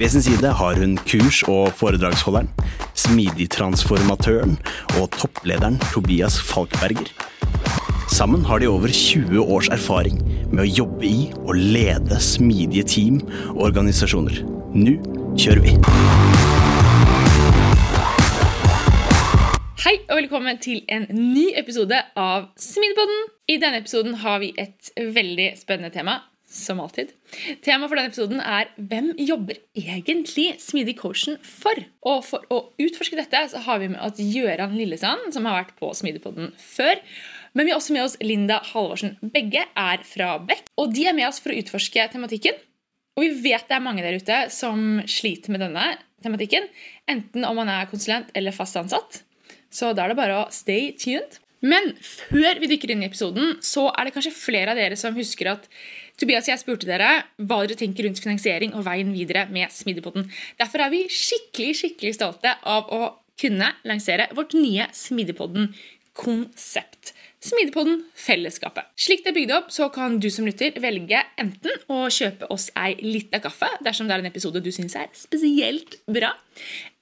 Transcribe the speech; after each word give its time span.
Ved 0.00 0.08
sin 0.08 0.22
side 0.22 0.48
har 0.56 0.78
hun 0.80 0.94
kurs- 1.04 1.42
og 1.44 1.74
foredragsholderen, 1.76 2.46
smidigtransformatøren 2.96 4.54
og 4.96 5.10
topplederen 5.12 5.76
Tobias 5.92 6.38
Falkberger. 6.40 7.10
Sammen 8.08 8.46
har 8.48 8.62
de 8.62 8.70
over 8.70 8.88
20 8.88 9.44
års 9.44 9.68
erfaring 9.68 10.22
med 10.54 10.62
å 10.64 10.70
jobbe 10.78 11.04
i 11.04 11.28
og 11.42 11.52
lede 11.60 12.16
smidige 12.16 12.86
team 12.88 13.20
og 13.50 13.60
organisasjoner. 13.68 14.40
Nå 14.72 14.96
kjører 15.36 15.60
vi! 15.68 15.76
Hei 19.84 19.98
og 20.08 20.16
velkommen 20.22 20.64
til 20.64 20.80
en 20.88 21.10
ny 21.12 21.50
episode 21.60 22.00
av 22.16 22.48
Smidigpodden. 22.56 23.26
I 23.52 23.60
denne 23.60 23.84
episoden 23.84 24.16
har 24.24 24.40
vi 24.40 24.54
et 24.56 24.94
veldig 24.96 25.58
spennende 25.60 25.92
tema, 25.92 26.22
som 26.48 26.80
alltid. 26.80 27.12
Temaet 27.64 27.88
for 27.90 27.96
denne 27.98 28.10
episoden 28.10 28.40
er 28.42 28.70
hvem 28.76 29.12
jobber 29.22 29.58
egentlig 29.78 30.54
Smidig-coachen 30.62 31.38
for? 31.46 31.78
Og 32.06 32.24
for 32.26 32.46
å 32.52 32.60
utforske 32.80 33.18
dette 33.18 33.42
så 33.52 33.62
har 33.66 33.80
vi 33.82 33.90
med 33.92 34.00
oss 34.04 34.20
Gjøran 34.20 34.74
Lillesand, 34.76 35.30
som 35.34 35.46
har 35.48 35.60
vært 35.60 35.76
på 35.78 35.92
Smidigpodden 35.96 36.52
før. 36.60 37.00
Men 37.54 37.66
vi 37.66 37.74
har 37.74 37.80
også 37.80 37.94
med 37.96 38.06
oss 38.06 38.18
Linda 38.22 38.60
Halvorsen. 38.72 39.16
Begge 39.22 39.64
er 39.68 40.04
fra 40.06 40.34
Beck, 40.42 40.66
og 40.80 40.94
de 40.94 41.06
er 41.10 41.16
med 41.16 41.28
oss 41.30 41.40
for 41.42 41.54
å 41.54 41.58
utforske 41.60 42.08
tematikken. 42.12 42.58
Og 43.18 43.26
vi 43.26 43.50
vet 43.50 43.66
det 43.68 43.76
er 43.76 43.84
mange 43.84 44.04
der 44.04 44.18
ute 44.18 44.44
som 44.54 45.02
sliter 45.10 45.54
med 45.54 45.64
denne 45.64 45.92
tematikken, 46.24 46.68
enten 47.10 47.46
om 47.48 47.58
man 47.58 47.70
er 47.72 47.88
konsulent 47.90 48.30
eller 48.36 48.54
fast 48.54 48.78
ansatt. 48.78 49.22
Så 49.70 49.92
da 49.94 50.04
er 50.04 50.12
det 50.12 50.18
bare 50.18 50.42
å 50.42 50.50
stay 50.54 50.90
tuned. 50.98 51.38
Men 51.60 51.92
før 52.00 52.56
vi 52.60 52.66
dykker 52.70 52.90
inn 52.94 53.02
i 53.04 53.08
episoden, 53.10 53.58
så 53.64 53.92
er 53.92 54.04
det 54.06 54.14
kanskje 54.14 54.32
flere 54.32 54.70
av 54.72 54.78
dere 54.80 54.96
som 54.96 55.16
husker 55.16 55.46
at 55.52 55.62
Tobias 56.20 56.46
og 56.48 56.52
jeg 56.54 56.62
spurte 56.62 56.86
dere 56.88 57.10
hva 57.36 57.58
dere 57.64 57.76
tenker 57.80 58.02
rundt 58.06 58.22
finansiering 58.22 58.70
og 58.76 58.86
veien 58.88 59.10
videre 59.12 59.42
med 59.52 59.68
Smidigpodden. 59.72 60.24
Derfor 60.60 60.78
er 60.84 60.90
vi 60.92 61.00
skikkelig 61.12 61.74
skikkelig 61.82 62.14
stolte 62.16 62.50
av 62.64 62.82
å 62.92 63.00
kunne 63.40 63.68
lansere 63.88 64.28
vårt 64.36 64.52
nye 64.56 64.84
Smidigpodden-konsept. 64.96 67.14
Smidigpodden 67.40 68.02
Fellesskapet. 68.20 68.90
Slik 69.00 69.22
det 69.24 69.30
er 69.30 69.36
bygd 69.38 69.52
opp, 69.56 69.70
så 69.72 69.86
kan 69.92 70.18
du 70.20 70.26
som 70.32 70.44
lytter 70.44 70.74
velge 70.82 71.22
enten 71.40 71.72
å 71.88 72.02
kjøpe 72.12 72.50
oss 72.52 72.68
ei 72.76 72.92
lita 73.00 73.40
kaffe 73.40 73.68
dersom 73.84 74.08
det 74.08 74.18
er 74.18 74.20
en 74.20 74.28
episode 74.28 74.60
du 74.60 74.68
syns 74.74 74.96
er 75.00 75.08
spesielt 75.16 75.96
bra, 76.04 76.34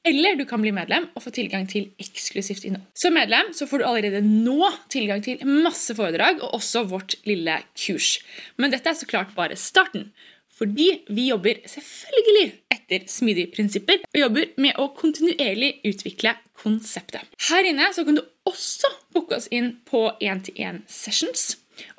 eller 0.06 0.38
du 0.38 0.44
kan 0.48 0.62
bli 0.62 0.72
medlem 0.72 1.08
og 1.14 1.24
få 1.24 1.32
tilgang 1.34 1.66
til 1.68 1.90
eksklusivt 2.00 2.64
innhold. 2.68 2.86
Som 2.96 3.16
medlem 3.18 3.52
så 3.56 3.66
får 3.68 3.82
du 3.82 3.86
allerede 3.88 4.22
nå 4.24 4.70
tilgang 4.92 5.22
til 5.24 5.42
masse 5.44 5.94
foredrag 5.98 6.42
og 6.42 6.58
også 6.60 6.86
vårt 6.88 7.18
lille 7.28 7.58
kurs. 7.76 8.18
Men 8.56 8.72
dette 8.74 8.90
er 8.90 8.98
så 8.98 9.08
klart 9.08 9.34
bare 9.36 9.58
starten. 9.58 10.10
Fordi 10.58 10.88
vi 11.14 11.28
jobber 11.28 11.60
selvfølgelig 11.70 12.48
etter 12.74 13.04
smidige 13.10 13.52
prinsipper 13.54 14.00
og 14.08 14.18
jobber 14.18 14.48
med 14.58 14.80
å 14.80 14.88
kontinuerlig 14.96 15.76
utvikle 15.86 16.34
konseptet. 16.58 17.22
Her 17.50 17.68
inne 17.68 17.92
så 17.94 18.02
kan 18.06 18.18
du 18.18 18.24
også 18.48 18.90
booke 19.14 19.38
oss 19.38 19.46
inn 19.54 19.76
på 19.86 20.08
1-til-1-sessions 20.18 21.52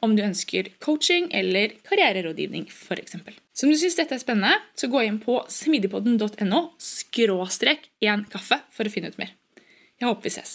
om 0.04 0.16
du 0.16 0.26
ønsker 0.26 0.74
coaching 0.84 1.30
eller 1.36 1.78
karriererådgivning 1.88 2.68
f.eks. 2.68 3.16
Så 3.60 3.66
om 3.66 3.74
du 3.74 3.76
syns 3.76 3.98
dette 4.00 4.16
er 4.16 4.22
spennende, 4.22 4.56
så 4.80 4.88
gå 4.88 5.02
inn 5.04 5.18
på 5.20 5.34
smidigpodden.no 5.52 6.60
skråstrek 6.80 7.90
én 8.00 8.22
kaffe 8.32 8.56
for 8.72 8.88
å 8.88 8.94
finne 8.94 9.12
ut 9.12 9.18
mer. 9.20 9.34
Jeg 10.00 10.08
håper 10.08 10.30
vi 10.30 10.32
ses. 10.32 10.54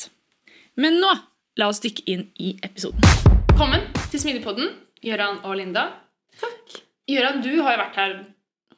Men 0.80 0.96
nå, 1.02 1.10
la 1.60 1.68
oss 1.68 1.82
dykke 1.84 2.06
inn 2.08 2.22
i 2.40 2.54
episoden. 2.64 3.04
Velkommen 3.50 3.84
til 4.08 4.22
Smidigpodden, 4.22 4.72
Gøran 5.04 5.42
og 5.44 5.58
Linda. 5.60 5.84
Takk. 6.40 6.78
Gøran, 7.12 7.44
du 7.44 7.50
har 7.58 7.76
jo 7.76 7.82
vært 7.82 8.00
her 8.00 8.16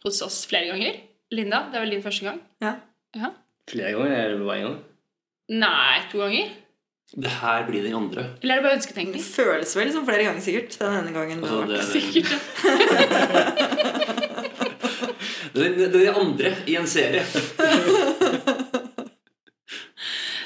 hos 0.03 0.19
oss 0.27 0.43
flere 0.51 0.73
ganger. 0.73 0.99
Linda, 1.31 1.63
det 1.71 1.79
er 1.79 1.87
vel 1.87 1.95
din 1.95 2.03
første 2.09 2.27
gang? 2.27 2.43
Ja. 2.67 2.75
Ja. 3.15 3.31
Flere 3.71 3.95
ganger? 3.95 4.17
Er 4.25 4.35
det 4.35 4.43
bare 4.43 4.59
én 4.59 4.67
gang? 4.67 4.79
Nei, 5.63 5.97
to 6.11 6.25
ganger? 6.25 6.51
Det 7.15 7.31
her 7.31 7.63
blir 7.71 7.87
den 7.87 7.95
andre. 7.95 8.27
Eller 8.43 8.59
er 8.59 8.67
det 8.67 8.91
bare 8.91 9.07
Det 9.15 9.23
føles 9.23 9.77
vel 9.79 9.95
som 9.95 10.03
flere 10.11 10.27
ganger, 10.27 10.43
sikkert. 10.43 10.75
Den 10.83 10.99
ene 11.05 11.15
gangen 11.15 11.39
du 11.39 11.47
Altså, 11.47 11.63
har 11.63 11.67
det, 11.71 11.79
er 11.79 11.87
den, 11.87 12.03
Sikkert. 12.11 14.03
det, 15.63 15.71
den- 15.79 15.93
den 15.95 16.15
andre 16.21 16.53
i 16.69 16.77
en 16.77 16.87
serie. 16.91 17.23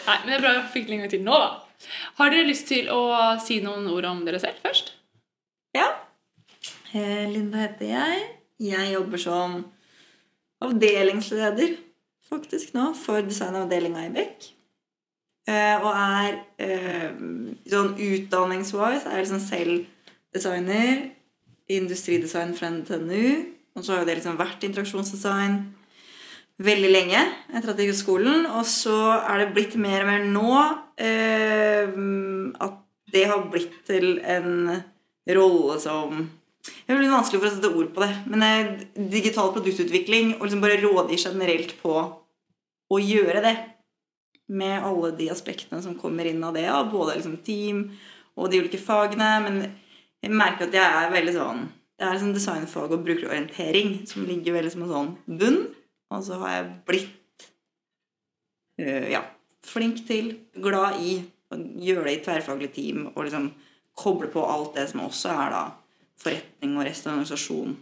Nei, 0.06 0.16
men 0.24 0.30
det 0.30 0.36
er 0.38 0.42
bra 0.44 0.52
vi 0.56 0.70
fikk 0.74 0.86
det 0.88 0.94
en 0.96 1.02
gang 1.04 1.12
til 1.12 1.24
nå, 1.26 1.36
da. 1.38 1.50
Har 2.20 2.32
dere 2.32 2.48
lyst 2.48 2.66
til 2.68 2.88
å 2.92 3.00
si 3.40 3.60
noen 3.64 3.86
ord 3.92 4.06
om 4.08 4.22
dere 4.26 4.40
selv 4.42 4.58
først? 4.64 4.92
Ja. 5.76 5.86
Eh, 6.92 7.26
Linda 7.30 7.62
heter 7.62 7.86
jeg. 7.92 8.24
Jeg 8.60 8.92
jobber 8.94 9.20
som 9.22 9.60
avdelingsleder 10.64 11.76
faktisk 12.30 12.74
nå 12.76 12.90
for 12.98 13.22
designavdelinga 13.26 14.02
i 14.08 14.12
Beck. 14.14 14.50
Eh, 15.48 15.76
og 15.80 15.92
er 15.94 16.36
eh, 16.60 17.08
sånn 17.70 17.94
utdanningswise 17.96 19.08
er 19.08 19.16
jeg 19.22 19.24
liksom 19.28 19.42
selv 19.46 19.86
designer. 20.36 21.06
Industridesign 21.70 22.52
fra 22.58 22.68
NTNU. 22.74 23.24
Og 23.78 23.84
så 23.84 23.94
har 23.94 24.02
jo 24.02 24.08
det 24.08 24.18
liksom 24.18 24.38
vært 24.40 24.64
interaksjonsdesign 24.66 25.60
veldig 26.60 26.90
lenge 26.92 27.20
etter 27.48 27.72
at 27.72 27.78
jeg 27.78 27.88
gikk 27.88 27.96
ut 27.96 28.02
skolen. 28.02 28.46
Og 28.50 28.66
så 28.68 28.96
er 29.20 29.42
det 29.42 29.52
blitt 29.56 29.76
mer 29.80 30.04
og 30.04 30.10
mer 30.10 30.26
nå 30.28 30.52
eh, 31.00 31.94
at 32.66 32.78
det 33.10 33.24
har 33.30 33.48
blitt 33.50 33.80
til 33.88 34.18
en 34.22 34.76
rolle 35.30 35.80
som 35.82 36.28
Det 36.60 36.92
litt 36.92 37.08
vanskelig 37.08 37.40
for 37.40 37.48
å 37.48 37.50
sette 37.54 37.70
ord 37.72 37.88
på 37.94 38.02
det, 38.02 38.10
men 38.28 38.42
eh, 38.44 38.70
digital 39.10 39.48
produktutvikling 39.54 40.34
og 40.36 40.44
liksom 40.44 40.60
bare 40.60 40.80
rådgi 40.82 41.16
generelt 41.22 41.72
på 41.80 41.94
å 42.90 42.98
gjøre 43.00 43.42
det. 43.46 43.54
Med 44.50 44.82
alle 44.82 45.12
de 45.16 45.28
aspektene 45.30 45.78
som 45.80 45.94
kommer 45.96 46.26
inn 46.26 46.42
av 46.44 46.56
det, 46.58 46.66
både 46.90 47.14
liksom 47.16 47.38
team 47.46 47.84
og 48.34 48.50
de 48.50 48.60
ulike 48.60 48.80
fagene. 48.82 49.30
Men 49.46 49.60
jeg 50.20 50.34
merker 50.34 50.66
at 50.66 50.74
jeg 50.74 50.98
er 51.00 51.14
veldig 51.14 51.36
sånn 51.36 51.62
Det 52.00 52.06
er 52.06 52.14
liksom 52.16 52.32
designfag 52.32 52.94
og 52.96 53.02
brukerorientering 53.04 53.90
som 54.08 54.24
ligger 54.24 54.54
veldig 54.56 54.70
som 54.72 54.86
en 54.86 54.92
sånn 54.94 55.10
bunn. 55.40 55.58
Og 56.10 56.22
så 56.24 56.38
har 56.40 56.54
jeg 56.54 56.70
blitt 56.88 57.44
øh, 58.80 59.10
ja, 59.12 59.20
flink 59.68 60.00
til, 60.08 60.32
glad 60.56 60.96
i 61.04 61.18
å 61.52 61.58
gjøre 61.60 62.06
det 62.06 62.14
i 62.14 62.22
tverrfaglig 62.24 62.70
team 62.72 63.04
og 63.10 63.26
liksom 63.26 63.50
koble 64.00 64.30
på 64.32 64.46
alt 64.48 64.78
det 64.78 64.86
som 64.94 65.04
også 65.04 65.34
er 65.34 65.52
da 65.52 65.62
forretning 66.20 66.78
og 66.78 66.86
resten 66.88 67.10
av 67.10 67.18
organisasjonen. 67.18 67.76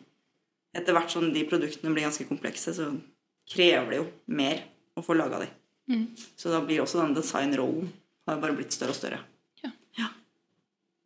Etter 0.75 0.99
hvert 0.99 1.15
som 1.15 1.31
de 1.33 1.47
produktene 1.49 1.95
blir 1.95 2.09
ganske 2.09 2.27
komplekse, 2.27 2.75
så 2.75 2.91
krever 3.49 3.93
det 3.93 4.03
jo 4.03 4.11
mer 4.35 4.67
å 4.99 5.07
få 5.07 5.15
laga 5.15 5.45
de. 5.45 5.51
Mm. 5.95 6.05
Så 6.35 6.51
da 6.53 6.61
blir 6.65 6.83
også 6.83 7.05
den 7.05 7.15
designrollen 7.17 7.93
har 8.27 8.43
bare 8.43 8.59
blitt 8.59 8.75
større 8.75 8.93
og 8.93 8.99
større. 8.99 9.23
Ja. 9.63 9.71
ja. 10.03 10.11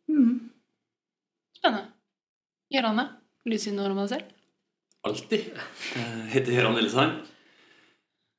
Mm. 0.09 0.49
Spennende. 1.61 1.92
Vil 2.73 3.53
du 3.53 3.61
si 3.61 3.71
noe 3.75 3.91
om 3.91 3.99
deg 4.01 4.07
selv? 4.09 4.29
Alltid. 5.05 5.49
Jeg 5.93 6.29
heter 6.31 6.55
Gøran 6.55 6.77
Lillesheim. 6.79 7.11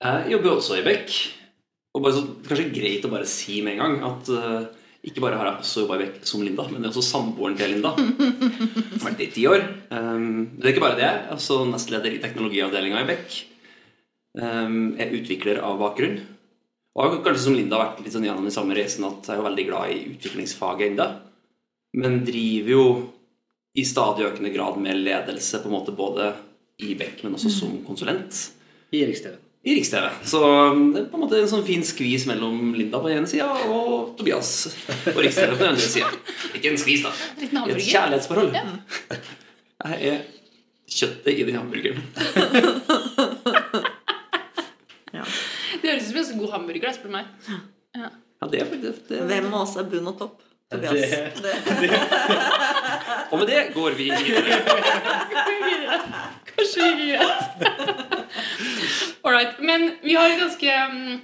Jeg 0.03 0.33
jobber 0.33 0.57
også 0.57 0.79
i 0.81 0.83
Beck. 0.83 1.13
Og 1.95 2.09
så, 2.11 2.25
kanskje 2.49 2.73
greit 2.75 3.07
å 3.07 3.13
bare 3.13 3.29
si 3.31 3.61
med 3.63 3.77
en 3.77 3.85
gang 3.85 3.95
at 4.09 4.33
uh, 4.35 4.67
ikke 5.07 5.23
bare 5.23 5.39
har 5.39 5.53
jeg 5.53 5.63
også 5.63 5.85
jobba 5.85 6.01
i 6.01 6.03
Beck 6.03 6.27
som 6.27 6.43
Linda, 6.43 6.67
men 6.67 6.83
det 6.83 6.89
er 6.89 6.97
også 6.97 7.07
samboeren 7.07 7.55
til 7.61 7.77
Linda. 7.77 7.95
Vært 9.05 9.21
det 9.21 9.29
i 9.29 9.33
ti 9.37 9.47
år. 9.47 9.69
Um, 9.95 10.57
det 10.57 10.67
er 10.67 10.73
ikke 10.73 10.87
bare 10.89 10.99
det. 10.99 11.07
Jeg 11.07 11.23
er 11.29 11.39
også 11.39 11.63
nestleder 11.71 12.17
i 12.17 12.23
teknologiavdelinga 12.27 13.05
i 13.05 13.11
Beck. 13.15 13.41
Um, 14.35 14.79
jeg 14.99 15.07
er 15.07 15.19
utvikler 15.21 15.63
av 15.63 15.79
bakgrunn. 15.79 16.23
Og 16.95 17.05
har 17.05 17.21
kanskje 17.23 17.47
som 17.47 17.55
Linda 17.55 17.79
vært 17.79 18.03
litt 18.03 18.19
sånn 18.19 18.27
gjennom 18.27 18.51
den 18.51 18.55
samme 18.55 18.75
reisen 18.75 19.07
at 19.07 19.31
jeg 19.31 19.39
er 19.39 19.47
veldig 19.47 19.71
glad 19.71 19.95
i 19.95 20.07
utviklingsfaget 20.17 20.89
ennå. 20.91 21.13
Men 22.03 22.25
driver 22.27 22.75
jo 22.75 22.87
i 23.75 23.85
stadig 23.85 24.27
økende 24.29 24.51
grad 24.55 24.77
med 24.79 25.01
ledelse, 25.03 25.59
på 25.63 25.67
en 25.71 25.75
måte 25.75 25.93
både 25.97 26.29
i 26.85 26.95
Beck, 26.99 27.23
men 27.25 27.35
også 27.35 27.51
som 27.51 27.73
konsulent 27.87 28.37
I 28.95 29.01
Riks-TV. 29.09 29.35
i 29.65 29.75
Riks-TV. 29.79 30.07
Så 30.31 30.41
um, 30.45 30.93
det 30.95 31.01
er 31.03 31.09
på 31.11 31.19
en 31.19 31.25
måte 31.25 31.41
en 31.43 31.49
sånn 31.51 31.65
fin 31.67 31.83
skvis 31.87 32.27
mellom 32.31 32.73
Linda 32.79 33.01
på 33.03 33.11
ene 33.11 33.27
sida 33.31 33.49
og 33.71 34.15
Tobias 34.19 34.53
på 35.09 35.17
Riks-TV 35.19 35.57
på 35.57 35.63
den 35.65 35.73
andre 35.73 35.89
sida. 35.89 36.11
Ikke 36.55 36.71
en 36.75 36.79
skvis, 36.83 37.03
da. 37.07 37.11
Et 37.43 37.51
hamburger. 37.51 37.83
kjærlighetsforhold. 37.89 38.51
Jeg 39.85 40.15
er 40.15 40.23
kjøttet 40.95 41.33
i 41.35 41.47
den 41.51 41.59
hamburgeren. 41.59 42.03
Ja. 45.15 45.23
Det 45.83 45.91
høres 45.93 46.09
ut 46.11 46.27
som 46.27 46.33
en 46.35 46.41
god 46.43 46.51
hamburger, 46.57 46.95
spør 46.97 47.07
du 47.07 47.15
meg. 47.15 47.29
Ja. 47.95 48.09
Ja, 48.43 48.49
det 48.51 48.61
er 48.65 48.71
det, 48.83 48.91
det. 49.09 49.21
Hvem 49.31 49.47
av 49.55 49.61
oss 49.63 49.77
er 49.79 49.87
bunn 49.93 50.09
og 50.11 50.17
topp? 50.19 50.41
Tobias. 50.73 51.13
Det- 51.39 51.39
Det. 51.39 51.91
Og 53.35 53.41
med 53.43 53.51
det 53.51 53.63
går 53.75 53.97
vi 53.99 54.07
videre. 54.15 54.59
Kanskje 56.55 56.89
vi 56.99 57.11
gjør 57.13 57.25
vet. 57.29 57.75
Alright. 59.25 59.59
Men 59.65 59.89
vi 60.05 60.15
har 60.19 60.31
et 60.31 60.39
ganske 60.41 60.77
mm, 60.93 61.21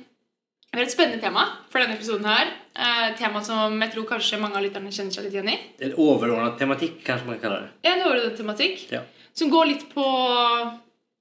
vi 0.70 0.78
har 0.78 0.84
et 0.86 0.92
spennende 0.92 1.22
tema 1.22 1.44
for 1.70 1.82
denne 1.82 1.96
episoden 1.98 2.26
her. 2.30 2.50
Eh, 2.74 3.06
tema 3.18 3.42
som 3.44 3.74
jeg 3.82 3.92
tror 3.94 4.06
kanskje 4.10 4.38
mange 4.40 4.58
av 4.58 4.64
lytterne 4.64 4.92
kjenner 4.94 5.14
seg 5.14 5.26
litt 5.26 5.34
igjen 5.36 5.50
i. 5.52 5.56
En 5.86 5.96
overordnet 5.98 6.58
tematikk, 6.60 7.00
kanskje 7.06 7.26
man 7.30 7.40
kaller 7.42 7.66
det. 7.66 7.72
En 7.90 8.04
overordnet 8.06 8.38
tematikk 8.38 8.86
Ja. 8.94 9.02
som 9.34 9.50
går 9.50 9.66
litt 9.72 9.86
på 9.94 10.04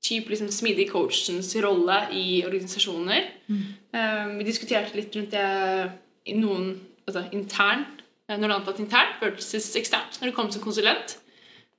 typ 0.05 0.29
liksom 0.31 0.47
smidig 0.53 0.89
coachens 0.91 1.49
rolle 1.61 1.97
i 2.15 2.43
organisasjoner. 2.47 3.25
Eh, 3.49 4.27
vi 4.37 4.43
diskuterte 4.47 4.95
litt 4.95 5.15
rundt 5.17 5.31
det 5.33 5.91
i 6.29 6.37
noen 6.37 6.71
altså 7.09 7.25
internt, 7.33 7.98
eh, 7.98 7.98
når 8.37 8.45
det 8.45 8.51
er 8.53 8.59
antatt 8.59 8.81
internt 8.83 9.21
versus 9.23 9.71
eksternt 9.79 10.19
når 10.19 10.29
det 10.29 10.35
kommer 10.37 10.53
som 10.53 10.63
konsulent. 10.63 11.15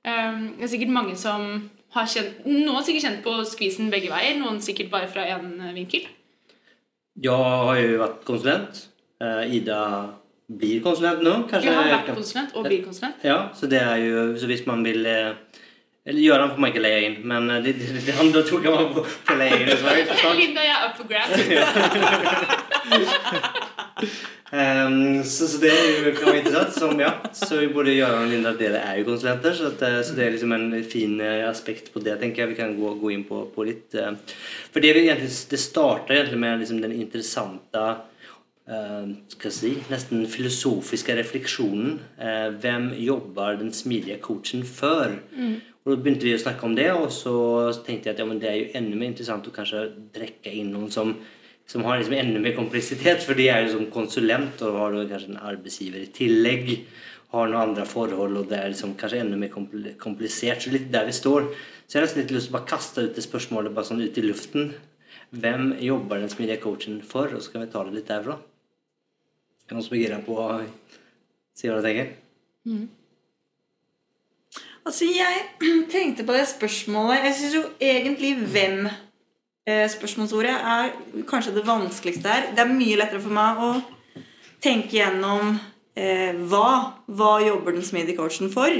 Eh, 0.03 0.39
det 0.57 0.65
er 0.65 0.73
sikkert 0.73 0.95
mange 0.95 1.15
som 1.19 1.69
har 1.95 2.07
kjent 2.07 2.45
Noen 2.47 2.75
har 2.77 2.83
sikkert 2.87 3.05
kjent 3.07 3.23
på 3.25 3.35
skvisen 3.47 3.91
begge 3.91 4.11
veier, 4.11 4.39
noen 4.39 4.61
sikkert 4.63 4.91
bare 4.93 5.11
fra 5.11 5.27
én 5.27 5.47
vinkel. 5.75 6.07
Jeg 7.21 7.31
har 7.67 7.77
jo 7.79 7.99
vært 7.99 8.21
konsulent. 8.27 8.85
Eh, 9.21 9.55
Ida 9.57 9.81
blir 10.51 10.81
konsulent 10.83 11.21
nå, 11.23 11.33
kanskje? 11.51 11.73
Har 11.75 11.89
vært 11.91 12.13
konsulent 12.15 12.55
og 12.55 12.67
blir 12.67 12.83
konsulent. 12.85 13.23
Ja, 13.27 13.39
så 13.55 13.67
det 13.71 13.81
er 13.81 13.97
jo 14.03 14.37
Så 14.39 14.45
hvis 14.51 14.65
man 14.67 14.83
vil 14.83 15.05
eh, 15.05 15.33
Eller 16.05 16.21
Gøran 16.23 16.49
får 16.49 16.59
man 16.59 16.71
ikke 16.71 16.81
leie 16.81 17.01
inn, 17.09 17.17
men 17.27 17.49
eh, 17.49 17.61
det, 17.63 17.75
det, 17.79 18.05
det 18.07 18.15
andre 18.19 18.41
to 18.47 18.59
kan 18.63 18.71
man 18.73 18.93
få, 18.95 19.03
få 19.05 19.35
leie 19.37 19.59
inn. 19.61 19.69
Linda, 20.41 20.61
jeg 20.65 20.75
er 20.75 20.83
up 20.89 20.95
for 20.97 21.07
grabs. 21.11 21.37
Ehm, 24.51 25.23
så, 25.23 25.47
så 25.47 25.61
det 25.61 25.71
kan 26.17 26.27
være 26.27 26.41
interessant. 26.41 26.75
Som, 26.75 26.99
ja, 26.99 27.13
så 27.35 27.61
både 27.71 27.95
Gøran 27.95 28.25
og 28.25 28.33
Linda 28.33 28.51
dere 28.59 28.83
er 28.83 28.99
jo 28.99 29.07
konsulenter, 29.07 29.55
så, 29.55 29.71
at, 29.71 29.83
eh, 29.87 29.99
så 30.03 30.15
det 30.17 30.25
er 30.25 30.35
liksom 30.35 30.55
en 30.57 30.69
fin 30.83 31.17
eh, 31.23 31.47
aspekt 31.47 31.91
på 31.93 32.03
det. 32.03 32.17
tenker 32.19 32.43
jeg 32.43 32.53
Vi 32.53 32.59
kan 32.59 32.75
gå, 32.75 32.93
gå 32.99 33.13
inn 33.15 33.25
på, 33.27 33.45
på 33.55 33.67
litt. 33.67 33.95
eh. 33.95 34.11
For 34.73 34.83
det, 34.83 34.95
egentlig, 34.97 35.31
det 35.51 35.59
starta 35.59 36.15
egentlig 36.15 36.41
med 36.43 36.59
liksom 36.59 36.81
den 36.83 36.95
interessante 36.99 37.85
uh, 38.71 39.07
skal 39.31 39.51
si, 39.55 39.71
nesten 39.91 40.23
filosofiske 40.31 41.15
refleksjonen. 41.17 41.99
Uh, 42.19 42.49
hvem 42.61 42.91
jobber 42.99 43.59
den 43.59 43.71
smidige 43.75 44.19
coachen 44.23 44.63
for? 44.67 45.15
Og 45.81 45.95
Da 45.95 45.97
begynte 45.97 46.27
vi 46.27 46.35
å 46.35 46.41
snakke 46.41 46.67
om 46.67 46.75
det, 46.77 46.91
og 46.93 47.07
så 47.11 47.33
tenkte 47.81 48.09
jeg 48.09 48.13
at 48.13 48.19
ja, 48.21 48.25
men 48.29 48.39
det 48.39 48.49
er 48.51 48.57
jo 48.59 48.71
enda 48.77 48.97
mer 48.99 49.09
interessant 49.09 49.47
å 49.49 49.53
kanskje 49.55 49.87
drekke 50.13 50.53
inn 50.53 50.69
noen 50.75 50.91
som, 50.93 51.15
som 51.71 51.85
har 51.87 52.01
liksom 52.01 52.17
enda 52.17 52.39
mer 52.43 52.55
kompleksitet, 52.57 53.23
for 53.23 53.37
de 53.39 53.45
er 53.47 53.63
jo 53.63 53.77
som 53.77 53.87
konsulent 53.93 54.59
og 54.67 54.75
har 54.75 54.97
kanskje 55.07 55.31
en 55.31 55.43
arbeidsgiver 55.53 56.03
i 56.03 56.11
tillegg. 56.11 56.71
Har 57.31 57.47
noen 57.47 57.69
andre 57.69 57.85
forhold, 57.87 58.41
og 58.41 58.49
det 58.49 58.57
er 58.59 58.73
liksom 58.73 58.97
kanskje 58.99 59.21
enda 59.23 59.37
mer 59.39 59.53
kompl- 59.53 59.93
komplisert. 60.01 60.65
Så 60.65 60.73
litt 60.73 60.89
der 60.91 61.05
vi 61.07 61.13
står. 61.15 61.45
Så 61.87 61.95
jeg 61.95 62.01
har 62.01 62.07
nesten 62.09 62.25
litt 62.25 62.33
lyst 62.35 62.49
til 62.49 62.51
å 62.51 62.57
bare 62.57 62.67
kaste 62.73 63.05
ut 63.05 63.15
det 63.15 63.23
spørsmålet 63.23 63.71
bare 63.75 63.87
sånn 63.87 64.03
ut 64.03 64.19
i 64.19 64.23
luften. 64.25 64.73
Hvem 65.31 65.69
jobber 65.79 66.19
den 66.19 66.33
smidige 66.33 66.59
coachen 66.65 66.97
for? 67.07 67.31
Og 67.31 67.45
så 67.45 67.53
kan 67.53 67.63
vi 67.63 67.69
ta 67.71 67.85
det 67.87 67.95
litt 67.95 68.11
derfra. 68.11 68.35
Er 68.35 69.71
det 69.71 69.77
noen 69.77 69.85
som 69.87 69.95
er 69.95 70.01
gira 70.03 70.17
på 70.25 70.35
å 70.43 70.49
si 71.55 71.71
hva 71.71 71.77
de 71.79 71.87
tenker? 71.87 72.11
Altså, 74.83 75.07
jeg 75.07 75.45
tenkte 75.95 76.27
på 76.27 76.35
det 76.35 76.43
spørsmålet 76.51 77.29
Jeg 77.29 77.37
syns 77.39 77.55
jo 77.55 77.63
egentlig 77.79 78.33
hvem 78.43 78.89
spørsmålsordet 79.69 80.53
er 80.53 80.93
kanskje 81.29 81.53
det 81.57 81.65
vanskeligste 81.67 82.29
her. 82.31 82.49
Det 82.55 82.63
er 82.63 82.71
mye 82.71 82.97
lettere 82.97 83.21
for 83.21 83.35
meg 83.35 83.61
å 83.61 83.71
tenke 84.63 84.97
gjennom 84.97 85.55
eh, 85.95 86.33
hva. 86.49 86.97
Hva 87.05 87.31
jobber 87.45 87.77
den 87.77 87.85
smidige 87.85 88.17
coachen 88.17 88.51
for? 88.53 88.73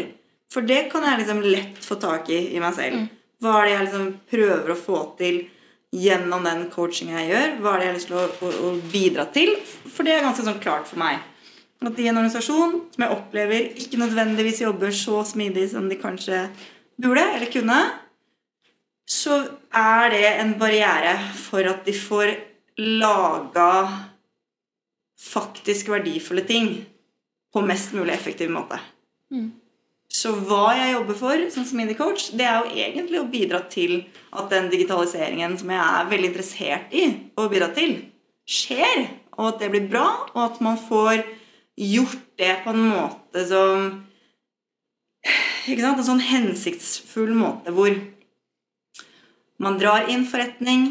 For 0.52 0.66
det 0.68 0.88
kan 0.92 1.06
jeg 1.08 1.22
liksom 1.22 1.42
lett 1.46 1.82
få 1.86 2.00
tak 2.02 2.30
i 2.34 2.44
i 2.56 2.62
meg 2.64 2.76
selv. 2.78 3.08
Hva 3.42 3.60
er 3.60 3.68
det 3.68 3.74
jeg 3.74 3.88
liksom 3.88 4.08
prøver 4.34 4.74
å 4.74 4.80
få 4.80 5.02
til 5.20 5.44
gjennom 5.92 6.46
den 6.48 6.68
coachinga 6.74 7.22
jeg 7.22 7.32
gjør? 7.32 7.58
Hva 7.62 7.74
er 7.74 7.80
det 7.80 7.86
jeg 7.86 7.92
har 7.92 8.00
lyst 8.00 8.12
til 8.12 8.20
å, 8.20 8.26
å, 8.30 8.54
å 8.70 8.74
bidra 8.92 9.28
til? 9.34 9.54
For 9.88 10.08
det 10.08 10.18
er 10.18 10.26
ganske 10.26 10.46
sånn 10.46 10.62
klart 10.64 10.90
for 10.90 11.02
meg 11.02 11.22
at 11.82 11.98
i 11.98 12.06
en 12.12 12.20
organisasjon 12.20 12.76
som 12.94 13.04
jeg 13.04 13.16
opplever 13.16 13.72
ikke 13.82 13.98
nødvendigvis 13.98 14.62
jobber 14.62 14.94
så 14.94 15.24
smidig 15.26 15.66
som 15.72 15.88
de 15.90 15.98
kanskje 15.98 16.44
burde 17.02 17.24
eller 17.34 17.50
kunne, 17.50 17.78
så 19.12 19.42
er 19.76 20.12
det 20.14 20.28
en 20.40 20.54
barriere 20.60 21.18
for 21.36 21.68
at 21.68 21.84
de 21.88 21.96
får 21.96 22.32
laga 22.80 23.72
faktisk 25.22 25.92
verdifulle 25.92 26.46
ting 26.48 26.70
på 27.52 27.64
mest 27.68 27.92
mulig 27.98 28.14
effektiv 28.16 28.52
måte. 28.54 28.80
Så 30.12 30.34
hva 30.48 30.74
jeg 30.76 30.94
jobber 30.94 31.18
for 31.20 31.44
som 31.54 31.66
smidig 31.68 31.98
coach, 32.00 32.30
det 32.36 32.48
er 32.48 32.60
jo 32.60 32.80
egentlig 32.84 33.20
å 33.20 33.30
bidra 33.32 33.62
til 33.72 34.02
at 34.36 34.50
den 34.52 34.70
digitaliseringen 34.72 35.58
som 35.60 35.72
jeg 35.72 35.82
er 35.82 36.10
veldig 36.12 36.32
interessert 36.32 36.96
i 36.96 37.06
å 37.40 37.48
bidra 37.52 37.70
til, 37.76 37.98
skjer. 38.48 39.06
Og 39.38 39.54
at 39.54 39.62
det 39.62 39.72
blir 39.72 39.88
bra, 39.92 40.08
og 40.34 40.42
at 40.44 40.60
man 40.64 40.80
får 40.80 41.24
gjort 41.80 42.26
det 42.40 42.58
på 42.66 42.74
en 42.74 42.88
måte 42.92 43.46
som 43.48 43.86
ikke 45.22 45.84
sant? 45.84 46.02
En 46.02 46.08
sånn 46.08 46.26
hensiktsfull 46.26 47.32
måte 47.38 47.72
hvor 47.76 47.94
man 49.62 49.78
drar 49.82 50.10
inn 50.10 50.26
forretning 50.30 50.90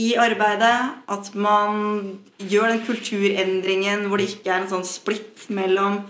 i 0.00 0.14
arbeidet. 0.20 1.04
At 1.10 1.34
man 1.34 2.16
gjør 2.40 2.72
den 2.72 2.82
kulturendringen 2.88 4.08
hvor 4.08 4.20
det 4.20 4.30
ikke 4.32 4.52
er 4.54 4.62
en 4.62 4.72
sånn 4.72 4.88
splitt 4.88 5.48
mellom 5.52 6.00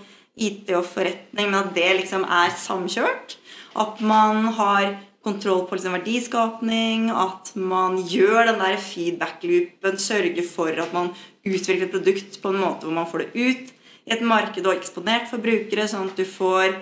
IT 0.41 0.71
og 0.73 0.87
forretning, 0.89 1.51
men 1.51 1.59
at 1.59 1.75
det 1.77 1.91
liksom 1.99 2.25
er 2.25 2.55
samkjørt. 2.57 3.37
At 3.81 4.01
man 4.01 4.53
har 4.57 4.95
kontroll 5.25 5.67
på 5.69 5.77
liksom 5.77 5.99
verdiskapning, 5.99 7.11
at 7.13 7.53
man 7.55 7.99
gjør 8.09 8.47
den 8.49 8.63
der 8.63 8.79
feedback-loopen, 8.81 9.99
sørger 10.01 10.47
for 10.49 10.73
at 10.73 10.95
man 10.97 11.13
utvikler 11.45 11.89
et 11.89 11.93
produkt 11.93 12.41
på 12.41 12.55
en 12.55 12.63
måte 12.63 12.87
hvor 12.87 12.97
man 12.97 13.11
får 13.11 13.27
det 13.27 13.31
ut 13.35 13.75
i 14.09 14.15
et 14.17 14.25
marked 14.25 14.65
og 14.65 14.79
eksponert 14.79 15.29
for 15.29 15.43
brukere, 15.45 15.85
sånn 15.91 16.09
at 16.09 16.17
du 16.17 16.25
får 16.25 16.73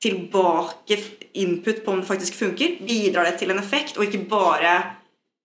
tilbake 0.00 0.96
input 1.36 1.84
på 1.84 1.92
om 1.92 2.00
det 2.00 2.08
faktisk 2.08 2.38
funker. 2.38 2.78
Bidrar 2.86 3.28
det 3.28 3.38
til 3.40 3.52
en 3.52 3.60
effekt, 3.60 3.98
og 3.98 4.06
ikke 4.06 4.24
bare 4.30 4.76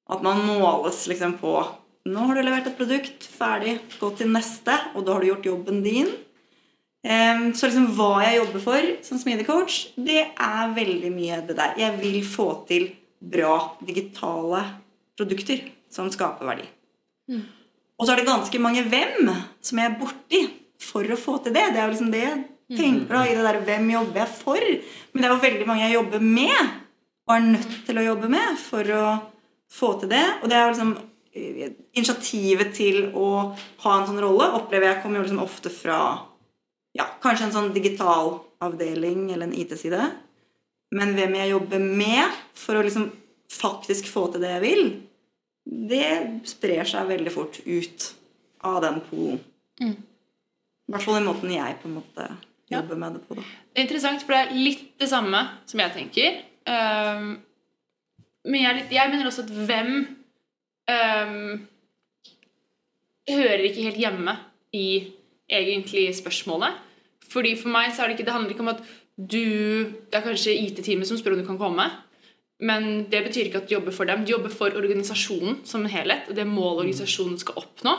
at 0.05 0.21
man 0.23 0.43
måles 0.45 1.07
liksom 1.11 1.37
på 1.41 1.57
Nå 2.05 2.21
har 2.29 2.37
du 2.37 2.43
levert 2.45 2.67
et 2.69 2.75
produkt, 2.77 3.23
ferdig, 3.33 3.79
gå 3.97 4.11
til 4.13 4.29
neste, 4.29 4.75
og 4.93 5.07
da 5.07 5.15
har 5.15 5.23
du 5.23 5.31
gjort 5.31 5.47
jobben 5.47 5.79
din. 5.81 6.11
Så 7.01 7.65
liksom 7.65 7.87
hva 7.97 8.19
jeg 8.21 8.37
jobber 8.37 8.61
for 8.61 8.91
som 9.07 9.17
smidig 9.17 9.47
coach, 9.47 9.87
det 9.97 10.21
er 10.29 10.75
veldig 10.75 11.09
mye 11.15 11.39
det 11.47 11.55
der. 11.57 11.73
Jeg 11.81 11.97
vil 12.03 12.19
få 12.29 12.45
til 12.69 12.91
bra 13.17 13.55
digitale 13.81 14.61
produkter 15.17 15.65
som 15.89 16.11
skaper 16.13 16.45
verdi. 16.45 16.69
Og 17.97 18.05
så 18.05 18.13
er 18.13 18.21
det 18.21 18.29
ganske 18.29 18.61
mange 18.61 18.85
hvem 18.85 19.33
som 19.65 19.81
jeg 19.81 19.89
er 19.89 19.97
borti 19.97 20.41
for 20.85 21.09
å 21.09 21.17
få 21.17 21.39
til 21.41 21.57
det. 21.57 21.71
Det 21.73 21.81
er 21.81 21.89
jo 21.89 21.95
liksom 21.95 22.13
det 22.13 22.27
tenker 22.71 23.13
da, 23.13 23.23
i 23.27 23.35
det 23.37 23.45
der 23.45 23.61
hvem 23.67 23.89
jobber 23.93 24.23
jeg 24.23 24.33
for. 24.39 24.69
Men 25.13 25.21
det 25.21 25.29
er 25.29 25.33
jo 25.33 25.43
veldig 25.43 25.67
mange 25.69 25.85
jeg 25.85 25.97
jobber 25.97 26.23
med, 26.25 26.71
og 27.25 27.35
er 27.35 27.49
nødt 27.49 27.75
til 27.87 27.99
å 27.99 28.05
jobbe 28.05 28.29
med 28.31 28.61
for 28.61 28.93
å 28.95 29.03
få 29.75 29.91
til 30.01 30.11
det. 30.13 30.23
Og 30.41 30.49
det 30.49 30.57
er 30.57 30.63
jo 30.63 30.73
liksom 30.73 30.93
eh, 31.33 31.75
initiativet 31.97 32.73
til 32.77 33.01
å 33.17 33.27
ha 33.85 33.95
en 33.95 34.07
sånn 34.09 34.21
rolle 34.23 34.51
opplever 34.59 34.91
jeg 34.91 35.03
kommer 35.03 35.21
jo 35.21 35.27
liksom 35.27 35.43
ofte 35.45 35.73
fra 35.73 35.99
ja, 36.95 37.07
kanskje 37.21 37.49
en 37.49 37.55
sånn 37.57 37.73
digital 37.75 38.37
avdeling 38.63 39.27
eller 39.33 39.49
en 39.49 39.57
IT-side. 39.57 40.01
Men 40.95 41.15
hvem 41.17 41.35
jeg 41.41 41.51
jobber 41.51 41.81
med 41.83 42.37
for 42.55 42.77
å 42.77 42.85
liksom 42.85 43.09
faktisk 43.51 44.07
få 44.09 44.27
til 44.31 44.45
det 44.45 44.53
jeg 44.55 44.63
vil, 44.63 44.83
det 45.65 46.09
sprer 46.47 46.87
seg 46.87 47.09
veldig 47.09 47.33
fort 47.33 47.57
ut 47.65 48.09
av 48.65 48.81
den 48.85 48.99
polen. 49.09 49.39
I 49.81 50.93
hvert 50.93 51.03
fall 51.03 51.19
i 51.19 51.25
måten 51.25 51.51
jeg 51.51 51.79
på 51.81 51.89
en 51.89 51.97
måte 51.97 52.27
Ja. 52.71 52.81
med 52.81 53.13
det 53.13 53.21
på. 53.27 53.35
da. 53.35 53.41
Det 53.41 53.81
er 53.81 53.85
interessant, 53.85 54.23
for 54.25 54.33
det 54.33 54.41
er 54.41 54.55
litt 54.57 54.99
det 54.99 55.09
samme 55.09 55.41
som 55.69 55.79
jeg 55.79 55.93
tenker. 55.93 56.39
Um, 56.65 57.27
men 58.45 58.61
jeg, 58.61 58.77
litt, 58.79 58.93
jeg 58.95 59.11
mener 59.11 59.29
også 59.29 59.45
at 59.45 59.51
hvem 59.67 59.91
um, 60.89 61.67
hører 63.29 63.67
ikke 63.67 63.85
helt 63.85 64.01
hjemme 64.01 64.37
i 64.73 64.87
egentlig 65.49 66.09
spørsmålet. 66.17 66.81
Fordi 67.29 67.55
For 67.59 67.73
meg 67.73 67.93
så 67.93 68.03
er 68.03 68.09
det 68.09 68.17
ikke, 68.17 68.27
det 68.27 68.35
handler 68.35 68.55
ikke 68.55 68.65
om 68.65 68.73
at 68.73 68.83
du 69.15 69.45
Det 70.11 70.17
er 70.17 70.25
kanskje 70.25 70.57
IT-teamet 70.59 71.07
som 71.07 71.17
spør 71.17 71.37
om 71.37 71.39
du 71.39 71.47
kan 71.47 71.59
komme. 71.61 71.85
Men 72.59 73.05
det 73.11 73.23
betyr 73.23 73.47
ikke 73.47 73.61
at 73.63 73.69
du 73.69 73.75
jobber 73.75 73.91
for 73.95 74.07
dem. 74.07 74.25
Du 74.25 74.31
jobber 74.31 74.51
for 74.51 74.75
organisasjonen 74.75 75.61
som 75.67 75.83
en 75.83 75.91
helhet. 75.91 76.27
Og 76.29 76.35
det 76.35 76.47
målet 76.47 76.85
organisasjonen 76.85 77.39
skal 77.39 77.59
oppnå. 77.61 77.95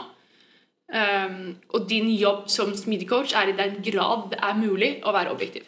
Um, 0.86 1.56
og 1.74 1.88
din 1.90 2.12
jobb 2.14 2.44
som 2.52 2.70
smidig 2.78 3.08
coach 3.10 3.32
er 3.34 3.50
i 3.50 3.56
den 3.58 3.80
grad 3.82 4.28
det 4.30 4.38
er 4.38 4.58
mulig 4.58 4.90
å 5.02 5.14
være 5.14 5.32
objektiv. 5.34 5.64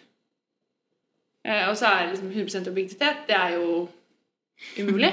Uh, 1.42 1.70
og 1.70 1.74
så 1.78 1.90
er 1.90 2.12
liksom 2.12 2.30
100 2.30 2.70
objektivitet 2.70 3.24
Det 3.26 3.34
er 3.34 3.56
jo 3.56 3.88
umulig. 4.78 5.10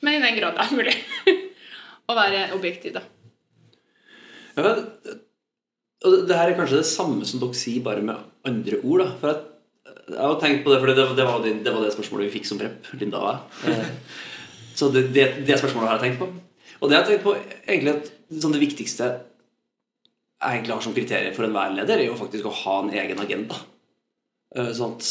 Men 0.00 0.14
i 0.14 0.22
den 0.22 0.36
grad 0.38 0.54
det 0.54 0.66
er 0.66 0.76
mulig 0.78 0.94
å 2.10 2.16
være 2.18 2.44
objektiv, 2.54 2.94
da. 2.94 3.02
Ja, 4.54 4.62
men, 4.62 5.18
og 6.06 6.16
det 6.28 6.38
her 6.38 6.52
er 6.52 6.58
kanskje 6.58 6.80
det 6.80 6.90
samme 6.90 7.26
som 7.26 7.42
dere 7.42 7.58
sier, 7.58 7.82
bare 7.82 8.04
med 8.04 8.18
andre 8.46 8.78
ord. 8.84 9.02
da 9.02 9.08
For 9.18 9.34
at, 9.34 9.46
Jeg 10.08 10.22
har 10.22 10.38
tenkt 10.40 10.64
på 10.64 10.72
det, 10.72 10.78
for 10.80 10.90
det, 10.90 11.08
det, 11.18 11.24
var 11.26 11.42
det, 11.42 11.54
det, 11.64 11.72
var 11.74 11.82
det 11.82 11.94
spørsmålet 11.94 12.28
vi 12.28 12.36
fikk 12.38 12.46
som 12.46 12.60
prep, 12.60 12.86
Linda 13.00 13.18
og 13.18 13.32
jeg. 13.32 13.74
Eh, 13.74 13.90
Så 14.78 14.92
det, 14.94 15.08
det, 15.10 15.26
det 15.42 15.58
spørsmålet 15.58 15.90
har 15.90 15.98
jeg 15.98 16.12
tenkt 16.12 16.22
på. 16.22 16.30
Og 16.78 16.86
det 16.86 16.94
jeg 16.94 17.02
har 17.02 17.08
tenkt 17.10 17.24
på 17.26 17.34
egentlig 17.66 17.96
at 17.96 18.12
sånn 18.38 18.54
det 18.54 18.62
viktigste 18.62 19.08
jeg 20.38 20.54
egentlig 20.54 20.74
har 20.76 20.84
som 20.84 20.94
kriterium 20.94 21.34
for 21.34 21.48
enhver 21.48 21.74
leder, 21.74 21.98
er 21.98 22.10
jo 22.10 22.18
faktisk 22.18 22.46
å 22.46 22.54
ha 22.62 22.76
en 22.82 22.94
egen 22.94 23.20
agenda. 23.22 23.58
Eh, 24.54 24.70
Sånn 24.76 24.94
at 24.96 25.08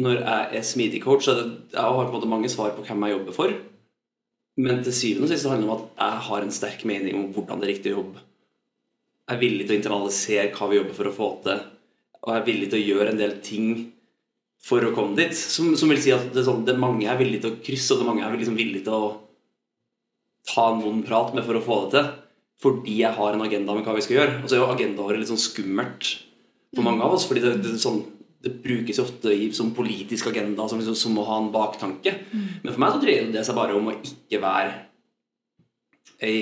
når 0.00 0.18
jeg 0.18 0.58
er 0.58 0.66
smidig 0.66 1.02
coach, 1.04 1.26
så 1.26 1.34
er 1.34 1.42
det, 1.42 1.48
jeg 1.74 1.82
har 1.82 1.98
på 2.00 2.08
en 2.08 2.16
måte 2.16 2.30
mange 2.30 2.50
svar 2.50 2.72
på 2.74 2.82
hvem 2.86 3.04
jeg 3.06 3.14
jobber 3.14 3.36
for. 3.36 3.56
Men 4.64 4.82
til 4.86 4.94
syvende 4.94 5.28
og 5.28 5.32
sist 5.34 5.46
handler 5.50 5.66
det 5.66 5.70
om 5.70 5.76
at 5.76 6.00
jeg 6.00 6.24
har 6.28 6.46
en 6.46 6.54
sterk 6.54 6.84
mening 6.88 7.18
om 7.18 7.28
hvordan 7.34 7.60
det 7.60 7.68
er 7.68 7.72
riktig 7.74 7.92
å 7.92 7.98
jobbe. 8.00 8.22
Jeg 9.24 9.36
er 9.36 9.42
villig 9.42 9.66
til 9.66 9.74
å 9.74 9.78
internalisere 9.80 10.52
hva 10.54 10.68
vi 10.70 10.78
jobber 10.78 10.96
for 10.98 11.10
å 11.10 11.14
få 11.14 11.28
til, 11.44 11.62
og 12.24 12.30
jeg 12.30 12.40
er 12.40 12.48
villig 12.48 12.70
til 12.72 12.80
å 12.80 12.88
gjøre 12.88 13.12
en 13.12 13.20
del 13.20 13.36
ting 13.44 13.68
for 14.64 14.84
å 14.84 14.92
komme 14.96 15.16
dit. 15.18 15.36
Som, 15.36 15.74
som 15.78 15.90
vil 15.92 16.00
si 16.00 16.12
at 16.14 16.26
det 16.32 16.42
er, 16.42 16.48
sånn, 16.48 16.64
det 16.66 16.74
er 16.74 16.82
mange 16.82 17.04
jeg 17.04 17.12
er 17.12 17.20
villig 17.20 17.40
til 17.44 17.54
å 17.54 17.60
krysse, 17.64 17.92
og 17.92 18.00
det 18.00 18.06
er 18.06 18.10
mange 18.10 18.24
jeg 18.24 18.30
er 18.30 18.40
liksom 18.40 18.58
villig 18.58 18.82
til 18.86 18.98
å 18.98 19.08
ta 20.48 20.66
noen 20.76 21.02
prat 21.06 21.34
med 21.36 21.46
for 21.46 21.58
å 21.58 21.64
få 21.64 21.80
det 21.84 21.92
til. 21.94 22.12
Fordi 22.62 22.98
jeg 23.02 23.12
har 23.16 23.34
en 23.34 23.42
agenda 23.44 23.74
med 23.74 23.84
hva 23.84 23.94
vi 23.96 24.04
skal 24.04 24.16
gjøre. 24.20 24.36
Og 24.42 24.48
så 24.48 24.56
er 24.56 24.62
jo 24.62 24.70
agendaåret 24.72 25.20
litt 25.20 25.30
sånn 25.32 25.40
skummelt 25.42 26.10
for 26.74 26.82
mange 26.86 27.02
av 27.04 27.12
oss. 27.16 27.26
fordi 27.28 27.42
det, 27.44 27.54
det, 27.64 27.74
sånn, 27.82 28.00
det 28.44 28.52
brukes 28.64 28.98
jo 28.98 29.04
ofte 29.04 29.32
i, 29.34 29.50
som 29.56 29.72
politisk 29.76 30.30
agenda, 30.30 30.66
som, 30.68 30.78
liksom, 30.80 30.96
som 30.98 31.18
å 31.20 31.26
ha 31.28 31.38
en 31.42 31.52
baktanke. 31.54 32.14
Men 32.32 32.70
for 32.72 32.80
meg 32.82 32.94
så 32.96 33.02
dreier 33.02 33.30
det 33.34 33.44
seg 33.46 33.56
bare 33.58 33.76
om 33.76 33.90
å 33.92 33.96
ikke 34.00 34.40
være 34.42 34.72
ei 36.24 36.36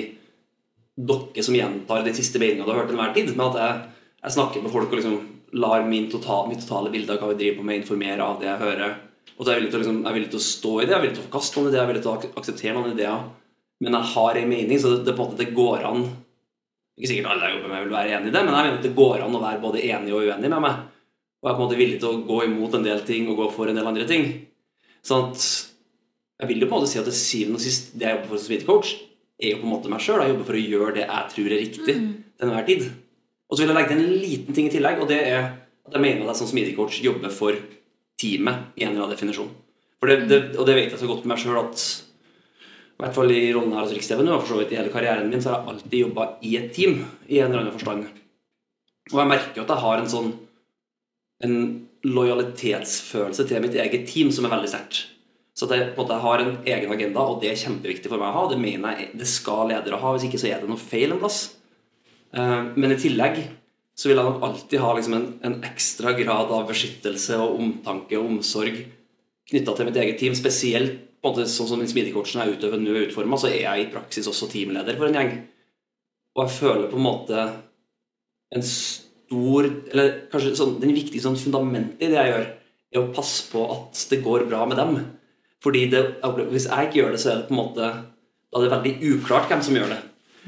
dokke 0.93 1.41
som 1.43 1.55
gjentar 1.57 2.03
den 2.05 2.13
siste 2.15 2.37
meninga 2.41 2.65
du 2.67 2.71
har 2.71 2.83
hørt 2.83 2.91
til 2.91 2.97
enhver 2.99 3.15
tid. 3.17 3.31
Men 3.35 3.47
at 3.49 3.57
jeg, 3.61 3.79
jeg 4.23 4.35
snakker 4.37 4.63
med 4.65 4.73
folk 4.73 4.91
og 4.93 4.99
liksom 4.99 5.19
lar 5.63 5.83
min 5.85 6.07
total, 6.09 6.47
mitt 6.49 6.61
totale 6.63 6.89
bilde 6.93 7.13
av 7.13 7.21
hva 7.21 7.31
vi 7.33 7.39
driver 7.41 7.59
på 7.61 7.65
med, 7.67 7.81
informere 7.83 8.25
av 8.25 8.39
det 8.41 8.47
jeg 8.51 8.61
hører. 8.63 8.93
Og 9.33 9.41
så 9.45 9.49
er 9.49 9.55
jeg 9.57 9.61
villig 9.63 9.71
til, 9.73 9.81
liksom, 9.83 10.01
jeg 10.03 10.09
er 10.11 10.17
villig 10.19 10.31
til 10.33 10.39
å 10.41 10.45
stå 10.47 10.71
i 10.77 10.83
det, 10.85 10.91
jeg 10.93 10.97
er 10.97 11.03
villig 11.03 11.15
til 11.17 11.23
å 11.23 11.27
forkaste 11.27 11.57
noen 11.59 11.69
ideer, 11.71 11.79
jeg 11.81 11.85
er 11.87 11.91
villig 11.93 12.03
til 12.05 12.11
å 12.11 12.15
ak- 12.17 12.37
akseptere 12.41 12.75
noen 12.77 12.93
ideer. 12.93 13.23
Men 13.83 13.97
jeg 13.97 14.11
har 14.13 14.39
en 14.39 14.49
mening, 14.49 14.79
så 14.79 14.93
det, 14.93 15.03
det 15.07 15.17
måte 15.17 15.39
det 15.41 15.51
går 15.55 15.83
an 15.89 16.05
Ikke 16.95 17.09
sikkert 17.09 17.33
alle 17.33 17.49
jeg 17.49 17.57
jobber 17.57 17.71
med 17.73 17.83
vil 17.83 17.95
være 17.95 18.15
enig 18.15 18.29
i 18.29 18.33
det, 18.33 18.41
men 18.45 18.53
jeg 18.53 18.65
mener 18.67 18.79
at 18.79 18.85
det 18.85 18.95
går 18.97 19.23
an 19.25 19.37
å 19.37 19.43
være 19.43 19.61
både 19.63 19.83
enig 19.89 20.13
og 20.13 20.27
uenig 20.27 20.51
med 20.53 20.61
meg. 20.61 20.81
Og 21.41 21.47
jeg 21.47 21.51
er 21.51 21.57
på 21.57 21.63
en 21.63 21.65
måte 21.65 21.79
villig 21.79 21.95
til 21.99 22.09
å 22.11 22.19
gå 22.27 22.37
imot 22.45 22.75
en 22.77 22.85
del 22.85 23.01
ting 23.07 23.25
og 23.27 23.39
gå 23.41 23.47
for 23.55 23.67
en 23.69 23.79
del 23.79 23.89
andre 23.89 24.05
ting. 24.07 24.27
Sånn 25.03 25.31
at 25.31 25.47
jeg 26.43 26.51
vil 26.51 26.63
jo 26.63 26.69
på 26.69 26.77
en 26.77 26.83
måte 26.83 26.91
si 26.91 27.01
at 27.01 27.09
det 27.09 27.15
syvende 27.17 27.59
og 27.59 27.63
sist 27.65 27.91
det 27.97 28.07
jeg 28.07 28.15
jobber 28.15 28.29
for 28.29 28.41
som 28.41 28.51
smittecoach, 28.51 28.93
er 29.41 29.55
jo 29.55 29.59
på 29.63 29.67
en 29.67 29.73
måte 29.73 29.91
meg 29.91 30.05
sjøl. 30.05 30.21
Jeg 30.21 30.35
jobber 30.35 30.47
for 30.47 30.59
å 30.59 30.63
gjøre 30.63 30.95
det 30.99 31.03
jeg 31.07 31.33
tror 31.33 31.49
er 31.49 31.61
riktig 31.63 31.87
til 31.89 32.47
enhver 32.47 32.69
tid. 32.69 32.85
Og 33.49 33.57
så 33.57 33.63
vil 33.63 33.73
jeg 33.73 33.79
legge 33.79 33.91
til 33.91 34.03
en 34.03 34.21
liten 34.23 34.57
ting 34.57 34.69
i 34.69 34.73
tillegg, 34.73 35.01
og 35.01 35.09
det 35.09 35.19
er 35.27 35.41
at 35.83 35.97
jeg 35.97 36.05
mener 36.05 36.23
at 36.23 36.31
jeg 36.31 36.39
som 36.39 36.49
smidig-coach 36.53 37.01
jobber 37.03 37.33
for 37.33 37.57
teamet 38.21 38.77
i 38.77 38.85
en 38.85 38.93
eller 38.93 39.03
annen 39.03 39.15
definisjon. 39.17 39.51
For 39.99 40.11
det, 40.11 40.29
det, 40.29 40.41
og 40.59 40.67
det 40.67 40.77
vet 40.77 40.93
jeg 40.93 41.01
så 41.01 41.09
godt 41.09 41.25
med 41.25 41.33
meg 41.33 41.43
sjøl 41.43 41.59
at 41.59 41.83
i 43.03 43.05
hvert 43.05 43.17
fall 43.17 43.31
i 43.35 43.51
rollen 43.51 43.73
her 43.75 43.83
hos 43.83 43.91
Riks-TV 43.91 44.21
nå, 44.23 44.37
og 44.37 44.45
for 44.45 44.53
så 44.53 44.59
vidt 44.61 44.69
i 44.71 44.77
hele 44.79 44.91
karrieren 44.93 45.27
min, 45.27 45.41
så 45.43 45.51
har 45.51 45.57
jeg 45.59 45.73
alltid 45.73 45.95
jobba 45.99 46.27
i 46.39 46.53
et 46.55 46.69
team 46.71 47.01
i 47.27 47.41
en 47.41 47.49
eller 47.49 47.65
annen 47.65 47.75
forstand. 47.75 48.05
Og 49.11 49.17
jeg 49.19 49.31
merker 49.33 49.59
jo 49.59 49.65
at 49.65 49.73
jeg 49.73 49.83
har 49.83 49.99
en 49.99 50.13
sånn 50.13 50.29
en 51.43 51.57
lojalitetsfølelse 52.07 53.45
til 53.49 53.65
mitt 53.65 53.75
eget 53.75 54.07
team 54.07 54.31
som 54.31 54.47
er 54.47 54.53
veldig 54.55 54.71
sterkt. 54.71 55.01
Så 55.53 55.67
at 55.67 55.75
jeg 55.75 55.91
på 55.91 55.99
en 55.99 56.07
måte 56.07 56.21
har 56.23 56.41
en 56.45 56.55
egen 56.63 56.95
agenda, 56.95 57.27
og 57.27 57.43
det 57.43 57.51
er 57.51 57.59
kjempeviktig 57.59 58.09
for 58.09 58.21
meg 58.21 58.31
å 58.31 58.37
ha. 58.37 58.45
Det 58.49 58.61
mener 58.63 58.97
jeg 58.97 59.11
det 59.19 59.27
skal 59.29 59.67
ledere 59.69 59.99
ha, 59.99 60.13
hvis 60.15 60.29
ikke 60.29 60.39
så 60.39 60.49
er 60.49 60.63
det 60.63 60.71
noe 60.71 60.81
feil 60.81 61.13
en 61.13 61.21
plass. 61.21 61.43
Eh, 62.33 62.59
Men 62.79 62.95
i 62.95 62.99
tillegg 63.03 63.43
så 63.93 64.09
vil 64.09 64.17
jeg 64.17 64.25
nok 64.25 64.45
alltid 64.47 64.81
ha 64.81 64.93
liksom 64.95 65.17
en, 65.19 65.27
en 65.45 65.59
ekstra 65.67 66.15
grad 66.17 66.55
av 66.55 66.69
beskyttelse 66.71 67.37
og 67.43 67.59
omtanke 67.59 68.17
og 68.17 68.31
omsorg 68.31 68.79
knytta 69.51 69.75
til 69.75 69.91
mitt 69.91 69.99
eget 70.01 70.17
team. 70.23 70.33
Spesielt 70.39 71.12
på 71.23 71.31
en 71.31 71.37
måte 71.37 71.47
sånn 71.47 71.69
som 71.69 71.81
smidigcoachen 71.87 72.41
jeg 72.43 72.57
og 72.67 72.81
nå 72.81 72.91
er 72.91 73.05
utforma, 73.07 73.37
så 73.39 73.47
er 73.47 73.61
jeg 73.61 73.85
i 73.85 73.91
praksis 73.93 74.27
også 74.27 74.49
teamleder 74.51 74.97
for 74.99 75.07
en 75.07 75.15
gjeng. 75.15 75.29
Og 76.35 76.41
jeg 76.43 76.55
føler 76.57 76.89
på 76.91 76.99
en 76.99 77.05
måte 77.05 77.45
en 78.53 78.65
stor 78.67 79.65
Eller 79.65 80.09
kanskje 80.29 80.51
sånn, 80.59 80.75
den 80.81 80.91
viktigste 80.93 81.25
sånn 81.25 81.39
fundamentet 81.39 82.03
i 82.03 82.09
det 82.11 82.19
jeg 82.19 82.33
gjør, 82.33 82.43
er 82.93 82.99
å 82.99 83.13
passe 83.15 83.47
på 83.49 83.63
at 83.73 84.01
det 84.11 84.19
går 84.21 84.43
bra 84.51 84.65
med 84.69 84.77
dem. 84.77 84.99
Fordi 85.63 85.85
det, 85.89 86.01
hvis 86.51 86.67
jeg 86.67 86.89
ikke 86.89 86.99
gjør 86.99 87.15
det, 87.15 87.21
så 87.23 87.31
er 87.31 87.39
det 87.39 87.47
på 87.47 87.55
en 87.55 87.61
måte 87.61 87.87
Da 87.87 88.59
er 88.59 88.67
det 88.67 88.73
veldig 88.75 89.13
uklart 89.15 89.47
hvem 89.49 89.63
som 89.65 89.79
gjør 89.79 89.95
det. 89.95 90.01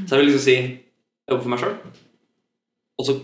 Så 0.04 0.12
jeg 0.12 0.20
vil 0.20 0.28
liksom 0.30 0.44
si 0.44 0.58
jeg 0.60 1.32
jobber 1.32 1.46
for 1.48 1.54
meg 1.56 1.64
sjøl. 1.64 1.78
Og 3.00 3.08
så 3.08 3.16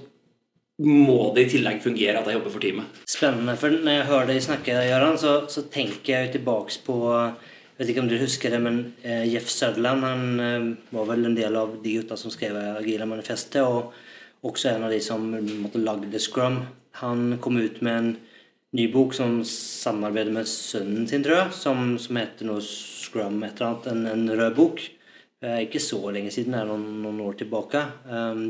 må 0.82 1.32
det 1.36 1.46
i 1.46 1.52
tillegg 1.56 1.82
fungere 1.84 2.20
at 2.20 2.28
jeg 2.30 2.38
jobber 2.38 2.54
for 2.54 2.64
teamet. 2.64 3.02
Spennende. 3.10 3.56
For 3.60 3.74
når 3.74 3.98
jeg 3.98 4.08
hører 4.10 4.30
deg 4.32 4.44
snakke, 4.46 4.78
Göran, 4.90 5.20
så, 5.22 5.34
så 5.52 5.66
tenker 5.72 6.14
jeg 6.16 6.36
tilbake 6.38 6.82
på 6.86 6.98
Jeg 7.12 7.88
vet 7.88 7.92
ikke 7.94 8.04
om 8.04 8.10
du 8.12 8.18
husker 8.22 8.54
det, 8.54 8.60
men 8.62 8.80
eh, 9.02 9.24
Jeff 9.32 9.48
Sutherland 9.50 10.06
han 10.06 10.42
eh, 10.46 10.66
var 10.94 11.08
vel 11.10 11.26
en 11.26 11.38
del 11.38 11.56
av 11.58 11.80
de 11.82 11.96
gutta 11.98 12.18
som 12.20 12.34
skrev 12.34 12.60
Agila 12.76 13.08
manifestet, 13.10 13.64
og 13.66 13.96
også 14.46 14.76
en 14.76 14.86
av 14.86 14.94
de 14.94 15.00
som 15.02 15.24
måtte 15.64 15.82
lagde 15.82 16.22
Scrum. 16.22 16.60
Han 17.02 17.40
kom 17.42 17.58
ut 17.58 17.80
med 17.82 17.98
en 17.98 18.12
ny 18.78 18.86
bok 18.94 19.16
som 19.18 19.40
samarbeider 19.48 20.34
med 20.36 20.50
sønnen 20.50 21.08
sin, 21.10 21.24
tror 21.26 21.40
jeg, 21.40 21.56
som, 21.58 21.96
som 22.02 22.20
heter 22.22 22.48
noe 22.52 22.62
Scrum 22.62 23.42
et 23.44 23.58
eller 23.58 23.72
annet, 23.72 23.90
en, 23.92 24.06
en 24.12 24.38
rød 24.40 24.58
bok. 24.60 24.84
Eh, 25.42 25.64
Ikke 25.66 25.82
så 25.82 25.98
lenge 26.14 26.30
siden, 26.34 26.54
det 26.54 26.62
er 26.62 26.70
noen, 26.70 27.02
noen 27.02 27.24
år 27.26 27.40
tilbake. 27.40 27.82
Um, 28.06 28.44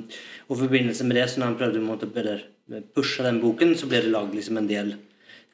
og 0.50 0.58
i 0.58 0.64
forbindelse 0.66 1.08
med 1.08 1.22
det, 1.22 1.30
så 1.32 1.40
når 1.40 1.54
han 1.54 1.62
prøvde 1.62 1.86
å 1.88 2.82
pushe 2.96 3.24
den 3.24 3.40
boken, 3.44 3.78
så 3.80 3.88
ble 3.88 4.04
det 4.04 4.12
lagd 4.12 4.36
liksom 4.36 4.60
en 4.60 4.68
del 4.68 4.92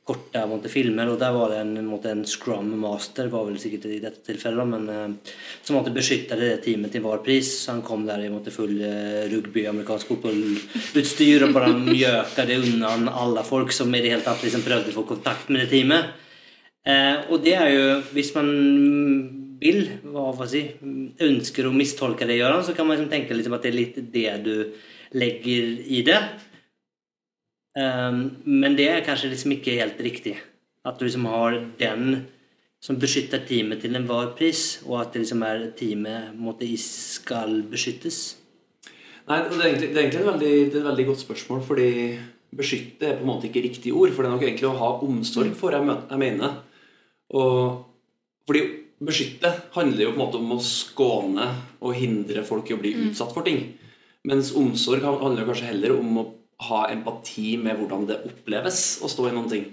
korte 0.08 0.42
måte, 0.48 0.72
filmer. 0.72 1.10
Og 1.12 1.20
der 1.22 1.36
var 1.36 1.52
det 1.52 1.60
en, 1.62 1.76
måte, 1.86 2.12
en 2.14 2.24
scrum 2.28 2.72
master, 2.82 3.30
var 3.30 3.46
vel 3.50 3.60
sikkert 3.62 3.86
i 3.92 4.00
dette 4.02 4.24
tilfellet, 4.26 4.70
men 4.72 4.90
eh, 4.90 5.34
som 5.62 5.78
måtte 5.78 5.94
beskytte 5.94 6.40
det 6.40 6.54
teamet 6.66 6.96
til 6.96 7.04
hver 7.06 7.22
pris. 7.26 7.52
Så 7.62 7.76
han 7.76 7.84
kom 7.86 8.08
der 8.08 8.24
i 8.26 8.32
måte, 8.34 8.54
full 8.56 8.80
eh, 8.82 9.28
rugby, 9.30 9.68
amerikansk 9.70 10.14
fotballutstyr 10.14 11.46
og 11.48 11.58
bare 11.58 11.74
mjøka 11.76 12.48
det 12.50 12.62
unna 12.64 12.96
alle 13.14 13.46
folk 13.48 13.76
som 13.76 13.94
i 13.94 14.02
det 14.02 14.16
hele 14.16 14.26
tatt 14.26 14.42
liksom, 14.42 14.66
prøvde 14.66 14.94
å 14.94 15.02
få 15.02 15.06
kontakt 15.14 15.52
med 15.52 15.66
det 15.66 15.72
teamet. 15.76 16.16
Eh, 16.88 17.28
og 17.30 17.44
det 17.44 17.58
er 17.60 17.70
jo 17.74 17.88
Hvis 18.16 18.32
man 18.34 18.48
vil, 19.62 19.82
hva 20.12 20.30
får 20.38 20.52
si, 20.52 20.64
ønsker 21.24 21.68
å 21.68 21.76
mistolke 21.76 22.28
det, 22.30 22.40
Göran, 22.40 22.66
så 22.66 22.76
kan 22.78 22.88
man 22.88 22.98
liksom 22.98 23.12
tenke 23.12 23.38
liksom 23.38 23.56
at 23.58 23.66
det 23.66 23.72
er 23.72 23.78
litt 23.78 24.00
det 24.14 24.30
du 24.46 24.54
legger 25.18 25.70
i 25.88 26.04
det. 26.06 26.20
Um, 27.78 28.24
men 28.46 28.78
det 28.78 28.88
er 28.90 29.06
kanskje 29.06 29.32
liksom 29.34 29.54
ikke 29.58 29.78
helt 29.80 30.00
riktig. 30.02 30.38
At 30.88 30.98
du 30.98 31.06
liksom 31.06 31.28
har 31.30 31.60
den 31.80 32.26
som 32.84 33.00
beskytter 33.02 33.42
teamet 33.48 33.82
til 33.82 33.98
enhver 33.98 34.34
pris, 34.38 34.80
og 34.86 35.02
at 35.02 35.14
det 35.14 35.24
liksom 35.24 35.44
er 35.46 35.70
teamet 35.78 36.36
måtte, 36.38 36.70
skal 36.82 37.64
beskyttes. 37.72 38.38
Nei, 39.28 39.42
det 39.44 39.58
er 39.58 39.66
egentlig, 39.68 39.90
det 39.92 39.98
er 39.98 40.04
egentlig 40.06 40.22
et, 40.22 40.28
veldig, 40.32 40.52
det 40.56 40.76
er 40.78 40.82
et 40.84 40.90
veldig 40.92 41.06
godt 41.10 41.24
spørsmål, 41.26 41.64
fordi 41.68 41.90
beskytte 42.58 43.10
er 43.10 43.18
på 43.18 43.26
en 43.26 43.32
måte 43.32 43.50
ikke 43.50 43.66
riktig 43.66 43.92
ord. 43.94 44.14
For 44.14 44.24
det 44.24 44.30
er 44.30 44.36
nok 44.38 44.46
egentlig 44.46 44.70
å 44.70 44.78
ha 44.80 44.92
omsorg 45.04 45.56
for, 45.60 45.76
jeg, 45.76 46.20
mener. 46.22 46.62
Og 47.36 47.84
fordi 48.48 48.62
beskytte 49.04 49.52
handler 49.76 50.08
jo 50.08 50.14
på 50.14 50.18
en 50.18 50.24
måte 50.24 50.40
om 50.42 50.56
å 50.56 50.64
skåne 50.64 51.48
og 51.82 51.98
hindre 51.98 52.44
folk 52.48 52.70
i 52.72 52.76
å 52.76 52.82
bli 52.82 52.96
utsatt 53.08 53.34
for 53.36 53.46
ting. 53.46 53.62
Mens 54.28 54.54
omsorg 54.58 55.06
handler 55.06 55.48
kanskje 55.48 55.70
heller 55.70 55.94
om 55.98 56.22
å 56.22 56.26
ha 56.68 56.88
empati 56.90 57.56
med 57.62 57.78
hvordan 57.78 58.08
det 58.10 58.22
oppleves 58.26 58.98
å 59.06 59.10
stå 59.12 59.30
i 59.30 59.36
noen 59.36 59.52
ting. 59.52 59.68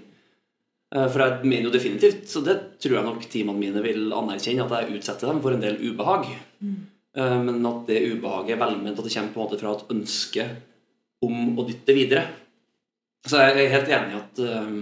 Eh, 0.93 1.07
For 1.09 1.23
jeg 1.23 1.49
mener 1.49 1.69
jo 1.69 1.73
definitivt, 1.73 2.27
så 2.29 2.43
det 2.45 2.77
tror 2.79 2.99
jeg 2.99 3.07
nok 3.07 3.25
teamene 3.31 3.61
mine 3.61 3.81
vil 3.85 4.13
anerkjenne, 4.13 4.67
at 4.67 4.85
jeg 4.85 4.99
utsetter 4.99 5.31
dem 5.31 5.41
for 5.41 5.55
en 5.55 5.63
del 5.63 5.81
ubehag. 5.81 6.29
Mm. 6.61 6.83
Men 7.15 7.63
at 7.63 7.85
det 7.87 8.01
ubehaget 8.11 8.57
er 8.57 8.59
velment, 8.59 8.97
at 8.99 9.05
det 9.07 9.13
kommer 9.13 9.31
på 9.31 9.39
en 9.39 9.45
måte 9.45 9.59
fra 9.61 9.69
et 9.71 9.91
ønske 9.93 10.43
om 11.23 11.55
å 11.55 11.63
dytte 11.63 11.93
videre. 11.95 12.25
Så 13.25 13.39
jeg 13.39 13.55
er 13.55 13.71
helt 13.71 13.91
enig 13.95 14.11
i 14.13 14.19
at, 14.19 14.41
eh, 14.43 14.73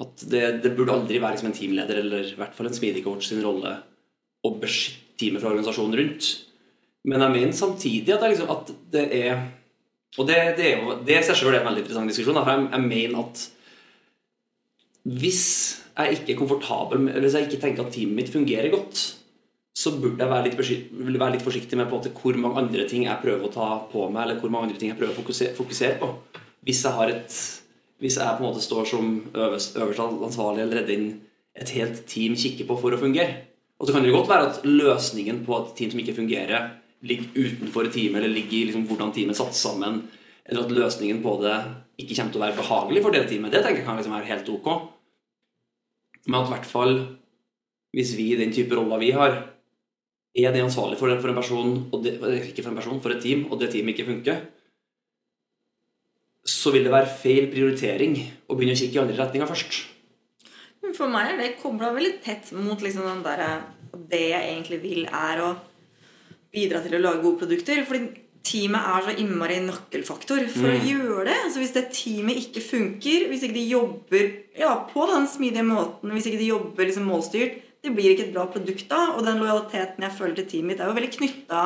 at 0.00 0.22
det, 0.32 0.42
det 0.64 0.72
burde 0.76 0.94
aldri 0.94 1.20
være 1.20 1.40
som 1.40 1.50
en 1.50 1.56
teamleder 1.56 2.00
eller 2.00 2.30
i 2.30 2.36
hvert 2.38 2.54
fall 2.56 2.70
en 2.70 2.76
smidig 2.76 3.04
coach 3.04 3.28
sin 3.28 3.42
rolle 3.44 3.74
å 4.42 4.54
beskytte 4.58 5.12
teamet 5.22 5.42
fra 5.42 5.52
organisasjonen 5.52 5.98
rundt. 6.00 6.30
Men 7.08 7.24
jeg 7.24 7.34
mener 7.36 7.58
samtidig 7.58 8.14
at 8.14 8.24
liksom, 8.28 8.52
at 8.52 8.72
det 8.94 9.08
er 9.24 9.42
Og 10.18 10.26
det, 10.28 10.36
det 10.58 10.64
er 10.68 10.82
jo 10.82 10.98
det 11.08 11.22
seg 11.24 11.40
er 11.48 11.54
en 11.56 11.68
veldig 11.70 11.80
interessant 11.80 12.10
diskusjon. 12.10 12.36
For 12.36 12.52
jeg, 12.52 12.66
jeg 12.68 12.84
mener 12.84 13.22
at 13.22 13.44
hvis 15.08 15.44
jeg 15.96 16.18
ikke 16.18 16.34
er 16.34 16.36
komfortabel 16.36 17.00
med, 17.00 17.14
eller 17.14 17.24
hvis 17.24 17.36
jeg 17.38 17.46
ikke 17.48 17.60
tenker 17.62 17.86
at 17.86 17.94
teamet 17.94 18.18
mitt 18.18 18.32
fungerer 18.32 18.68
godt, 18.74 19.00
så 19.72 19.94
burde 19.96 20.20
jeg 20.20 20.28
være 20.28 20.50
litt, 20.50 20.58
være 21.16 21.32
litt 21.32 21.46
forsiktig 21.46 21.78
med 21.80 21.88
på 21.88 22.02
hvor 22.12 22.36
mange 22.42 22.60
andre 22.60 22.84
ting 22.90 23.06
jeg 23.06 23.22
prøver 23.24 23.48
å 23.48 23.54
ta 23.54 23.68
på 23.88 24.04
meg, 24.12 24.26
eller 24.26 24.42
hvor 24.42 24.52
mange 24.52 24.68
andre 24.68 24.82
ting 24.82 24.92
jeg 24.92 24.98
prøver 25.00 25.16
å 25.16 25.20
fokusere, 25.22 25.56
fokusere 25.56 25.96
på. 26.02 26.10
Hvis 26.68 26.84
jeg, 26.84 26.92
har 26.98 27.14
et, 27.14 27.38
hvis 28.02 28.18
jeg 28.18 28.38
på 28.38 28.42
en 28.42 28.48
måte 28.48 28.64
står 28.64 28.88
som 28.90 29.10
øverst, 29.30 29.76
øverst 29.78 30.02
ansvarlig 30.02 30.64
eller 30.64 30.80
redder 30.80 30.94
inn 30.96 31.08
et 31.54 31.70
helt 31.76 32.02
team 32.10 32.34
kikker 32.38 32.66
på 32.66 32.78
for 32.80 32.94
å 32.94 33.00
fungere. 33.00 33.36
Og 33.78 33.86
så 33.86 33.94
kan 33.94 34.04
det 34.04 34.14
godt 34.14 34.30
være 34.30 34.48
at 34.48 34.60
løsningen 34.66 35.44
på 35.46 35.54
et 35.58 35.70
team 35.78 35.92
som 35.92 36.02
ikke 36.02 36.16
fungerer, 36.16 36.68
ligger 37.06 37.34
utenfor 37.34 37.90
teamet, 37.94 38.20
eller 38.20 38.34
ligger 38.34 38.58
i 38.58 38.66
liksom 38.68 38.84
hvordan 38.88 39.14
teamet 39.14 39.34
er 39.34 39.40
satt 39.42 39.58
sammen, 39.58 40.02
eller 40.46 40.66
at 40.66 40.74
løsningen 40.74 41.22
på 41.22 41.36
det 41.42 41.56
ikke 42.02 42.16
kommer 42.18 42.34
til 42.34 42.40
å 42.40 42.44
være 42.44 42.58
behagelig 42.58 43.02
for 43.04 43.14
det 43.14 43.24
teamet. 43.30 43.54
Det 43.54 43.62
tenker 43.62 43.82
jeg 43.82 43.88
kan 43.88 43.98
liksom 43.98 44.14
være 44.16 44.30
helt 44.30 44.52
ok. 44.54 44.68
Men 46.26 46.38
at 46.40 46.50
i 46.50 46.54
hvert 46.54 46.70
fall 46.70 46.94
hvis 47.92 48.14
vi 48.16 48.30
i 48.32 48.38
den 48.40 48.52
type 48.54 48.76
roller 48.76 49.00
vi 49.02 49.12
har, 49.14 49.36
er 50.32 50.54
det 50.54 50.64
ansvarlig 50.64 50.96
for 50.98 51.12
en 51.12 51.36
person, 51.36 51.72
og 51.92 52.04
det, 52.04 52.16
ikke 52.48 52.64
for 52.64 52.72
en 52.72 52.78
person, 52.80 53.00
for 53.04 53.12
et 53.12 53.22
team, 53.22 53.44
og 53.50 53.60
det 53.60 53.68
teamet 53.74 53.92
ikke 53.92 54.08
funker, 54.08 54.38
så 56.42 56.72
vil 56.74 56.86
det 56.86 56.92
være 56.92 57.10
feil 57.22 57.48
prioritering 57.52 58.16
å 58.50 58.56
begynne 58.56 58.74
å 58.74 58.80
kikke 58.80 58.98
i 58.98 59.02
andre 59.02 59.18
retninger 59.20 59.50
først. 59.50 59.82
For 60.96 61.10
meg 61.10 61.30
er 61.30 61.38
det 61.38 61.52
kobla 61.60 61.92
veldig 61.94 62.16
tett 62.24 62.50
mot 62.58 62.80
liksom 62.82 63.06
den 63.06 63.22
der, 63.24 63.62
det 64.10 64.24
jeg 64.32 64.48
egentlig 64.50 64.80
vil, 64.82 65.04
er 65.06 65.42
å 65.44 65.52
bidra 66.52 66.82
til 66.84 66.98
å 66.98 67.02
lage 67.02 67.22
gode 67.22 67.44
produkter. 67.44 67.84
Fordi 67.86 68.10
teamet 68.42 68.88
er 68.90 69.06
så 69.06 69.14
innmari 69.22 69.60
nøkkelfaktor 69.64 70.44
for 70.52 70.72
å 70.72 70.80
gjøre 70.82 71.28
det. 71.30 71.38
Så 71.52 71.62
Hvis 71.62 71.74
det 71.76 71.84
teamet 71.94 72.42
ikke 72.42 72.64
funker, 72.66 73.28
hvis 73.30 73.46
ikke 73.46 73.60
de 73.60 73.66
jobber 73.70 74.28
ja, 74.58 74.74
på 74.90 75.06
den 75.12 75.28
smidige 75.30 75.66
måten, 75.68 76.12
hvis 76.16 76.28
ikke 76.28 76.42
de 76.42 76.50
jobber 76.50 76.90
liksom 76.90 77.08
målstyrt, 77.08 77.60
det 77.82 77.90
blir 77.94 78.12
ikke 78.12 78.28
et 78.28 78.34
bra 78.34 78.46
produkt 78.50 78.90
da. 78.90 79.12
Og 79.16 79.24
den 79.26 79.40
lojaliteten 79.42 80.06
jeg 80.06 80.18
føler 80.18 80.38
til 80.38 80.50
teamet 80.50 80.74
mitt, 80.74 80.82
er 80.82 80.90
jo 80.90 80.98
veldig 80.98 81.14
knytta 81.16 81.64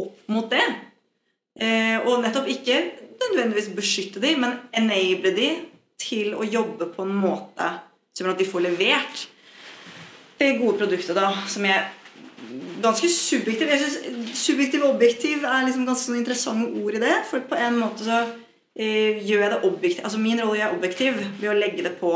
opp 0.00 0.30
mot 0.30 0.50
det. 0.50 0.64
Eh, 1.54 1.98
og 2.02 2.22
nettopp 2.22 2.48
ikke 2.50 2.80
nødvendigvis 3.20 3.72
beskytte 3.76 4.22
de, 4.22 4.34
men 4.40 4.58
enable 4.76 5.34
de 5.36 5.50
til 6.00 6.34
å 6.36 6.46
jobbe 6.46 6.90
på 6.94 7.04
en 7.06 7.14
måte 7.16 7.70
som 8.14 8.26
gjør 8.26 8.34
at 8.34 8.42
de 8.42 8.48
får 8.48 8.64
levert 8.66 9.26
det 10.38 10.56
gode 10.58 10.78
produktet, 10.82 11.16
da, 11.16 11.30
som 11.50 11.66
jeg 11.66 11.84
Ganske 12.82 13.08
subjektiv. 13.08 13.70
Jeg 13.72 13.80
synes 13.80 14.38
Subjektiv 14.38 14.82
og 14.84 14.96
objektiv 14.96 15.44
er 15.48 15.64
liksom 15.64 15.86
ganske 15.88 16.10
sånn 16.10 16.18
interessante 16.20 16.82
ord 16.82 16.98
i 16.98 17.02
det. 17.02 17.14
For 17.30 17.44
på 17.48 17.56
en 17.56 17.78
måte 17.80 18.04
så 18.06 18.18
eh, 18.20 19.20
gjør 19.24 19.44
jeg 19.44 19.52
det 19.54 19.60
objektiv 19.70 20.04
Altså 20.04 20.20
min 20.20 20.42
rolle 20.42 20.66
er 20.66 20.74
objektiv 20.74 21.16
ved 21.40 21.48
å 21.50 21.56
legge 21.56 21.86
det 21.86 21.94
på 22.00 22.12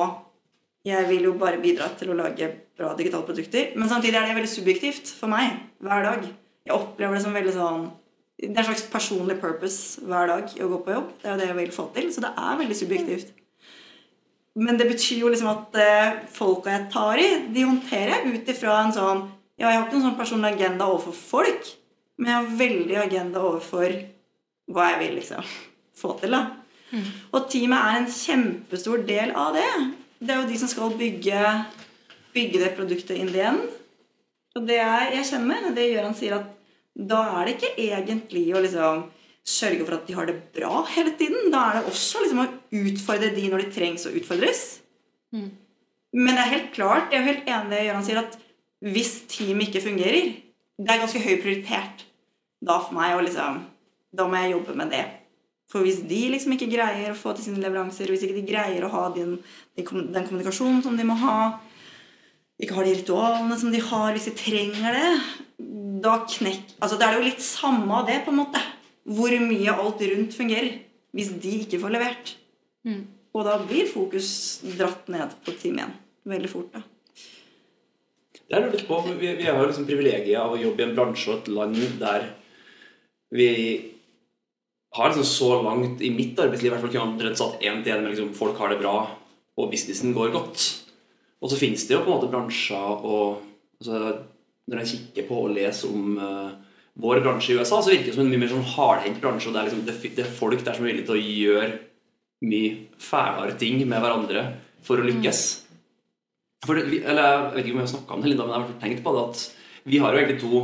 Jeg 0.87 1.09
vil 1.09 1.31
jo 1.31 1.33
bare 1.40 1.62
bidra 1.62 1.88
til 1.99 2.12
å 2.12 2.19
lage 2.19 2.50
bra 2.78 2.93
digitale 2.99 3.26
produkter. 3.26 3.73
Men 3.76 3.90
samtidig 3.90 4.19
er 4.21 4.28
det 4.28 4.37
veldig 4.37 4.52
subjektivt 4.52 5.14
for 5.17 5.33
meg 5.33 5.57
hver 5.85 6.05
dag. 6.07 6.28
Jeg 6.69 6.76
opplever 6.76 7.17
det 7.17 7.25
som 7.25 7.37
veldig 7.37 7.57
sånn 7.57 7.88
det 8.38 8.52
er 8.52 8.62
en 8.62 8.68
slags 8.68 8.87
personlig 8.92 9.35
purpose 9.42 10.02
hver 10.07 10.30
dag 10.30 10.52
å 10.62 10.68
gå 10.71 10.78
på 10.85 10.95
jobb. 10.95 11.09
Det 11.23 11.30
er 11.30 11.40
det 11.40 11.49
jeg 11.49 11.59
vil 11.59 11.73
få 11.75 11.88
til. 11.95 12.11
Så 12.14 12.23
det 12.23 12.30
er 12.38 12.61
veldig 12.61 12.76
subjektivt. 12.78 13.33
Men 14.59 14.78
det 14.78 14.87
betyr 14.90 15.25
jo 15.25 15.30
liksom 15.33 15.50
at 15.50 15.78
eh, 15.78 16.21
folka 16.35 16.71
jeg 16.71 16.87
tar 16.92 17.23
i, 17.23 17.26
de 17.54 17.66
håndterer 17.66 18.14
jeg 18.14 18.35
ut 18.35 18.52
ifra 18.54 18.78
en 18.83 18.95
sånn 18.95 19.25
Ja, 19.59 19.73
jeg 19.73 19.75
har 19.75 19.85
ikke 19.88 19.97
noen 19.97 20.04
sånn 20.07 20.18
personlig 20.21 20.52
agenda 20.54 20.87
overfor 20.87 21.14
folk, 21.18 21.71
men 22.18 22.30
jeg 22.30 22.37
har 22.37 22.59
veldig 22.61 22.98
agenda 23.03 23.40
overfor 23.42 23.94
hva 24.70 24.85
jeg 24.92 25.01
vil 25.01 25.16
liksom 25.18 25.48
få 25.98 26.12
til. 26.20 26.37
da. 26.37 26.44
Og 27.35 27.48
teamet 27.51 27.79
er 27.79 27.98
en 27.98 28.07
kjempestor 28.12 29.03
del 29.09 29.35
av 29.35 29.59
det. 29.59 29.66
Det 30.22 30.31
er 30.31 30.38
jo 30.40 30.51
de 30.53 30.61
som 30.61 30.70
skal 30.70 30.94
bygge, 30.98 31.42
bygge 32.37 32.62
det 32.62 32.70
produktet 32.79 33.18
in 33.18 33.33
the 33.35 33.42
end. 33.51 33.66
Og 34.55 34.62
det 34.70 34.79
er, 34.83 35.11
jeg 35.16 35.27
kjenner 35.33 35.68
det 35.74 35.90
Gøran 35.90 36.16
sier, 36.18 36.38
at 36.38 36.58
da 36.98 37.20
er 37.38 37.46
det 37.46 37.54
ikke 37.56 37.74
egentlig 37.78 38.48
å 38.56 38.62
liksom 38.64 39.04
sørge 39.48 39.84
for 39.87 39.96
at 39.96 40.08
de 40.08 40.16
har 40.16 40.28
det 40.28 40.37
bra 40.56 40.82
hele 40.92 41.14
tiden. 41.18 41.50
Da 41.54 41.62
er 41.68 41.78
det 41.78 41.92
også 41.92 42.24
liksom 42.24 42.42
å 42.42 42.48
utfordre 42.82 43.30
de 43.37 43.46
når 43.48 43.64
de 43.64 43.72
trengs 43.76 44.08
å 44.08 44.14
utfordres. 44.18 44.64
Men 46.12 46.34
det 46.34 46.42
er 46.42 46.54
helt 46.54 46.74
klart, 46.74 47.12
jeg 47.12 47.20
er 47.20 47.28
helt 47.28 47.48
enig 47.52 47.68
i 47.68 47.74
det 47.74 47.87
Gøran 47.87 48.04
sier, 48.06 48.20
at 48.22 48.37
hvis 48.80 49.14
teamet 49.28 49.68
ikke 49.68 49.82
fungerer 49.88 50.28
Det 50.78 50.92
er 50.92 51.00
ganske 51.02 51.20
høy 51.20 51.40
prioritert 51.42 52.04
da 52.62 52.76
for 52.78 52.94
meg 52.94 53.16
å 53.16 53.24
liksom 53.24 53.56
Da 54.14 54.26
må 54.30 54.38
jeg 54.38 54.52
jobbe 54.54 54.76
med 54.78 54.92
det. 54.94 55.02
For 55.68 55.84
hvis 55.84 55.98
de 56.08 56.20
liksom 56.32 56.54
ikke 56.54 56.70
greier 56.70 57.11
å 57.12 57.18
få 57.18 57.34
til 57.37 57.48
sine 57.48 57.61
leveranser, 57.61 58.08
hvis 58.08 58.22
ikke 58.24 58.38
de 58.38 58.46
greier 58.48 58.87
å 58.87 58.92
ha 58.92 59.02
den, 59.12 59.34
den 59.76 59.84
kommunikasjonen 59.84 60.80
som 60.84 60.96
de 60.96 61.04
må 61.04 61.18
ha, 61.20 61.58
ikke 62.56 62.78
har 62.78 62.88
de 62.88 62.94
ritualene 62.96 63.58
som 63.61 63.74
de 63.74 63.82
har 63.90 64.14
hvis 64.14 64.30
de 64.30 64.34
trenger 64.38 64.96
det, 64.96 65.11
da 66.02 66.18
knekk... 66.24 66.76
Altså, 66.78 66.98
Det 66.98 67.06
er 67.06 67.18
jo 67.18 67.26
litt 67.26 67.44
samme 67.44 68.00
av 68.00 68.06
det, 68.08 68.20
på 68.24 68.34
en 68.34 68.42
måte. 68.42 68.62
Hvor 69.08 69.32
mye 69.44 69.74
alt 69.74 70.04
rundt 70.12 70.37
fungerer. 70.37 70.82
Hvis 71.16 71.32
de 71.42 71.54
ikke 71.64 71.80
får 71.82 71.94
levert. 71.94 72.34
Og 73.34 73.44
da 73.46 73.58
blir 73.62 73.88
fokus 73.90 74.30
dratt 74.78 75.08
ned 75.12 75.34
på 75.44 75.54
team 75.61 75.78
igjen. 75.80 75.94
Veldig 76.28 76.50
fort, 76.52 76.72
da. 76.74 76.82
Det 78.48 78.56
er 78.56 78.70
litt 78.72 78.87
på, 78.88 78.96
for 79.04 79.20
vi, 79.20 79.34
vi 79.37 79.44
har 79.44 79.58
jo 79.61 79.68
liksom 79.68 79.87
privilegiet 79.88 80.40
av 80.40 80.54
å 80.54 80.61
jobbe 80.61 80.80
i 80.80 80.87
en 80.87 80.94
bransje 80.96 81.28
og 81.28 81.42
et 81.42 81.50
land 81.52 81.80
der 82.00 82.30
vi 83.37 83.48
har 84.96 85.11
liksom 85.11 85.26
så 85.28 85.50
langt 85.61 86.00
i 86.00 86.08
mitt 86.14 86.38
arbeidsliv 86.40 86.70
i 86.70 86.72
hvert 86.72 86.80
fall 86.80 86.92
kunne 86.94 87.11
omtrent 87.11 87.40
satt 87.40 87.61
én 87.61 87.82
til 87.84 87.92
én 87.92 88.06
med 88.06 88.14
liksom 88.14 88.30
folk 88.38 88.56
har 88.56 88.72
det 88.72 88.80
bra 88.80 88.94
og 89.58 89.68
businessen 89.68 90.14
går 90.16 90.32
godt. 90.32 90.64
Og 91.42 91.52
så 91.52 91.58
finnes 91.61 91.84
det 91.84 91.94
jo 91.94 92.00
på 92.06 92.08
en 92.08 92.16
måte 92.16 92.30
bransjer 92.32 93.04
og 93.04 93.42
altså, 93.82 94.14
Når 94.68 94.83
jeg 94.83 94.90
kikker 94.92 95.28
på 95.28 95.42
og 95.46 95.54
leser 95.57 95.92
om 95.92 96.16
uh, 96.20 96.50
vår 97.00 97.22
bransje 97.24 97.54
i 97.54 97.59
USA, 97.59 97.81
så 97.81 97.92
virker 97.92 98.11
det 98.11 98.16
som 98.16 98.24
en 98.24 98.33
mye 98.33 98.42
mer 98.42 98.50
sånn 98.52 98.66
hardhendt 98.74 99.20
bransje. 99.22 99.50
og 99.50 99.54
det 99.54 99.61
er, 99.61 99.68
liksom, 99.70 99.85
det, 99.87 100.14
det 100.16 100.24
er 100.24 100.35
folk 100.40 100.64
der 100.64 100.76
som 100.76 100.85
er 100.85 100.92
villige 100.92 101.09
til 101.09 101.16
å 101.16 101.28
gjøre 101.38 101.70
mye 102.48 102.74
fælere 103.02 103.57
ting 103.59 103.81
med 103.83 104.02
hverandre 104.02 104.44
for 104.87 105.00
å 105.00 105.07
lykkes. 105.07 105.44
For 106.66 106.78
det, 106.78 107.00
eller 107.07 107.28
Jeg 107.28 107.54
vet 107.54 107.64
ikke 107.64 107.76
om 107.76 107.81
jeg 107.81 107.87
har 107.87 107.94
snakka 107.94 108.14
om 108.14 108.22
det, 108.22 108.33
Linda, 108.33 108.46
men 108.46 108.54
jeg 108.54 108.66
har 108.66 108.83
tenkt 108.83 109.04
på 109.04 109.14
det 109.14 109.24
at 109.28 109.44
vi 109.88 110.00
har 110.02 110.12
jo 110.12 110.20
egentlig 110.20 110.42
to 110.42 110.62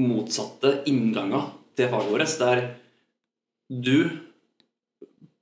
motsatte 0.00 0.72
innganger 0.90 1.50
til 1.76 1.90
faget 1.90 2.12
vårt. 2.14 2.38
Der 2.40 2.62
du 3.68 3.98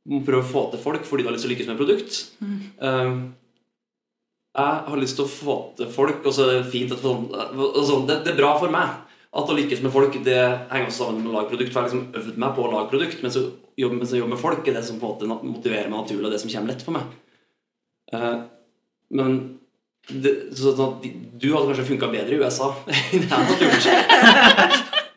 må 0.09 0.23
prøve 0.27 0.43
å 0.43 0.49
få 0.49 0.65
til 0.73 0.83
folk 0.83 1.05
fordi 1.07 1.25
du 1.25 1.31
har 1.31 1.37
lyst 1.37 1.47
til 1.47 1.53
å 1.53 1.55
lykkes 1.55 1.69
med 1.69 1.77
et 1.77 1.83
produkt. 1.83 2.21
Um, 2.81 3.17
jeg 4.53 4.85
har 4.85 5.01
lyst 5.01 5.17
til 5.17 5.25
å 5.25 5.33
få 5.33 5.55
til 5.79 5.89
folk, 5.93 6.21
og 6.29 6.35
så 6.37 6.45
er 6.45 6.59
det 6.59 6.73
fint 6.73 6.93
at 6.93 7.01
sånn, 7.01 8.05
det, 8.09 8.19
det 8.27 8.35
er 8.35 8.41
bra 8.41 8.53
for 8.61 8.73
meg 8.73 8.99
at 9.33 9.49
å 9.49 9.55
lykkes 9.57 9.81
med 9.81 9.93
folk 9.95 10.19
det 10.27 10.41
henger 10.69 10.91
også 10.91 11.07
sammen 11.07 11.23
med 11.23 11.31
å 11.31 11.37
lage 11.39 11.49
produkt. 11.55 11.73
For 11.73 11.81
jeg 11.81 11.87
har 11.87 11.89
liksom 11.89 12.21
øvd 12.21 12.41
meg 12.43 12.53
på 12.57 12.65
å 12.67 12.73
lage 12.75 12.91
produkt, 12.91 13.23
men 13.25 13.33
så 13.33 13.47
jobbe, 13.81 13.97
mens 13.97 14.13
jeg 14.13 14.21
jobber 14.21 14.35
med 14.35 14.43
folk 14.43 14.69
er 14.69 14.77
det 14.77 14.83
som 14.85 14.99
på 15.01 15.15
en 15.15 15.33
måte 15.33 15.49
motiverer 15.49 15.89
meg 15.89 16.03
naturlig, 16.03 16.27
og 16.29 16.35
det 16.35 16.41
som 16.43 16.53
kommer 16.53 16.73
lett 16.75 16.85
for 16.85 16.97
meg. 16.99 17.15
Uh, 18.13 18.43
men 19.17 19.39
det, 20.11 20.35
så, 20.53 20.75
sånn 20.77 20.99
at 20.99 21.07
du 21.41 21.49
hadde 21.55 21.71
kanskje 21.71 21.89
funka 21.89 22.11
bedre 22.13 22.37
i 22.37 22.43
USA 22.43 22.69
enn 22.93 23.25
jeg 23.25 23.31
hadde 23.33 23.57
gjort. 23.63 23.89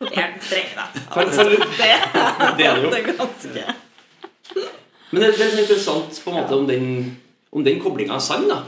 Det 0.00 0.14
er 0.22 0.32
streng, 0.46 0.72
da. 0.78 0.88
For, 1.12 1.36
for, 1.36 1.52
Det, 1.52 1.92
det 2.62 2.70
er 2.70 2.80
det 2.80 2.86
jo. 2.86 2.94
det 2.94 3.04
ganske 3.10 3.68
Men 5.12 5.20
det, 5.20 5.30
det 5.36 5.44
er 5.44 5.60
interessant 5.60 6.24
på 6.24 6.32
en 6.32 6.40
måte 6.40 6.56
om 6.56 6.64
den, 6.72 6.90
om 7.52 7.68
den 7.68 7.84
koblinga 7.84 8.16
er 8.16 8.24
sann. 8.24 8.48
da 8.48 8.62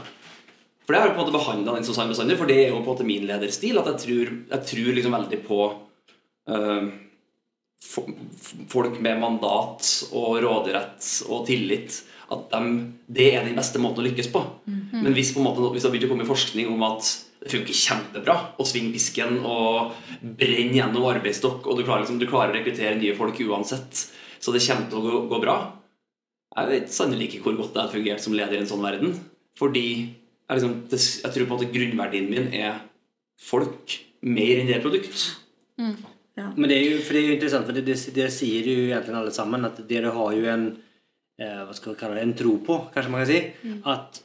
For 0.89 0.95
det 0.95 1.03
har 1.03 1.11
jeg 1.11 1.13
på 1.13 1.21
en 1.21 1.27
måte 1.27 1.37
behandla 1.37 1.73
den 1.75 1.83
som 1.85 1.93
sann 1.93 2.09
bestandig, 2.09 2.33
for 2.39 2.49
det 2.49 2.55
er 2.63 2.71
jo 2.71 2.79
på 2.79 2.81
en 2.81 2.87
måte 2.95 3.05
min 3.05 3.27
lederstil. 3.29 3.77
At 3.77 3.91
jeg 3.91 3.99
tror, 4.01 4.31
jeg 4.55 4.65
tror 4.71 4.95
liksom 4.97 5.13
veldig 5.13 5.39
på 5.45 5.57
fo- 7.93 8.09
folk 8.73 8.97
med 9.05 9.19
mandat 9.21 9.85
og 10.17 10.39
råderett 10.43 11.09
og 11.29 11.45
tillit. 11.45 11.99
At 12.33 12.49
de, 12.53 12.73
det 13.09 13.27
er 13.35 13.45
den 13.45 13.57
beste 13.57 13.81
måten 13.81 14.01
å 14.03 14.07
lykkes 14.07 14.31
på. 14.33 14.41
Men 14.93 15.13
hvis, 15.13 15.31
på 15.33 15.41
en 15.41 15.47
måte, 15.47 15.69
hvis 15.73 15.81
det 15.85 15.89
har 15.89 15.93
begynt 15.95 16.09
å 16.09 16.13
komme 16.15 16.27
forskning 16.29 16.69
om 16.73 16.83
at 16.89 17.07
det 17.39 17.53
funker 17.53 17.77
kjempebra 17.79 18.35
å 18.59 18.65
svinge 18.67 18.91
pisken 18.93 19.37
og 19.47 19.93
brenne 20.21 20.75
gjennom 20.75 21.05
arbeidsstokk, 21.13 21.65
og 21.69 21.77
du 21.79 21.85
klarer, 21.85 22.03
liksom, 22.03 22.19
du 22.19 22.27
klarer 22.27 22.51
å 22.51 22.57
rekruttere 22.57 22.97
nye 22.99 23.15
folk 23.17 23.37
uansett, 23.45 24.07
så 24.41 24.51
det 24.53 24.61
kommer 24.65 24.89
til 24.91 24.99
å 24.99 25.05
gå, 25.05 25.21
gå 25.31 25.39
bra 25.43 25.55
Jeg 26.57 26.67
vet 26.73 26.91
sannelig 26.91 27.29
ikke 27.29 27.41
hvor 27.45 27.57
godt 27.61 27.73
det 27.77 27.81
har 27.85 27.93
fungert 27.93 28.21
som 28.25 28.33
leder 28.35 28.57
i 28.57 28.61
en 28.63 28.67
sånn 28.69 28.83
verden. 28.83 29.13
Fordi 29.59 29.85
liksom, 30.57 30.75
det, 30.89 31.01
jeg 31.23 31.35
tror 31.35 31.49
på 31.49 31.59
at 31.59 31.73
grunnverdien 31.75 32.29
min 32.31 32.53
er 32.57 32.79
folk 33.39 33.97
mer 34.25 34.61
enn 34.61 34.69
det 34.69 34.81
produkt. 34.83 35.25
Mm. 35.79 35.97
Ja. 36.39 36.47
Men 36.55 36.71
det 36.71 36.77
er 36.77 36.85
jo, 36.85 37.01
for 37.03 37.15
det 37.15 37.21
er 37.21 37.27
jo 37.27 37.35
interessant, 37.35 37.67
for 37.67 37.75
det, 37.75 37.85
det, 37.87 37.97
det 38.15 38.29
sier 38.33 38.67
jo 38.67 38.77
egentlig 38.87 39.19
alle 39.19 39.35
sammen, 39.35 39.67
at 39.67 39.79
dere 39.89 40.15
har 40.15 40.33
jo 40.35 40.49
en, 40.53 40.65
eh, 41.41 41.61
hva 41.67 41.75
skal 41.75 41.93
vi 41.93 41.99
kalle 41.99 42.19
det, 42.19 42.25
en 42.27 42.35
tro 42.41 42.55
på 42.63 42.81
kanskje 42.93 43.13
man 43.13 43.23
kan 43.25 43.31
si, 43.31 43.39
mm. 43.63 43.79
at 43.93 44.21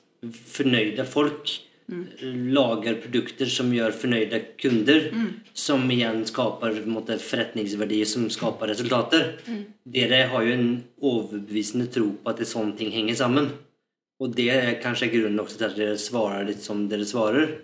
fornøyde 0.55 1.07
folk 1.09 1.57
lager 1.85 2.97
produkter 3.03 3.51
som 3.51 3.69
gjør 3.75 3.93
fornøyde 3.93 4.41
kunder, 4.61 5.11
som 5.53 5.85
igjen 5.93 6.23
skaper 6.25 6.79
måte, 6.89 7.19
forretningsverdier 7.21 8.09
som 8.09 8.25
skaper 8.33 8.73
resultater. 8.73 9.35
Dere 9.85 10.25
har 10.33 10.47
jo 10.47 10.55
en 10.55 10.71
overbevisende 11.05 11.91
tro 11.93 12.09
på 12.17 12.33
at 12.33 12.41
det 12.41 12.49
sånne 12.49 12.77
ting 12.79 12.93
henger 12.95 13.21
sammen. 13.21 13.51
Og 14.23 14.35
det 14.35 14.51
er 14.55 14.75
kanskje 14.83 15.11
grunnen 15.13 15.41
også 15.43 15.59
til 15.59 15.69
at 15.71 15.79
dere 15.79 16.01
svarer 16.01 16.45
litt 16.47 16.63
som 16.63 16.85
dere 16.91 17.07
svarer. 17.09 17.57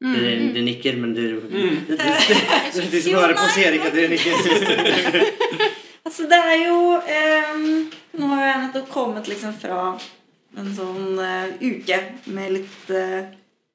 Dere, 0.00 0.36
dere 0.54 0.64
nikker, 0.64 0.96
men 0.96 1.10
dere 1.12 1.42
det, 1.50 1.96
dere, 2.76 3.02
svarer 3.04 3.34
på, 3.36 3.48
ser 3.52 3.76
ikke 3.76 3.90
at 3.90 3.98
dere 3.98 4.14
nikker. 4.14 5.68
Altså, 6.10 6.24
det 6.26 6.38
er 6.42 6.56
jo 6.64 6.78
um, 6.96 7.66
Nå 8.18 8.28
har 8.32 8.40
jeg 8.42 8.60
nettopp 8.64 8.86
kommet 8.90 9.28
liksom 9.30 9.52
fra 9.60 9.92
en 10.58 10.70
sånn 10.74 11.20
uh, 11.20 11.52
uke 11.60 11.98
med 12.34 12.54
litt 12.56 12.88
uh, 12.90 13.28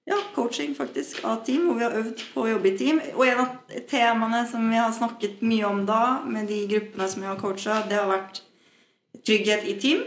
ja, 0.10 0.18
coaching 0.36 0.74
faktisk 0.76 1.22
av 1.24 1.46
team, 1.46 1.70
hvor 1.70 1.80
vi 1.80 1.86
har 1.86 1.96
øvd 1.96 2.26
på 2.34 2.44
å 2.44 2.50
jobbe 2.50 2.74
i 2.74 2.76
team. 2.78 3.00
Og 3.16 3.24
en 3.30 3.44
av 3.46 3.78
temaene 3.90 4.44
som 4.50 4.66
vi 4.70 4.82
har 4.82 4.92
snakket 4.94 5.40
mye 5.46 5.70
om 5.70 5.86
da, 5.88 6.02
med 6.28 6.50
de 6.52 6.60
gruppene 6.74 7.08
som 7.10 7.24
vi 7.24 7.30
har 7.30 7.40
coacha, 7.40 7.80
det 7.90 7.98
har 8.02 8.12
vært 8.12 8.42
trygghet 9.26 9.66
i 9.72 9.78
team. 9.82 10.04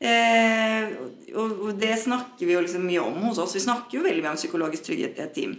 Eh, 0.00 0.94
og, 1.36 1.50
og 1.66 1.74
det 1.78 1.92
snakker 2.00 2.46
vi 2.46 2.54
jo 2.54 2.62
liksom 2.64 2.86
mye 2.88 3.02
om 3.04 3.18
hos 3.28 3.40
oss. 3.42 3.56
Vi 3.56 3.64
snakker 3.66 3.98
jo 3.98 4.06
veldig 4.06 4.24
mye 4.24 4.32
om 4.34 4.40
psykologisk 4.40 4.88
trygghet 4.88 5.20
i 5.20 5.26
et 5.26 5.36
team 5.36 5.58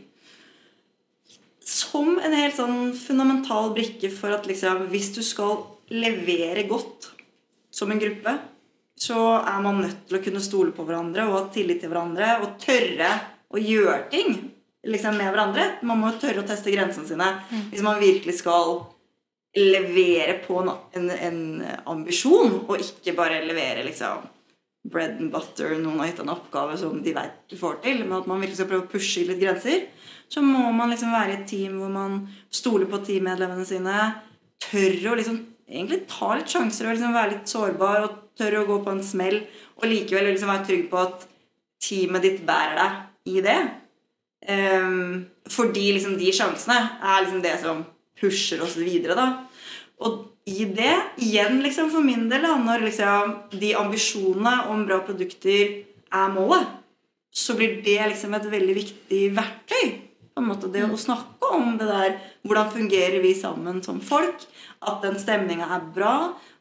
som 1.72 2.18
en 2.20 2.34
helt 2.36 2.58
sånn 2.58 2.94
fundamental 2.98 3.72
brikke 3.76 4.12
for 4.14 4.34
at 4.36 4.48
liksom, 4.50 4.88
hvis 4.92 5.12
du 5.16 5.22
skal 5.26 5.60
levere 5.92 6.66
godt 6.70 7.12
som 7.72 7.92
en 7.92 8.02
gruppe, 8.02 8.34
så 9.02 9.20
er 9.40 9.62
man 9.64 9.82
nødt 9.82 10.08
til 10.08 10.20
å 10.20 10.24
kunne 10.24 10.44
stole 10.44 10.74
på 10.76 10.86
hverandre 10.86 11.26
og 11.28 11.38
ha 11.38 11.44
tillit 11.54 11.82
til 11.82 11.92
hverandre 11.92 12.36
og 12.44 12.58
tørre 12.62 13.12
å 13.52 13.62
gjøre 13.62 14.02
ting 14.12 14.36
liksom, 14.88 15.18
med 15.18 15.32
hverandre. 15.32 15.68
Man 15.88 16.02
må 16.02 16.12
jo 16.12 16.22
tørre 16.26 16.44
å 16.44 16.48
teste 16.48 16.74
grensene 16.74 17.10
sine 17.10 17.30
hvis 17.72 17.86
man 17.86 18.02
virkelig 18.02 18.38
skal 18.42 18.78
levere 19.58 20.38
på 20.46 20.62
en, 20.62 21.10
en, 21.12 21.40
ambisjon, 21.92 22.62
og 22.68 22.78
ikke 22.80 23.16
bare 23.18 23.42
levere 23.44 23.84
liksom 23.88 24.28
bread 24.92 25.20
and 25.20 25.30
butter, 25.34 25.76
noen 25.78 26.00
har 26.02 26.10
gitt 26.10 26.22
en 26.24 26.34
oppgave 26.34 26.78
som 26.80 27.02
de 27.04 27.14
vet 27.14 27.36
du 27.52 27.58
får 27.60 27.82
til, 27.84 28.02
men 28.06 28.18
at 28.18 28.30
man 28.30 28.40
virkelig 28.42 28.62
skal 28.62 28.70
prøve 28.72 28.88
å 28.88 28.92
pushe 28.92 29.26
litt 29.28 29.42
grenser, 29.42 29.86
så 30.32 30.42
må 30.42 30.72
man 30.74 30.90
liksom 30.90 31.12
være 31.14 31.36
i 31.36 31.38
et 31.42 31.50
team 31.52 31.78
hvor 31.82 31.92
man 31.94 32.22
stoler 32.54 32.90
på 32.90 33.02
teammedlemmene 33.06 33.68
sine, 33.68 33.98
tør 34.64 35.12
å 35.12 35.18
liksom 35.20 35.38
egentlig 35.72 36.06
ta 36.10 36.32
litt 36.36 36.52
sjanser 36.52 36.88
og 36.88 36.96
liksom 36.96 37.14
være 37.16 37.34
litt 37.36 37.52
sårbar 37.52 38.08
og 38.08 38.18
tør 38.40 38.62
å 38.62 38.66
gå 38.72 38.80
på 38.86 38.96
en 38.96 39.06
smell, 39.06 39.42
og 39.78 39.88
likevel 39.92 40.32
liksom 40.32 40.52
være 40.52 40.68
trygg 40.70 40.90
på 40.92 41.02
at 41.04 41.28
teamet 41.82 42.26
ditt 42.26 42.44
bærer 42.48 42.80
deg 42.80 43.36
i 43.36 43.46
det. 43.46 43.60
Um, 44.50 45.28
fordi 45.52 45.92
liksom 45.94 46.16
de 46.18 46.32
sjansene 46.34 46.78
er 46.98 47.20
liksom 47.22 47.44
det 47.44 47.58
som 47.62 47.84
pusher 48.22 48.62
oss 48.64 48.78
videre, 48.80 49.18
da. 49.18 49.28
Og 50.02 50.28
i 50.50 50.66
det, 50.66 50.94
igjen 51.22 51.60
liksom 51.62 51.92
for 51.94 52.06
min 52.06 52.28
del, 52.30 52.46
da, 52.46 52.56
når 52.58 52.86
liksom 52.88 53.36
de 53.54 53.74
ambisjonene 53.78 54.72
om 54.74 54.86
bra 54.88 55.02
produkter 55.06 55.82
er 56.12 56.32
målet, 56.34 56.78
så 57.32 57.56
blir 57.56 57.80
det 57.86 58.00
liksom 58.12 58.34
et 58.36 58.48
veldig 58.52 58.76
viktig 58.76 59.22
verktøy. 59.38 59.92
På 60.32 60.40
en 60.42 60.48
måte 60.48 60.70
Det 60.72 60.84
å 60.88 60.98
snakke 60.98 61.50
om 61.54 61.74
det 61.76 61.88
der 61.90 62.14
Hvordan 62.48 62.70
fungerer 62.72 63.20
vi 63.20 63.34
sammen 63.36 63.82
som 63.84 64.00
folk? 64.02 64.46
At 64.80 65.04
den 65.04 65.18
stemninga 65.20 65.68
er 65.76 65.84
bra. 65.94 66.14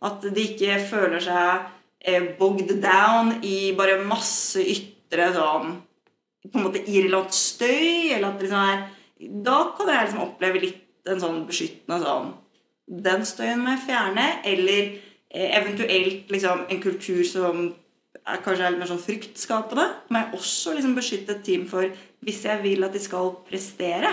At 0.03 0.27
de 0.27 0.43
ikke 0.43 0.81
føler 0.91 1.23
seg 1.23 1.69
eh, 2.03 2.33
bogged 2.39 2.75
down 2.83 3.37
i 3.47 3.71
bare 3.79 4.03
masse 4.03 4.61
ytre 4.61 5.31
sånn 5.37 5.79
På 6.51 6.59
en 6.59 6.67
måte 6.67 6.83
irrelevant 6.83 7.35
støy. 7.35 8.11
Eller 8.11 8.33
at 8.33 8.43
det 8.43 8.49
liksom 8.49 8.67
er 8.75 8.85
Da 9.47 9.61
kan 9.79 9.95
jeg 9.95 10.09
liksom 10.09 10.27
oppleve 10.27 10.65
litt 10.67 10.83
en 11.09 11.21
sånn 11.23 11.45
beskyttende 11.49 12.01
sånn 12.05 12.33
den 12.91 13.23
støyen 13.27 13.63
må 13.63 13.75
jeg 13.77 13.85
fjerne. 13.87 14.27
Eller 14.47 14.89
eh, 15.31 15.53
eventuelt 15.61 16.31
liksom, 16.33 16.67
en 16.71 16.83
kultur 16.83 17.23
som 17.29 17.69
er 18.21 18.43
kanskje 18.45 18.67
er 18.67 18.75
litt 18.75 18.83
mer 18.83 18.91
sånn 18.91 19.03
fryktskapende. 19.03 19.87
Må 20.11 20.23
jeg 20.23 20.41
også 20.41 20.75
liksom, 20.77 20.97
beskytte 20.99 21.37
et 21.37 21.47
team 21.47 21.69
for 21.71 21.87
hvis 22.27 22.43
jeg 22.45 22.63
vil 22.65 22.85
at 22.85 22.97
de 22.97 23.03
skal 23.03 23.33
prestere 23.47 24.11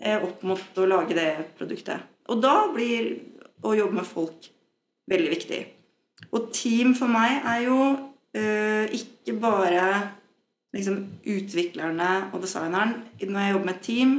eh, 0.00 0.16
opp 0.16 0.42
mot 0.48 0.80
å 0.80 0.88
lage 0.88 1.16
det 1.18 1.30
produktet. 1.58 2.08
Og 2.32 2.40
da 2.42 2.56
blir 2.72 3.14
å 3.62 3.76
jobbe 3.76 4.00
med 4.00 4.08
folk 4.08 4.48
veldig 5.10 5.30
viktig. 5.34 5.60
Og 6.32 6.50
team 6.54 6.96
for 6.96 7.10
meg 7.10 7.44
er 7.50 7.64
jo 7.66 7.78
eh, 8.38 8.88
ikke 8.94 9.36
bare 9.42 9.84
liksom, 10.74 11.02
utviklerne 11.28 12.12
og 12.32 12.42
designeren. 12.42 13.02
Når 13.20 13.44
jeg 13.44 13.54
jobber 13.54 13.68
med 13.68 13.82
team, 13.84 14.14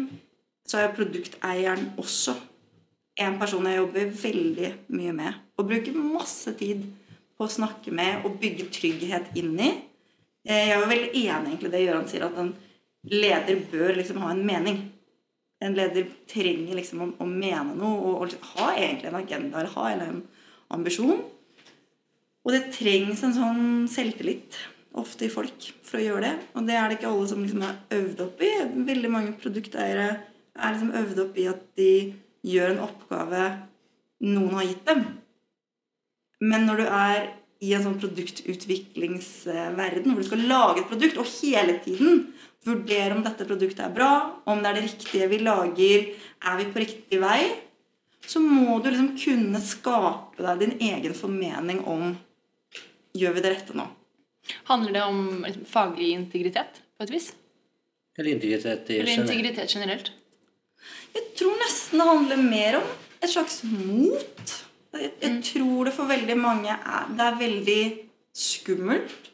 så 0.68 0.80
er 0.80 0.88
jo 0.88 0.98
produkteieren 0.98 1.92
også 2.00 2.36
en 3.24 3.38
person 3.38 3.68
jeg 3.70 3.78
jobber 3.78 4.14
veldig 4.24 4.70
mye 4.96 5.16
med. 5.16 5.42
Og 5.60 5.68
bruker 5.70 5.98
masse 5.98 6.54
tid 6.58 6.86
på 7.38 7.46
å 7.46 7.52
snakke 7.52 7.94
med 7.94 8.26
og 8.26 8.40
bygge 8.42 8.70
trygghet 8.74 9.36
inn 9.40 9.54
i. 9.60 9.72
Eh, 10.48 10.70
jeg 10.70 10.78
er 10.78 10.90
veldig 10.90 11.12
enig 11.12 11.54
egentlig 11.54 11.72
det 11.74 11.84
Gøran 11.86 12.10
sier, 12.10 12.26
at 12.26 12.40
en 12.42 12.54
leder 13.12 13.62
bør 13.72 13.96
liksom 14.00 14.22
ha 14.24 14.32
en 14.34 14.44
mening. 14.48 14.82
En 15.64 15.78
leder 15.78 16.10
trenger 16.28 16.76
liksom 16.80 17.06
å, 17.06 17.10
å 17.24 17.30
mene 17.30 17.78
noe 17.78 18.02
og, 18.02 18.26
og, 18.26 18.50
ha 18.56 18.74
egentlig 18.74 19.12
en 19.12 19.22
agenda 19.22 19.62
eller 19.62 19.78
ha 19.78 19.88
en 19.94 20.22
ambisjon. 20.74 21.22
Og 22.44 22.52
det 22.52 22.74
trengs 22.76 23.22
en 23.24 23.36
sånn 23.36 23.66
selvtillit 23.92 24.58
ofte 25.00 25.26
i 25.26 25.32
folk 25.32 25.70
for 25.86 26.00
å 26.00 26.04
gjøre 26.04 26.26
det. 26.26 26.34
Og 26.58 26.68
det 26.68 26.76
er 26.76 26.90
det 26.90 26.98
ikke 26.98 27.12
alle 27.14 27.30
som 27.30 27.44
liksom 27.44 27.64
er 27.66 28.00
øvd 28.00 28.24
opp 28.26 28.44
i. 28.44 28.52
Veldig 28.90 29.12
mange 29.14 29.36
produkteiere 29.40 30.10
er 30.58 30.74
liksom 30.74 30.96
øvd 31.00 31.18
opp 31.26 31.36
i 31.40 31.50
at 31.50 31.62
de 31.80 31.94
gjør 32.46 32.70
en 32.74 32.84
oppgave 32.86 33.44
noen 34.24 34.54
har 34.58 34.66
gitt 34.68 34.86
dem. 34.88 35.02
Men 36.44 36.62
når 36.68 36.76
du 36.82 36.86
er 36.88 37.18
i 37.64 37.74
en 37.76 37.84
sånn 37.86 38.02
produktutviklingsverden 38.02 40.12
hvor 40.12 40.20
du 40.20 40.28
skal 40.28 40.50
lage 40.50 40.80
et 40.82 40.92
produkt 40.92 41.22
og 41.22 41.32
hele 41.40 41.74
tiden 41.84 42.12
vurdere 42.68 43.16
om 43.16 43.24
dette 43.24 43.48
produktet 43.48 43.86
er 43.86 43.96
bra, 43.96 44.12
om 44.48 44.58
det 44.64 44.70
er 44.70 44.76
det 44.78 44.88
riktige 44.90 45.32
vi 45.32 45.38
lager, 45.44 46.00
er 46.44 46.56
vi 46.60 46.72
på 46.72 46.82
riktig 46.84 47.18
vei, 47.24 47.42
så 48.24 48.38
må 48.44 48.80
du 48.80 48.88
liksom 48.90 49.18
kunne 49.20 49.60
skape 49.64 50.44
deg 50.44 50.60
din 50.62 50.78
egen 50.92 51.14
formening 51.18 51.80
om 51.90 52.02
gjør 53.14 53.34
vi 53.36 53.44
det 53.44 53.52
rette 53.54 53.74
nå. 53.78 53.86
Handler 54.68 54.92
det 54.96 55.04
om 55.08 55.46
faglig 55.70 56.10
integritet 56.18 56.82
på 56.98 57.06
et 57.06 57.14
vis? 57.14 57.28
Eller 58.18 58.36
integritet, 58.36 58.90
i 58.90 58.92
Eller 59.02 59.24
integritet 59.24 59.76
generelt? 59.76 60.12
Jeg 61.14 61.30
tror 61.40 61.60
nesten 61.62 62.02
det 62.02 62.10
handler 62.10 62.46
mer 62.48 62.80
om 62.80 62.88
et 63.24 63.32
slags 63.32 63.62
mot. 63.68 64.56
Jeg, 64.94 65.12
jeg 65.22 65.38
tror 65.50 65.88
det 65.88 65.94
for 65.96 66.10
veldig 66.10 66.38
mange 66.40 66.74
er, 66.74 67.06
det 67.14 67.28
er 67.28 67.40
veldig 67.40 67.84
skummelt 68.34 69.30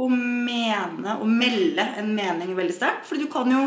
å 0.00 0.06
mene 0.10 1.18
og 1.20 1.28
melde 1.28 1.84
en 2.00 2.14
mening 2.16 2.54
veldig 2.56 2.76
sterkt. 2.76 3.06
Fordi 3.08 3.26
du 3.26 3.32
kan 3.32 3.50
jo 3.52 3.64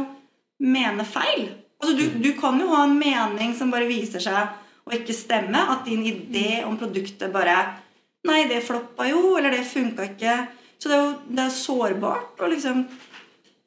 mene 0.64 1.06
feil. 1.06 1.48
Altså, 1.82 1.96
du, 2.00 2.20
du 2.24 2.32
kan 2.40 2.60
jo 2.62 2.70
ha 2.72 2.86
en 2.88 2.98
mening 2.98 3.54
som 3.58 3.72
bare 3.74 3.90
viser 3.90 4.24
seg 4.24 4.54
å 4.88 4.94
ikke 4.96 5.16
stemme. 5.16 5.60
At 5.74 5.86
din 5.88 6.06
idé 6.08 6.64
om 6.68 6.80
produktet 6.80 7.34
bare 7.34 7.80
Nei, 8.24 8.46
det 8.48 8.62
floppa 8.64 9.04
jo, 9.04 9.34
eller 9.36 9.52
det 9.52 9.66
funka 9.68 10.06
ikke. 10.14 10.34
Så 10.80 10.88
det 10.88 10.96
er 10.96 11.02
jo 11.02 11.10
det 11.28 11.42
er 11.44 11.50
sårbart 11.52 12.40
å 12.40 12.48
liksom 12.48 12.86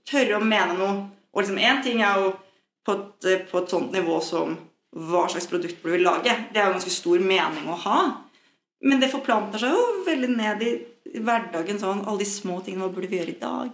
tørre 0.08 0.38
å 0.38 0.44
mene 0.44 0.78
noe. 0.78 0.94
Og 1.36 1.42
liksom 1.42 1.58
én 1.60 1.82
ting 1.84 2.00
er 2.00 2.22
jo 2.22 2.30
på 2.86 2.94
et, 2.94 3.28
eh, 3.28 3.44
på 3.50 3.58
et 3.58 3.72
sånt 3.72 3.92
nivå 3.92 4.20
som 4.22 4.56
hva 4.96 5.26
slags 5.28 5.48
produkt 5.50 5.82
burde 5.82 5.98
vi 5.98 6.04
lage? 6.04 6.34
Det 6.52 6.60
er 6.60 6.68
jo 6.68 6.76
ganske 6.78 6.94
stor 6.94 7.18
mening 7.20 7.66
å 7.68 7.80
ha. 7.84 7.98
Men 8.86 9.00
det 9.00 9.10
forplanter 9.12 9.60
seg 9.60 9.74
jo 9.74 10.04
veldig 10.06 10.30
ned 10.36 10.62
i 10.62 10.72
hverdagen. 11.18 11.78
sånn, 11.80 12.06
Alle 12.06 12.18
de 12.18 12.28
små 12.28 12.62
tingene. 12.64 12.86
Hva 12.86 12.94
burde 12.94 13.10
vi 13.10 13.18
gjøre 13.18 13.34
i 13.34 13.40
dag? 13.40 13.70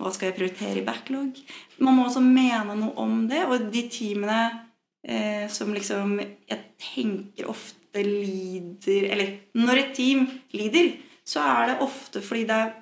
Hva 0.00 0.12
skal 0.12 0.30
jeg 0.30 0.36
prioritere 0.38 0.80
i 0.80 0.84
backlog? 0.84 1.40
Man 1.78 1.96
må 1.96 2.06
også 2.06 2.22
mene 2.24 2.76
noe 2.76 2.94
om 2.96 3.26
det. 3.28 3.44
Og 3.46 3.70
de 3.72 3.82
teamene 3.88 4.66
eh, 5.06 5.48
som 5.48 5.72
liksom 5.72 6.18
Jeg 6.18 6.60
tenker 6.78 7.48
ofte 7.48 8.02
lider 8.02 9.10
Eller 9.10 9.38
når 9.54 9.78
et 9.78 9.94
team 9.96 10.26
lider, 10.52 10.96
så 11.24 11.40
er 11.40 11.70
det 11.70 11.80
ofte 11.80 12.20
fordi 12.20 12.44
det 12.44 12.56
er 12.56 12.74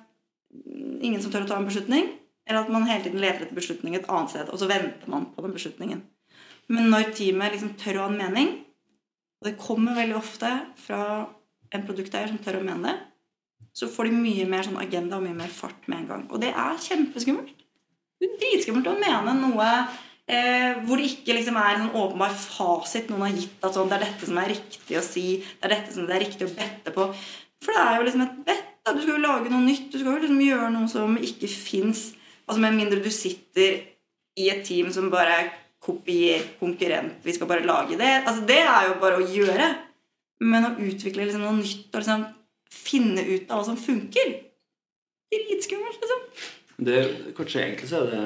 ingen 1.01 1.21
som 1.21 1.31
tør 1.31 1.45
å 1.45 1.47
ta 1.47 1.57
en 1.57 1.67
beslutning. 1.67 2.09
Eller 2.45 2.61
at 2.61 2.69
man 2.73 2.85
hele 2.87 3.03
tiden 3.07 3.21
leter 3.23 3.45
etter 3.45 3.57
beslutning 3.57 3.97
et 3.97 4.05
annet 4.11 4.33
sted, 4.33 4.51
og 4.51 4.61
så 4.61 4.69
venter 4.69 5.09
man 5.09 5.29
på 5.33 5.45
den 5.45 5.55
beslutningen. 5.55 6.03
Men 6.69 6.89
når 6.93 7.11
teamet 7.17 7.55
liksom 7.55 7.73
tør 7.79 7.99
å 7.99 8.05
ha 8.05 8.11
en 8.11 8.21
mening, 8.21 8.53
og 9.41 9.49
det 9.49 9.57
kommer 9.61 9.97
veldig 9.97 10.17
ofte 10.17 10.51
fra 10.81 11.01
en 11.73 11.85
produkteier 11.85 12.31
som 12.31 12.39
tør 12.41 12.61
å 12.61 12.65
mene 12.65 12.89
det, 12.89 12.95
så 13.75 13.89
får 13.91 14.07
de 14.07 14.17
mye 14.17 14.47
mer 14.47 14.63
sånn 14.65 14.79
agenda 14.79 15.17
og 15.17 15.25
mye 15.25 15.35
mer 15.35 15.51
fart 15.51 15.89
med 15.91 16.03
en 16.03 16.09
gang. 16.11 16.25
Og 16.31 16.41
det 16.41 16.53
er 16.53 16.81
kjempeskummelt. 16.81 17.63
Det 18.15 18.29
er 18.29 18.37
dritskummelt 18.39 18.87
å 18.87 18.95
mene 18.95 19.33
noe 19.41 19.65
eh, 20.31 20.77
hvor 20.85 21.01
det 21.01 21.09
ikke 21.09 21.35
liksom 21.35 21.57
er 21.59 21.81
en 21.81 21.89
åpenbar 21.91 22.31
fasit 22.39 23.09
noen 23.11 23.25
har 23.27 23.35
gitt 23.35 23.65
at 23.67 23.75
sånn, 23.75 23.89
det 23.91 23.97
er 23.97 24.05
dette 24.05 24.29
som 24.29 24.39
er 24.39 24.53
riktig 24.53 24.99
å 24.99 25.03
si, 25.03 25.25
det 25.41 25.67
er 25.67 25.75
dette 25.75 25.97
som 25.97 26.07
det 26.07 26.15
er 26.15 26.23
riktig 26.23 26.47
å 26.47 26.55
bette 26.55 26.93
på. 26.95 27.09
For 27.65 27.75
det 27.75 27.83
er 27.83 27.97
jo 27.97 28.07
liksom 28.07 28.23
et 28.25 28.39
bett. 28.47 28.71
Du 28.85 29.01
skal 29.01 29.15
jo 29.15 29.21
lage 29.23 29.49
noe 29.49 29.65
nytt. 29.65 29.89
Du 29.89 29.97
skal 29.97 30.13
jo 30.13 30.21
liksom 30.21 30.41
gjøre 30.45 30.69
noe 30.69 30.87
som 30.91 31.15
ikke 31.17 31.49
fins 31.49 32.11
Altså 32.45 32.61
Med 32.61 32.77
mindre 32.77 33.01
du 33.03 33.11
sitter 33.13 33.81
i 34.37 34.49
et 34.51 34.65
team 34.67 34.91
som 34.93 35.11
bare 35.13 35.37
er 35.41 35.51
kopier 35.85 36.41
konkurrent, 36.59 37.19
vi 37.23 37.33
skal 37.35 37.47
bare 37.49 37.65
lage 37.65 37.97
det. 37.99 38.13
Altså 38.25 38.45
Det 38.47 38.61
er 38.61 38.89
jo 38.89 38.97
bare 39.01 39.21
å 39.21 39.27
gjøre. 39.29 39.69
Men 40.45 40.67
å 40.67 40.73
utvikle 40.83 41.27
liksom 41.27 41.45
noe 41.45 41.55
nytt 41.61 41.93
og 41.93 42.01
liksom 42.01 42.25
finne 42.75 43.23
ut 43.23 43.47
av 43.49 43.61
hva 43.61 43.67
som 43.69 43.79
funker 43.79 44.41
Dritskummelt, 45.35 45.97
liksom. 45.99 46.19
Det, 46.85 46.99
kanskje 47.35 47.61
egentlig 47.63 47.87
så 47.89 48.01
er 48.03 48.11
det 48.11 48.19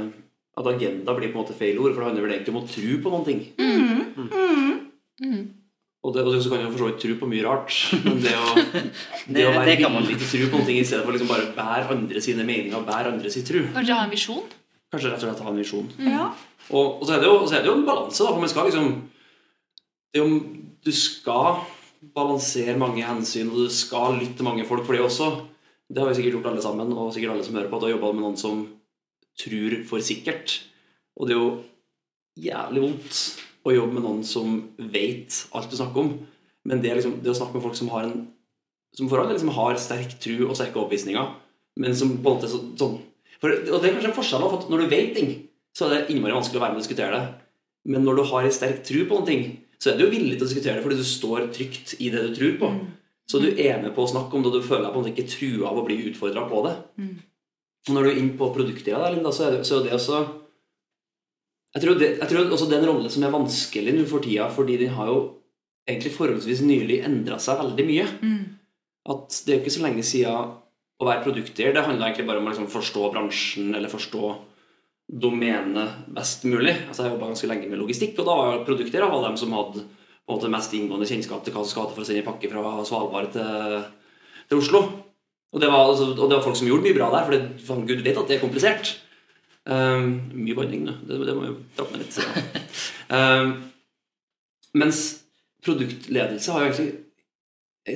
at 0.59 0.67
agenda 0.67 1.13
blir 1.15 1.31
på 1.31 1.39
en 1.39 1.43
måte 1.43 1.55
feil 1.57 1.79
ord, 1.79 1.93
for 1.93 2.01
det 2.01 2.09
handler 2.09 2.25
vel 2.25 2.33
egentlig 2.35 2.53
om 2.53 2.59
å 2.59 2.69
tro 2.69 2.97
på 3.03 3.13
noen 3.13 3.25
ting. 3.25 3.41
Og 6.03 6.13
det, 6.15 6.21
og 6.23 6.37
så 6.39 6.47
kan 6.53 6.61
man 6.63 6.71
for 6.71 6.79
så 6.85 6.87
vidt 6.89 7.01
tro 7.03 7.15
på 7.19 7.27
mye 7.27 7.43
rart, 7.43 7.73
men 8.05 8.21
det 8.23 8.31
å, 8.39 8.53
det 8.55 8.83
Det- 9.35 9.47
å 9.49 9.51
være 9.57 9.73
villig 9.75 10.15
til 10.21 10.27
å 10.27 10.29
tro 10.31 10.45
på 10.53 10.61
noe 10.61 10.75
i 10.77 10.85
stedet 10.87 11.03
for 11.03 11.11
liksom 11.17 11.27
bare 11.31 11.49
bære 11.57 11.91
andre 11.97 12.21
sine 12.23 12.45
meninger 12.47 12.77
og 12.79 12.85
bære 12.87 13.11
andre 13.15 13.31
sin 13.33 13.43
tro. 13.47 13.65
Kanskje 13.75 13.97
ha 13.97 14.05
en 14.07 14.13
visjon? 14.13 14.45
Kanskje 14.93 15.11
rett 15.11 15.19
og 15.23 15.27
slett 15.27 15.43
ha 15.43 15.51
en 15.51 15.59
visjon. 15.59 15.89
Ja. 16.07 16.29
Og, 16.69 17.01
og 17.01 17.03
så, 17.05 17.17
er 17.17 17.19
det 17.23 17.27
jo, 17.27 17.35
så 17.49 17.57
er 17.57 17.65
det 17.65 17.69
jo 17.71 17.75
en 17.81 17.85
balanse, 17.89 18.23
da, 18.23 18.31
for 18.31 18.39
man 18.45 18.49
skal 18.53 18.69
liksom 18.69 18.87
det 20.13 20.21
er 20.21 20.25
jo, 20.25 20.39
Du 20.87 20.91
skal 20.95 21.59
balansere 22.15 22.77
mange 22.79 23.03
hensyn, 23.03 23.49
og 23.51 23.65
du 23.67 23.73
skal 23.75 24.15
lytte 24.21 24.37
til 24.39 24.47
mange 24.47 24.63
folk 24.65 24.85
for 24.87 24.95
det 24.95 25.03
også. 25.03 25.27
Det 25.91 25.99
har 25.99 26.07
vi 26.07 26.15
sikkert 26.21 26.37
gjort 26.39 26.47
alle 26.53 26.63
sammen, 26.63 26.93
og 26.95 27.11
sikkert 27.13 27.33
alle 27.35 27.43
som 27.43 27.57
hører 27.59 27.67
på, 27.67 27.75
at 27.75 27.83
du 27.83 27.87
har 27.89 27.95
jobba 27.97 28.11
med 28.15 28.23
noen 28.23 28.39
som 28.39 28.61
tror 29.41 29.75
for 29.89 29.99
sikkert. 30.05 30.55
Og 31.19 31.27
det 31.27 31.35
er 31.35 31.41
jo 31.43 31.51
jævlig 32.39 32.85
vondt 32.85 33.19
å 33.71 33.77
jobbe 33.77 33.97
med 33.97 34.05
noen 34.05 34.25
som 34.27 34.59
vet 34.77 35.37
alt 35.55 35.71
du 35.71 35.77
snakker 35.77 36.03
om. 36.03 36.11
Men 36.69 36.83
det, 36.83 36.95
liksom, 36.97 37.19
det 37.23 37.31
å 37.31 37.37
snakke 37.37 37.57
med 37.57 37.65
folk 37.65 37.77
som 37.79 37.91
har 37.93 38.07
en 38.07 38.27
som 38.97 39.09
for 39.09 39.21
alle 39.21 39.35
liksom 39.35 39.51
har 39.53 39.77
sterk 39.77 40.15
tru 40.21 40.47
og 40.47 40.55
sterke 40.57 40.79
overbevisninger, 40.79 41.27
men 41.79 41.95
som 41.95 42.15
på 42.17 42.31
en 42.31 42.39
måte 42.39 42.49
så, 42.49 42.61
sånn 42.79 42.97
for, 43.39 43.53
Og 43.53 43.79
det 43.79 43.87
er 43.87 43.93
kanskje 43.95 44.09
en 44.09 44.17
forskjell, 44.17 44.45
for 44.51 44.71
når 44.71 44.81
du 44.81 44.91
vet 44.91 45.11
ting, 45.15 45.29
så 45.77 45.85
er 45.85 45.93
det 45.93 46.13
innmari 46.15 46.35
vanskelig 46.35 46.59
å 46.59 46.63
være 46.65 46.73
med 46.73 46.81
og 46.81 46.83
diskutere 46.83 47.13
det. 47.13 47.27
Men 47.93 48.03
når 48.03 48.17
du 48.17 48.23
har 48.31 48.47
en 48.47 48.55
sterk 48.55 48.81
tru 48.83 48.97
på 49.07 49.19
noen 49.19 49.29
ting, 49.29 49.45
så 49.79 49.91
er 49.91 49.95
du 49.95 50.03
jo 50.03 50.11
villig 50.11 50.33
til 50.35 50.43
å 50.43 50.49
diskutere 50.49 50.75
det 50.75 50.83
fordi 50.83 50.97
du 50.99 51.07
står 51.07 51.45
trygt 51.55 51.93
i 52.03 52.09
det 52.11 52.25
du 52.25 52.33
tror 52.35 52.57
på. 52.59 52.71
Så 53.31 53.39
du 53.39 53.47
er 53.53 53.79
med 53.79 53.93
på 53.95 54.03
å 54.03 54.09
snakke 54.11 54.35
om 54.35 54.43
det, 54.43 54.51
og 54.51 54.57
du 54.57 54.67
føler 54.67 54.87
deg 54.87 54.91
på 54.91 54.99
en 54.99 55.05
måte 55.05 55.13
ikke 55.13 55.31
trua 55.31 55.69
av 55.69 55.79
å 55.79 55.85
bli 55.85 55.99
utfordra 56.09 56.43
på 56.49 56.63
det. 56.65 56.75
Og 57.87 57.95
når 57.95 58.03
du 58.03 58.09
er 58.09 58.19
inne 58.25 58.37
på 58.41 58.51
produkttida, 58.57 59.13
så 59.31 59.45
er 59.45 59.55
det, 59.55 59.63
så 59.69 59.77
er 59.77 59.85
det 59.85 59.95
også 59.95 60.19
jeg 61.75 61.83
tror, 61.83 61.99
det, 62.01 62.07
jeg 62.17 62.29
tror 62.31 62.53
også 62.55 62.65
det 62.69 62.77
er 62.79 62.85
en 62.85 62.89
rolle 62.89 63.11
som 63.13 63.23
er 63.25 63.33
vanskelig 63.33 63.93
nå 63.93 64.05
for 64.09 64.25
tida, 64.25 64.47
fordi 64.53 64.77
den 64.81 64.95
har 64.95 65.11
jo 65.11 65.19
egentlig 65.89 66.15
forholdsvis 66.15 66.63
nylig 66.65 67.03
endra 67.05 67.37
seg 67.41 67.59
veldig 67.61 67.85
mye. 67.85 68.07
At 69.09 69.37
det 69.45 69.53
er 69.53 69.59
jo 69.59 69.63
ikke 69.63 69.75
så 69.77 69.85
lenge 69.85 70.05
siden 70.05 70.55
å 70.99 71.07
være 71.07 71.23
produkteier. 71.25 71.73
Det 71.73 71.85
handler 71.85 72.09
egentlig 72.09 72.27
bare 72.27 72.41
om 72.41 72.49
å 72.49 72.53
liksom 72.53 72.71
forstå 72.73 73.11
bransjen 73.13 73.73
eller 73.77 73.91
forstå 73.91 74.31
domenet 75.09 76.09
best 76.13 76.43
mulig. 76.45 76.75
Altså 76.87 77.05
Jeg 77.05 77.15
jobba 77.15 77.31
ganske 77.31 77.49
lenge 77.49 77.69
med 77.69 77.81
logistikk, 77.81 78.17
og 78.19 78.27
da 78.27 78.37
var 78.37 78.65
produkteiere 78.67 79.09
var 79.09 79.25
dem 79.25 79.37
som 79.41 79.53
hadde 79.57 79.85
på 79.85 80.35
en 80.35 80.37
måte 80.37 80.51
mest 80.53 80.73
inngående 80.77 81.07
kjennskap 81.09 81.45
til 81.45 81.55
hva 81.55 81.63
som 81.63 81.71
skal 81.71 81.87
til 81.89 81.97
for 81.97 82.05
å 82.05 82.09
sende 82.09 82.21
en 82.21 82.27
pakke 82.27 82.49
fra 82.51 82.73
Svalbard 82.85 83.31
til, 83.33 83.85
til 84.49 84.61
Oslo. 84.61 84.83
Og 85.49 85.61
det, 85.61 85.69
var, 85.71 85.87
altså, 85.89 86.11
og 86.13 86.27
det 86.29 86.35
var 86.35 86.43
folk 86.45 86.59
som 86.59 86.69
gjorde 86.69 86.85
mye 86.85 86.97
bra 86.97 87.07
der, 87.15 87.25
for 87.25 87.33
det, 87.33 87.85
Gud 87.89 88.03
vet 88.05 88.19
at 88.21 88.29
det 88.29 88.37
er 88.37 88.43
komplisert. 88.43 88.91
Um, 89.69 90.15
mye 90.33 90.57
vanning, 90.57 90.87
nå. 90.87 90.95
Det, 91.05 91.19
det 91.27 91.35
må 91.37 91.45
jo 91.45 91.59
trappe 91.77 91.97
ned 91.97 92.07
litt. 92.07 92.65
Um, 93.09 93.51
mens 94.77 94.99
produktledelse 95.65 96.53
har 96.53 96.65
jo 96.65 96.67
egentlig 96.69 96.89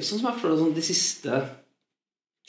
Sånn 0.01 0.17
som 0.17 0.25
jeg 0.25 0.39
forstår 0.39 0.53
det, 0.53 0.57
sånn, 0.57 0.71
de 0.73 0.83
siste 0.85 1.39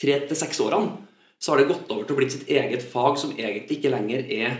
tre 0.01 0.15
til 0.25 0.37
seks 0.39 0.57
årene 0.65 0.95
så 1.37 1.51
har 1.51 1.61
det 1.61 1.67
gått 1.69 1.91
over 1.93 2.07
til 2.07 2.15
å 2.15 2.17
bli 2.17 2.29
sitt 2.31 2.47
eget 2.49 2.81
fag 2.89 3.19
som 3.21 3.35
egentlig 3.35 3.77
ikke 3.77 3.91
lenger 3.93 4.23
er 4.33 4.55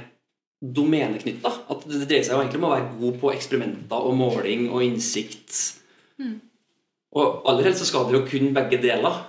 domeneknytta. 0.61 1.51
At 1.71 1.85
det 1.87 2.03
dreier 2.03 2.25
seg 2.27 2.35
jo 2.35 2.41
egentlig 2.43 2.59
om 2.61 2.67
å 2.67 2.73
være 2.75 2.91
god 2.99 3.17
på 3.23 3.31
eksperimenter 3.31 4.09
og 4.09 4.17
måling 4.19 4.67
og 4.69 4.83
innsikt. 4.85 5.55
Og 7.15 7.47
aller 7.49 7.69
helst 7.69 7.81
så 7.81 7.89
skal 7.89 8.05
det 8.05 8.17
jo 8.17 8.25
kun 8.27 8.53
begge 8.53 8.81
deler. 8.83 9.23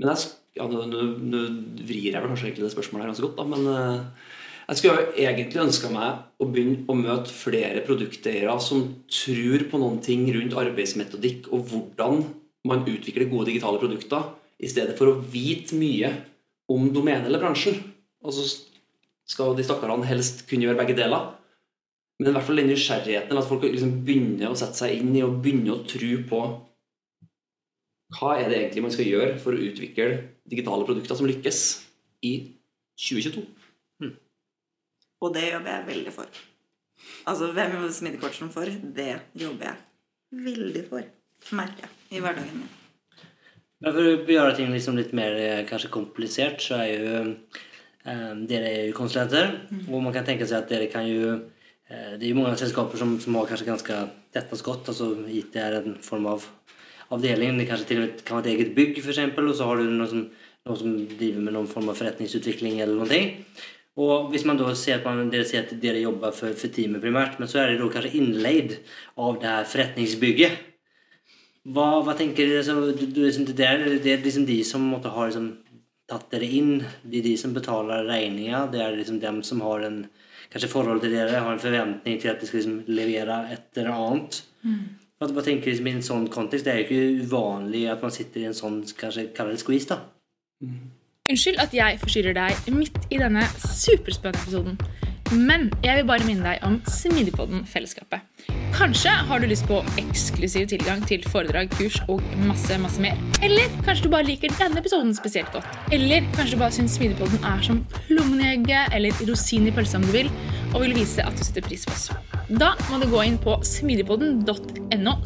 Men 0.00 0.12
jeg, 0.12 0.32
ja, 0.56 0.66
nå, 0.70 0.86
nå, 0.88 1.44
vrir 1.86 2.10
jeg 2.10 2.18
vel 2.18 2.32
kanskje 2.32 2.48
egentlig 2.48 2.66
det 2.66 2.74
spørsmålet 2.74 3.04
her 3.04 3.12
ganske 3.12 3.26
godt, 3.26 3.38
da, 3.38 3.46
men 3.52 3.68
eh, 3.72 4.32
jeg 4.66 4.80
skulle 4.80 4.94
jo 4.96 5.26
egentlig 5.28 5.62
ønska 5.62 5.90
meg 5.94 6.42
å 6.42 6.48
begynne 6.50 6.86
å 6.90 6.96
møte 6.98 7.30
flere 7.30 7.84
produkteiere 7.86 8.56
som 8.62 8.82
tror 9.06 9.66
på 9.70 9.78
noen 9.82 10.00
ting 10.02 10.24
rundt 10.34 10.56
arbeidsmetodikk 10.58 11.52
og 11.54 11.68
hvordan 11.70 12.24
man 12.66 12.82
utvikler 12.82 13.30
gode 13.30 13.52
digitale 13.52 13.78
produkter, 13.78 14.32
i 14.58 14.70
stedet 14.70 14.96
for 14.98 15.12
å 15.12 15.20
vite 15.20 15.76
mye 15.78 16.10
om 16.72 16.88
domenet 16.90 17.28
eller 17.28 17.42
bransjen. 17.42 17.76
Og 18.24 18.34
så 18.34 18.46
skal 19.28 19.54
de 19.54 19.64
stakkarene 19.66 20.08
helst 20.08 20.46
kunne 20.50 20.66
gjøre 20.66 20.80
begge 20.80 20.96
deler. 20.98 21.32
Men 22.16 22.30
i 22.30 22.34
hvert 22.34 22.46
fall 22.48 22.60
den 22.62 22.70
nysgjerrigheten, 22.72 23.30
eller 23.30 23.44
at 23.44 23.50
folk 23.50 23.66
liksom 23.66 23.98
begynner 24.06 24.50
å 24.50 24.58
sette 24.58 24.80
seg 24.80 24.96
inn 24.96 25.12
i 25.14 25.24
og 25.26 25.36
begynner 25.44 25.76
å 25.76 25.84
tro 25.88 26.12
på 26.30 26.42
hva 28.14 28.36
er 28.38 28.48
det 28.50 28.58
egentlig 28.58 28.84
man 28.84 28.94
skal 28.94 29.08
gjøre 29.08 29.38
for 29.42 29.56
å 29.56 29.62
utvikle 29.66 30.10
digitale 30.46 30.86
produkter 30.86 31.18
som 31.18 31.26
lykkes 31.26 31.62
i 32.26 32.34
2022. 33.02 33.46
Og 35.24 35.32
det 35.34 35.46
jobber 35.48 35.72
jeg 35.72 35.88
veldig 35.90 36.12
for. 36.14 36.40
Altså, 37.26 37.50
hvem 37.56 37.76
jobber 37.76 37.92
smidigkortsen 37.92 38.50
for? 38.52 38.68
Det 38.96 39.12
jobber 39.34 39.70
jeg 39.70 40.44
veldig 40.46 40.82
for. 40.90 41.06
Merker 41.56 41.86
jeg 41.86 42.18
i 42.18 42.22
hverdagen 42.22 42.60
min. 42.60 42.74
Men 43.84 43.92
for 43.92 44.08
å 44.08 44.36
gjøre 44.36 44.54
ting 44.56 44.70
liksom 44.72 44.96
litt 44.96 45.12
mer 45.16 45.34
eh, 45.36 45.64
kanskje 45.68 45.92
komplisert, 45.92 46.62
så 46.64 46.78
er 46.80 46.92
jo 46.94 47.18
eh, 47.26 48.32
Dere 48.48 48.70
er 48.70 48.86
jo 48.88 48.96
konsulenter, 48.96 49.50
og 49.90 50.00
man 50.04 50.14
kan 50.14 50.24
tenke 50.24 50.48
seg 50.48 50.62
at 50.62 50.70
dere 50.72 50.88
kan 50.92 51.04
jo 51.04 51.34
eh, 51.34 52.14
Det 52.16 52.22
er 52.22 52.30
jo 52.30 52.38
mange 52.38 52.56
selskaper 52.60 53.00
som, 53.00 53.18
som 53.20 53.36
har 53.36 53.50
kanskje 53.50 53.68
ganske 53.68 53.98
tetta 54.32 54.56
skott. 54.56 54.88
altså 54.88 55.10
IT 55.28 55.58
er 55.60 55.80
en 55.82 55.98
form 56.04 56.30
av 56.32 56.46
avdeling. 57.14 57.58
Det 57.58 57.68
kanskje 57.70 57.88
til 57.90 58.02
og 58.02 58.06
med 58.06 58.26
kan 58.26 58.38
være 58.38 58.50
et 58.50 58.52
eget 58.54 58.74
bygg, 58.76 59.00
eksempel, 59.02 59.48
og 59.50 59.56
så 59.58 59.70
har 59.70 59.80
du 59.80 59.88
noen 59.88 60.10
som, 60.10 60.22
noen 60.66 60.80
som 60.82 60.94
driver 61.16 61.42
med 61.46 61.56
noen 61.56 61.70
form 61.70 61.90
av 61.92 61.98
forretningsutvikling 62.00 62.80
eller 62.84 63.02
noe. 63.02 63.20
Og 63.96 64.30
hvis 64.32 64.44
man 64.44 64.58
da 64.60 64.68
ser 64.76 64.98
at 64.98 65.06
man, 65.08 65.30
dere 65.32 65.46
sier 65.48 65.64
at 65.64 65.72
dere 65.80 66.02
jobber 66.02 66.34
for, 66.36 66.52
for 66.58 66.72
teamet 66.72 67.00
primært, 67.00 67.38
men 67.40 67.48
så 67.48 67.62
er 67.62 67.72
det 67.72 67.78
da 67.80 67.88
kanskje 67.94 68.18
innleid 68.18 68.74
av 69.16 69.38
det 69.40 69.48
her 69.48 69.70
forretningsbygget. 69.72 70.58
Hva, 71.72 71.86
hva 72.04 72.14
tenker 72.18 72.50
dere? 72.50 72.64
Så, 72.66 72.76
liksom, 72.92 73.46
det, 73.48 73.64
er, 73.64 73.86
det 74.02 74.12
er 74.12 74.20
liksom 74.26 74.44
de 74.46 74.58
som 74.68 74.84
måtte 74.84 75.10
ha 75.14 75.24
liksom, 75.30 75.48
tatt 76.10 76.28
dere 76.34 76.50
inn. 76.58 76.76
Det 77.02 77.22
er 77.22 77.26
de 77.30 77.34
som 77.40 77.56
betaler 77.56 78.04
regninger. 78.06 78.68
Det 78.74 78.84
er 78.84 79.00
liksom 79.00 79.18
dem 79.24 79.40
som 79.46 79.64
har 79.64 79.88
en 79.88 80.02
kanskje 80.52 80.70
forhold 80.70 81.02
til 81.02 81.16
dere, 81.16 81.40
har 81.42 81.56
en 81.56 81.62
forventning 81.62 82.20
til 82.20 82.30
at 82.30 82.42
de 82.42 82.46
skal 82.50 82.60
liksom, 82.60 82.78
levere 82.86 83.40
et 83.56 83.80
eller 83.80 83.96
annet. 83.96 84.42
Hva, 85.16 85.30
hva 85.32 85.42
tenker 85.44 85.72
liksom, 85.72 85.86
i 85.88 85.96
en 85.96 86.04
sånn 86.04 86.28
kontekst? 86.32 86.66
Det 86.66 86.74
er 86.74 86.82
jo 86.82 86.86
ikke 86.86 87.24
uvanlig 87.24 87.86
at 87.88 88.02
man 88.04 88.12
sitter 88.12 88.42
i 88.42 88.48
en 88.50 88.56
sånn 88.56 88.82
kanskje 89.00 89.30
kaller 89.36 89.56
det 89.56 89.62
squeeze. 89.62 89.88
da. 89.88 90.02
Unnskyld 91.26 91.58
at 91.62 91.72
jeg 91.74 91.98
forstyrrer 92.02 92.36
deg 92.36 92.68
midt 92.74 92.98
i 93.10 93.20
denne 93.22 93.46
superspennende 93.64 94.44
episoden. 94.44 95.05
Men 95.32 95.70
jeg 95.82 95.98
vil 95.98 96.06
bare 96.06 96.26
minne 96.26 96.44
deg 96.46 96.62
om 96.66 96.76
Smidigpodden-fellesskapet. 96.86 98.22
Kanskje 98.76 99.10
har 99.28 99.40
du 99.40 99.46
lyst 99.48 99.64
på 99.66 99.80
eksklusiv 99.98 100.68
tilgang 100.70 101.00
til 101.08 101.24
foredrag, 101.32 101.70
kurs 101.74 101.96
og 102.12 102.22
masse 102.44 102.76
masse 102.82 103.00
mer. 103.02 103.18
Eller 103.42 103.72
kanskje 103.86 104.06
du 104.06 104.12
bare 104.12 104.28
liker 104.28 104.52
denne 104.58 104.82
episoden 104.82 105.14
spesielt 105.16 105.50
godt. 105.54 105.66
Eller 105.94 106.26
kanskje 106.36 106.54
du 106.54 106.62
bare 106.62 106.76
syns 106.76 106.98
Smidigpodden 106.98 107.42
er 107.48 107.64
som 107.66 107.82
plommen 107.96 108.42
i 108.44 108.52
egget 108.52 108.94
eller 108.94 109.24
rosin 109.30 109.66
i 109.66 109.74
pølsa 109.74 109.98
om 109.98 110.06
du 110.06 110.12
vil, 110.14 110.30
og 110.74 110.84
vil 110.84 110.94
vise 110.98 111.24
at 111.24 111.38
du 111.38 111.42
setter 111.46 111.64
pris 111.64 111.86
på 111.88 111.96
oss. 111.96 112.10
Da 112.46 112.74
må 112.90 113.00
du 113.02 113.08
gå 113.10 113.24
inn 113.26 113.40
på 113.42 113.56
smidigpodden.no 113.66 115.16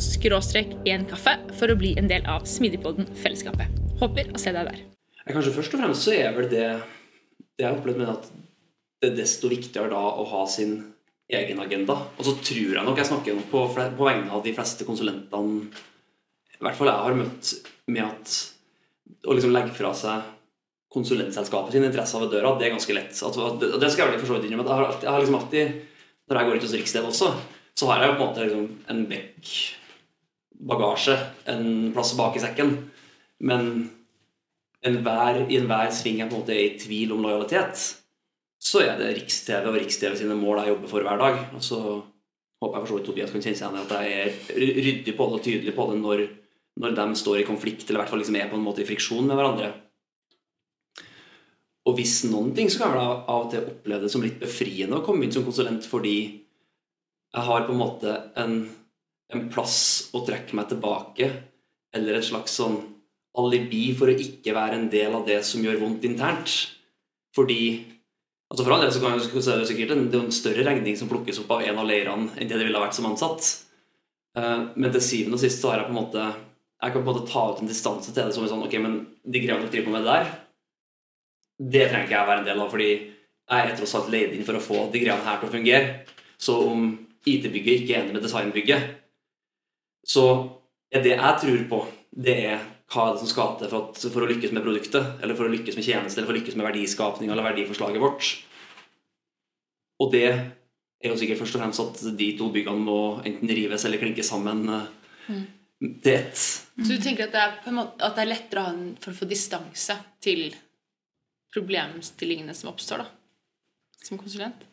en 0.90 1.08
kaffe 1.10 1.36
for 1.58 1.68
å 1.68 1.76
bli 1.76 1.92
en 2.00 2.08
del 2.08 2.24
av 2.30 2.46
Smidigpodden-fellesskapet. 2.48 3.80
Håper 4.00 4.32
å 4.32 4.40
se 4.40 4.54
deg 4.56 4.70
der. 4.70 4.84
Kanskje 5.28 5.52
først 5.58 5.74
og 5.76 5.82
fremst 5.82 6.06
så 6.06 6.14
er 6.16 6.32
vel 6.38 6.48
det 6.50 6.64
jeg 6.64 7.66
har 7.66 7.76
opplevd 7.76 8.00
med 8.00 8.14
at 8.14 8.30
det 9.00 9.10
er 9.10 9.20
desto 9.22 9.48
viktigere 9.50 9.92
da 9.92 10.00
å 10.00 10.26
ha 10.32 10.46
sin 10.50 10.78
egen 11.30 11.62
agenda. 11.62 11.96
Og 12.18 12.26
så 12.26 12.34
tror 12.42 12.74
jeg 12.76 12.84
nok 12.84 12.98
jeg 13.00 13.08
snakker 13.08 13.38
nok 13.38 13.48
på, 13.52 13.62
på 13.96 14.08
vegne 14.08 14.34
av 14.34 14.44
de 14.44 14.54
fleste 14.56 14.86
konsulentene 14.88 15.70
i 16.60 16.66
hvert 16.66 16.76
fall 16.76 16.90
jeg 16.90 17.04
har 17.06 17.16
møtt 17.16 17.50
med 17.88 18.02
at 18.04 18.32
å 19.24 19.34
liksom 19.36 19.52
legge 19.54 19.72
fra 19.72 19.94
seg 19.96 20.26
konsulentselskapet 20.92 21.72
sin 21.72 21.86
interesse 21.86 22.18
ved 22.20 22.34
døra, 22.34 22.52
det 22.58 22.66
er 22.66 22.74
ganske 22.74 22.96
lett. 22.96 23.16
Og 23.24 23.62
det 23.80 23.88
skal 23.88 24.04
jeg 24.04 24.12
vel 24.12 24.20
for 24.20 24.28
så 24.28 24.36
vidt 24.36 24.48
innrømme. 24.50 24.66
Jeg 24.66 24.76
har, 24.76 24.98
jeg 25.00 25.08
har 25.08 25.22
liksom 25.22 25.38
alltid, 25.38 25.78
når 26.28 26.38
jeg 26.38 26.48
går 26.48 26.58
ut 26.58 26.66
hos 26.66 26.74
riksdelen 26.76 27.12
også, 27.12 27.30
så 27.80 27.88
har 27.88 28.02
jeg 28.02 28.12
på 28.12 28.18
en 28.18 28.22
måte 28.26 28.44
liksom 28.44 28.66
en 28.92 29.02
bekk 29.08 29.52
bagasje, 30.70 31.16
en 31.48 31.64
plass 31.94 32.12
bak 32.18 32.36
i 32.36 32.42
sekken. 32.42 32.74
Men 33.48 33.70
enhver, 34.84 35.44
i 35.46 35.60
enhver 35.62 35.94
sving 35.96 36.20
jeg 36.20 36.28
på 36.28 36.36
en 36.36 36.42
måte 36.42 36.56
er 36.56 36.66
i 36.66 36.76
tvil 36.82 37.14
om 37.16 37.24
lojalitet, 37.24 37.86
så 38.60 38.82
er 38.84 38.98
det 39.00 39.14
Riks-TV 39.16 39.68
og 39.70 39.76
Riks-TV 39.78 40.16
sine 40.20 40.36
mål 40.36 40.60
jeg 40.60 40.74
jobber 40.74 40.90
for 40.92 41.06
hver 41.06 41.20
dag. 41.20 41.38
Og 41.56 41.62
så 41.64 41.78
håper 41.80 42.74
jeg 42.76 42.82
for 42.82 42.90
så 42.90 42.98
vidt 42.98 43.06
Tobias 43.08 43.32
kan 43.32 43.44
kjenne 43.44 43.60
seg 43.60 43.70
igjen 43.70 43.86
at 43.86 43.94
jeg 43.96 44.18
er 44.20 44.82
ryddig 44.84 45.14
på 45.16 45.28
det 45.28 45.38
og 45.38 45.44
tydelig 45.46 45.76
på 45.76 45.86
det 45.88 46.00
når, 46.00 46.24
når 46.84 46.98
de 46.98 47.06
står 47.22 47.40
i 47.40 47.46
konflikt, 47.48 47.86
eller 47.86 48.00
i 48.00 48.02
hvert 48.02 48.12
fall 48.12 48.20
liksom 48.20 48.36
er 48.36 48.50
på 48.50 48.58
en 48.58 48.66
måte 48.66 48.84
i 48.84 48.88
friksjon 48.88 49.30
med 49.30 49.40
hverandre. 49.40 49.70
Og 51.88 51.96
hvis 51.96 52.18
noen 52.28 52.52
ting, 52.56 52.68
så 52.68 52.82
kan 52.82 52.92
jeg 52.92 53.00
av 53.00 53.46
og 53.46 53.48
til 53.54 53.64
oppleve 53.64 54.04
det 54.04 54.12
som 54.12 54.24
litt 54.24 54.36
befriende 54.42 54.98
å 54.98 55.04
komme 55.06 55.24
inn 55.24 55.32
som 55.32 55.46
konsulent, 55.46 55.88
fordi 55.88 56.18
jeg 57.30 57.46
har 57.46 57.64
på 57.64 57.72
en 57.72 57.80
måte 57.80 58.16
en, 58.42 58.58
en 59.32 59.46
plass 59.52 60.10
å 60.12 60.20
trekke 60.26 60.58
meg 60.58 60.68
tilbake, 60.68 61.30
eller 61.96 62.18
et 62.18 62.26
slags 62.28 62.58
sånn 62.60 62.76
alibi 63.40 63.88
for 63.96 64.10
å 64.10 64.18
ikke 64.20 64.52
være 64.54 64.76
en 64.76 64.90
del 64.92 65.16
av 65.16 65.24
det 65.26 65.40
som 65.46 65.64
gjør 65.64 65.80
vondt 65.80 66.04
internt. 66.06 66.52
Fordi 67.34 67.62
altså 68.50 68.64
For 68.66 68.74
all 68.74 68.84
del 68.84 68.92
så 68.92 69.00
kan 69.02 69.18
det 69.18 69.68
sikkert 69.70 69.94
en, 69.94 70.06
det 70.10 70.18
er 70.18 70.26
en 70.26 70.34
større 70.34 70.66
regning 70.66 70.96
som 70.98 71.10
plukkes 71.10 71.40
opp 71.42 71.52
av 71.56 71.64
en 71.64 71.80
av 71.80 71.88
leirene 71.88 72.34
enn 72.36 72.50
det 72.50 72.58
det 72.58 72.66
ville 72.66 72.82
vært 72.82 72.96
som 72.98 73.08
ansatt. 73.10 73.50
Eh, 74.36 74.60
Men 74.76 74.92
til 74.94 75.04
syvende 75.06 75.38
og 75.38 75.42
sist 75.42 75.62
så 75.62 75.72
har 75.72 75.82
jeg 75.82 75.90
på 75.90 75.94
en 75.94 76.02
måte 76.02 76.24
Jeg 76.80 76.92
kan 76.92 77.02
på 77.02 77.10
en 77.10 77.10
måte 77.10 77.30
ta 77.30 77.42
ut 77.50 77.60
en 77.60 77.68
distanse 77.70 78.12
til 78.12 78.22
det 78.22 78.34
som 78.34 78.44
er 78.44 78.52
sånn 78.52 78.62
Ok, 78.64 78.76
men 78.80 78.94
de 79.24 79.42
greiene 79.42 79.66
dere 79.66 79.72
driver 79.74 79.88
på 79.90 79.94
med 79.96 80.06
der, 80.08 80.30
det 81.60 81.88
trenger 81.90 82.06
ikke 82.06 82.16
jeg 82.16 82.28
være 82.30 82.40
en 82.40 82.46
del 82.46 82.62
av, 82.62 82.70
fordi 82.72 82.90
jeg 83.50 83.66
er 83.66 83.76
tross 83.76 83.94
alt 83.98 84.08
leid 84.14 84.32
inn 84.32 84.46
for 84.46 84.56
å 84.56 84.62
få 84.64 84.86
de 84.92 85.02
greiene 85.02 85.26
her 85.26 85.40
til 85.40 85.50
å 85.50 85.52
fungere. 85.52 85.90
Så 86.40 86.54
om 86.70 86.86
IT-bygget 87.28 87.82
ikke 87.82 87.96
er 87.96 88.04
enig 88.04 88.14
med 88.16 88.24
designbygget, 88.24 88.86
så 90.08 90.24
er 90.88 91.04
det 91.04 91.12
jeg 91.18 91.40
tror 91.42 91.66
på, 91.68 91.80
det 92.16 92.36
er 92.54 92.62
hva 92.90 93.06
er 93.06 93.14
det 93.14 93.22
som 93.22 93.30
skal 93.30 93.52
til 93.58 93.70
for, 93.70 93.90
at, 93.90 94.04
for 94.10 94.24
å 94.24 94.28
lykkes 94.30 94.54
med 94.54 94.64
produktet, 94.66 95.12
eller 95.22 95.38
for 95.38 95.46
å 95.46 95.52
lykkes 95.52 95.76
med 95.78 95.86
tjeneste, 95.86 96.18
eller 96.18 96.30
for 96.30 96.34
å 96.34 96.40
lykkes 96.40 96.56
med 96.58 96.66
verdiskapning 96.66 97.30
eller 97.30 97.46
verdiforslaget 97.46 98.02
vårt. 98.02 98.30
Og 100.00 100.10
det 100.14 100.26
er 100.30 101.12
jo 101.12 101.18
sikkert 101.20 101.40
først 101.42 101.56
og 101.56 101.62
fremst 101.62 101.82
at 101.84 102.02
de 102.18 102.28
to 102.38 102.48
byggene 102.52 102.82
må 102.82 103.00
enten 103.22 103.52
rives 103.56 103.84
eller 103.86 104.00
klinkes 104.00 104.32
sammen 104.32 104.64
mm. 104.66 105.44
til 106.02 106.16
ett. 106.16 106.40
Så 106.40 106.88
du 106.88 107.04
tenker 107.04 107.28
at 107.28 107.36
det 107.36 107.44
er, 107.44 107.76
måte, 107.76 108.00
at 108.02 108.16
det 108.16 108.24
er 108.24 108.32
lettere 108.32 108.62
å 108.62 108.68
ha 108.68 108.74
en 108.74 108.90
form 109.00 109.16
for 109.20 109.30
distanse 109.30 109.96
til 110.24 110.48
problemstillingene 111.54 112.54
som 112.56 112.72
oppstår, 112.72 113.04
da? 113.04 113.08
Som 114.02 114.18
konsulent? 114.18 114.66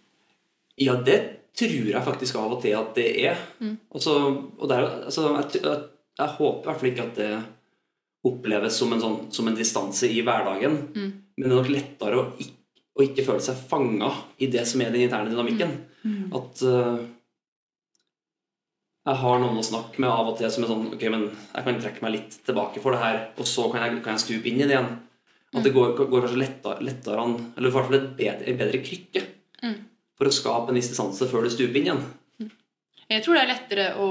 Ja, 0.79 0.95
det 1.01 1.19
tror 1.57 1.89
jeg 1.89 2.05
faktisk 2.05 2.37
av 2.39 2.57
og 2.57 2.61
til 2.63 2.75
at 2.77 2.91
det 2.97 3.07
er. 3.27 3.39
Altså, 3.93 4.17
og 4.57 4.65
det 4.69 4.77
er 4.77 4.89
altså, 5.09 5.29
jeg, 5.39 5.61
jeg, 5.63 5.85
jeg 6.21 6.35
håper 6.37 6.59
i 6.61 6.67
hvert 6.69 6.81
fall 6.81 6.91
ikke 6.91 7.07
at 7.07 7.17
det 7.17 7.31
oppleves 8.25 8.77
som 8.79 8.93
en, 8.93 9.01
sånn, 9.01 9.19
som 9.31 9.47
en 9.47 9.57
distanse 9.57 10.09
i 10.09 10.23
hverdagen. 10.25 10.79
Men 11.37 11.45
det 11.45 11.51
er 11.51 11.53
nok 11.53 11.69
lettere 11.71 12.17
å 12.17 12.25
ikke, 12.41 12.81
å 12.97 13.05
ikke 13.05 13.27
føle 13.27 13.43
seg 13.45 13.59
fanga 13.69 14.09
i 14.41 14.49
det 14.51 14.65
som 14.67 14.81
er 14.81 14.91
den 14.93 15.05
interne 15.05 15.29
dynamikken. 15.31 15.75
At 16.35 16.63
uh, 16.65 16.97
jeg 19.07 19.19
har 19.21 19.39
noen 19.39 19.59
å 19.61 19.65
snakke 19.65 20.01
med 20.03 20.11
av 20.11 20.31
og 20.33 20.39
til 20.39 20.51
som 20.51 20.65
er 20.65 20.71
sånn 20.71 20.87
Ok, 20.91 21.03
men 21.13 21.27
jeg 21.29 21.65
kan 21.67 21.77
trekke 21.83 22.03
meg 22.03 22.15
litt 22.17 22.39
tilbake 22.47 22.81
for 22.83 22.95
det 22.95 23.03
her, 23.03 23.19
og 23.37 23.47
så 23.47 23.69
kan 23.71 23.85
jeg, 23.85 24.01
kan 24.03 24.17
jeg 24.17 24.25
stupe 24.25 24.49
inn 24.49 24.59
i 24.59 24.65
det 24.65 24.75
igjen. 24.75 24.89
At 25.55 25.63
det 25.63 25.71
går, 25.71 25.93
går 25.95 26.25
kanskje 26.25 26.41
lettere, 26.41 26.83
lettere 26.83 27.23
an 27.23 27.37
Eller 27.55 27.69
i 27.69 27.71
hvert 27.71 27.85
fall 27.87 27.95
et 27.95 28.09
bedre, 28.17 28.49
en 28.51 28.57
bedre 28.59 28.81
krykke 28.83 29.21
for 30.17 30.27
å 30.27 30.33
skape 30.33 30.73
en 30.73 30.79
distanse 30.79 31.27
før 31.29 31.45
du 31.45 31.51
stuper 31.53 31.79
inn 31.79 31.87
igjen. 31.87 32.01
Jeg 33.07 33.23
tror 33.23 33.37
det 33.37 33.43
er 33.43 33.51
lettere 33.51 33.85
å, 34.01 34.07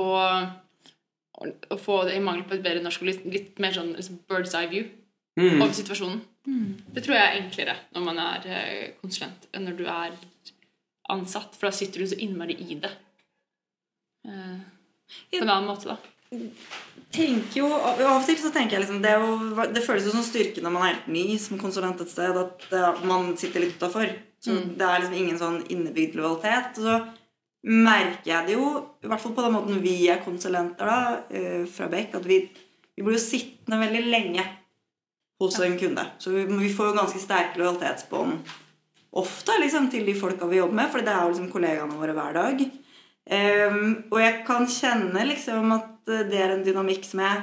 å, 1.45 1.77
få 1.81 2.05
det 2.09 2.17
i 2.17 2.23
mangel 2.25 2.47
på 2.49 2.57
et 2.57 2.65
bedre 2.65 2.85
norsk 2.85 3.03
litt, 3.07 3.25
litt 3.29 3.59
mer 3.63 3.75
sånn 3.77 3.93
liksom 3.97 4.23
bird's 4.31 4.55
eye 4.57 4.71
view 4.73 4.87
Mm. 5.37 5.61
over 5.61 5.73
situasjonen. 5.77 6.21
Det 6.97 7.03
tror 7.05 7.13
jeg 7.13 7.25
er 7.27 7.43
enklere 7.43 7.73
når 7.93 8.05
man 8.07 8.19
er 8.23 8.47
eh, 8.49 8.93
konsulent, 9.03 9.43
enn 9.53 9.67
når 9.69 9.75
du 9.77 9.83
er 9.85 10.15
ansatt. 11.13 11.53
For 11.59 11.69
da 11.69 11.73
sitter 11.77 12.01
du 12.01 12.07
så 12.09 12.17
innmari 12.25 12.57
i 12.57 12.79
det. 12.81 12.89
Eh, 14.25 14.63
på 15.35 15.43
en 15.43 15.53
annen 15.53 15.69
måte, 15.69 15.93
da. 15.93 15.99
tenker 17.13 17.61
jo, 17.61 17.69
Av 17.69 18.01
og 18.01 18.25
til 18.27 18.39
så 18.41 18.49
tenker 18.55 18.79
jeg 18.79 18.87
liksom 18.87 19.03
det, 19.05 19.13
jo, 19.13 19.67
det 19.77 19.85
føles 19.85 20.09
jo 20.09 20.15
som 20.17 20.25
styrke 20.27 20.65
når 20.65 20.73
man 20.75 20.87
er 20.87 20.95
helt 20.95 21.13
ny 21.13 21.27
som 21.39 21.61
konsulent 21.61 22.01
et 22.01 22.11
sted, 22.11 22.41
at 22.41 22.67
eh, 22.73 23.05
man 23.07 23.37
sitter 23.37 23.67
litt 23.67 23.77
utafor. 23.77 24.09
Så 24.41 24.57
det 24.73 24.89
er 24.89 25.01
liksom 25.03 25.21
ingen 25.21 25.39
sånn 25.41 25.61
innebygd 25.69 26.17
lojalitet. 26.17 26.81
Og 26.81 26.89
så 26.89 26.97
merker 27.67 28.31
jeg 28.31 28.47
det 28.47 28.59
jo, 28.59 28.69
i 29.03 29.09
hvert 29.09 29.23
fall 29.23 29.35
på 29.35 29.47
den 29.47 29.57
måten 29.57 29.81
vi 29.83 29.97
er 30.11 30.23
konsulenter 30.25 30.87
da, 30.87 30.99
eh, 31.31 31.65
fra 31.71 31.89
Beck, 31.91 32.15
at 32.19 32.29
vi, 32.29 32.43
vi 32.95 33.05
blir 33.07 33.17
jo 33.17 33.23
sittende 33.23 33.81
veldig 33.81 34.05
lenge 34.11 34.45
hos 35.41 35.59
en 35.61 35.79
kunde. 35.79 36.05
Så 36.19 36.33
vi, 36.35 36.45
vi 36.49 36.71
får 36.73 36.93
jo 36.93 37.01
ganske 37.01 37.23
sterke 37.23 37.61
lojalitetsbånd 37.61 38.39
ofte 39.17 39.57
liksom, 39.63 39.89
til 39.93 40.07
de 40.07 40.15
folka 40.19 40.49
vi 40.51 40.61
jobber 40.61 40.77
med, 40.83 40.91
for 40.93 41.05
det 41.05 41.13
er 41.13 41.25
jo 41.25 41.33
liksom 41.33 41.51
kollegaene 41.53 41.99
våre 41.99 42.15
hver 42.17 42.37
dag. 42.37 42.65
Um, 43.27 43.87
og 44.13 44.21
jeg 44.23 44.43
kan 44.47 44.69
kjenne 44.71 45.25
liksom 45.27 45.73
at 45.75 46.13
eh, 46.13 46.27
det 46.31 46.39
er 46.39 46.53
en 46.55 46.63
dynamikk 46.63 47.09
som 47.09 47.25
jeg 47.25 47.41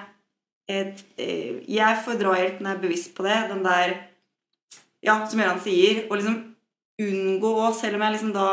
et, 0.72 1.02
et, 1.20 1.66
Jeg 1.68 1.98
får 2.06 2.22
drahjelp 2.22 2.62
når 2.62 2.70
jeg 2.70 2.78
er 2.78 2.84
bevisst 2.86 3.12
på 3.18 3.26
det. 3.26 3.40
Den 3.50 3.66
der 3.66 3.98
Ja, 5.04 5.18
som 5.28 5.42
Gøran 5.42 5.60
sier, 5.60 6.06
å 6.08 6.16
liksom 6.16 6.38
unngå 7.04 7.52
Selv 7.76 7.98
om 7.98 8.06
jeg 8.06 8.16
liksom 8.16 8.32
da 8.32 8.48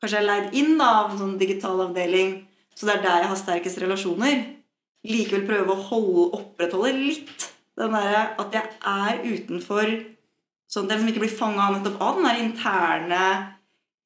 kanskje 0.00 0.20
er 0.20 0.26
leid 0.26 0.56
inn 0.56 0.80
av 0.80 1.12
en 1.12 1.20
sånn 1.20 1.38
digital 1.40 1.84
avdeling, 1.86 2.40
så 2.74 2.88
det 2.88 2.96
er 2.96 3.04
der 3.04 3.24
jeg 3.24 3.30
har 3.32 3.40
sterkest 3.40 3.80
relasjoner, 3.82 4.42
likevel 5.06 5.46
prøve 5.48 5.74
å 5.74 5.86
holde, 5.90 6.26
opprettholde 6.40 6.92
litt 6.96 7.50
den 7.80 7.94
derre 7.96 8.24
at 8.40 8.56
jeg 8.56 8.74
er 8.84 9.22
utenfor 9.24 9.92
Sånn 10.70 10.86
at 10.86 10.92
jeg 10.92 11.00
liksom 11.00 11.10
ikke 11.10 11.22
blir 11.24 11.32
fanga 11.34 11.64
nettopp 11.74 12.02
av 12.04 12.18
den 12.18 12.26
der 12.28 12.40
interne 12.44 13.22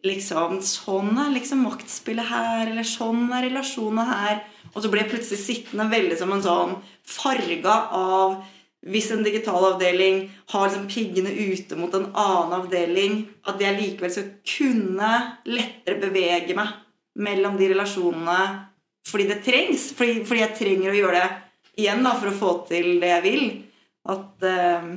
liksom, 0.06 0.62
Sånn 0.64 1.18
er 1.20 1.34
liksom 1.34 1.64
maktspillet 1.66 2.28
her, 2.30 2.70
eller 2.70 2.86
sånn 2.88 3.26
er 3.36 3.44
relasjonene 3.50 4.04
her. 4.08 4.38
Og 4.72 4.78
så 4.80 4.88
blir 4.88 5.04
jeg 5.04 5.10
plutselig 5.12 5.40
sittende 5.42 5.90
veldig 5.92 6.16
som 6.20 6.32
en 6.32 6.44
sånn 6.44 6.74
farga 7.04 7.74
av 7.92 8.38
hvis 8.84 9.08
en 9.14 9.24
digital 9.24 9.64
avdeling 9.72 10.26
har 10.52 10.66
liksom 10.66 10.88
piggene 10.90 11.32
ute 11.32 11.76
mot 11.78 11.94
en 11.96 12.10
annen 12.10 12.54
avdeling, 12.58 13.22
at 13.48 13.60
jeg 13.62 13.78
likevel 13.78 14.12
skal 14.12 14.30
kunne 14.44 15.12
lettere 15.48 16.00
bevege 16.02 16.56
meg 16.58 16.74
mellom 17.24 17.56
de 17.56 17.70
relasjonene 17.72 18.38
fordi 19.08 19.28
det 19.30 19.40
trengs. 19.44 19.90
Fordi, 19.96 20.20
fordi 20.28 20.42
jeg 20.42 20.56
trenger 20.58 20.92
å 20.92 20.98
gjøre 20.98 21.22
det 21.22 21.82
igjen 21.84 22.04
da, 22.04 22.14
for 22.18 22.30
å 22.30 22.36
få 22.36 22.52
til 22.68 22.98
det 23.02 23.10
jeg 23.12 23.24
vil. 23.24 23.44
At, 24.12 24.44
uh, 24.44 24.90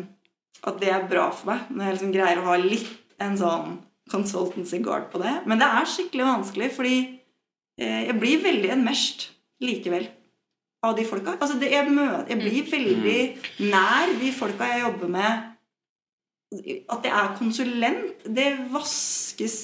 at 0.67 0.80
det 0.84 0.91
er 0.91 1.08
bra 1.08 1.30
for 1.32 1.54
meg 1.54 1.71
når 1.71 1.86
jeg 1.86 1.97
liksom 1.97 2.15
greier 2.15 2.41
å 2.41 2.47
ha 2.50 2.58
litt 2.60 3.23
en 3.23 3.39
sånn 3.39 3.78
consultancy 4.12 4.82
guard 4.84 5.08
på 5.13 5.23
det. 5.23 5.34
Men 5.47 5.63
det 5.63 5.71
er 5.80 5.91
skikkelig 5.91 6.28
vanskelig, 6.28 6.71
fordi 6.76 6.97
uh, 7.08 8.02
jeg 8.10 8.19
blir 8.19 8.43
veldig 8.43 8.76
enmeshed 8.76 9.30
likevel 9.63 10.12
av 10.86 10.96
de 10.98 11.06
folka. 11.08 11.38
Altså 11.42 11.58
det, 11.60 11.72
jeg, 11.74 11.90
møter, 11.90 12.28
jeg 12.32 12.42
blir 12.42 12.72
veldig 12.72 13.70
nær 13.72 14.13
de 14.22 14.32
folka 14.36 14.70
jeg 14.72 14.84
jobber 14.86 15.13
med. 15.18 15.54
At 16.94 17.04
jeg 17.08 17.13
er 17.13 17.36
konsulent, 17.40 18.28
det 18.38 18.48
vaskes 18.72 19.58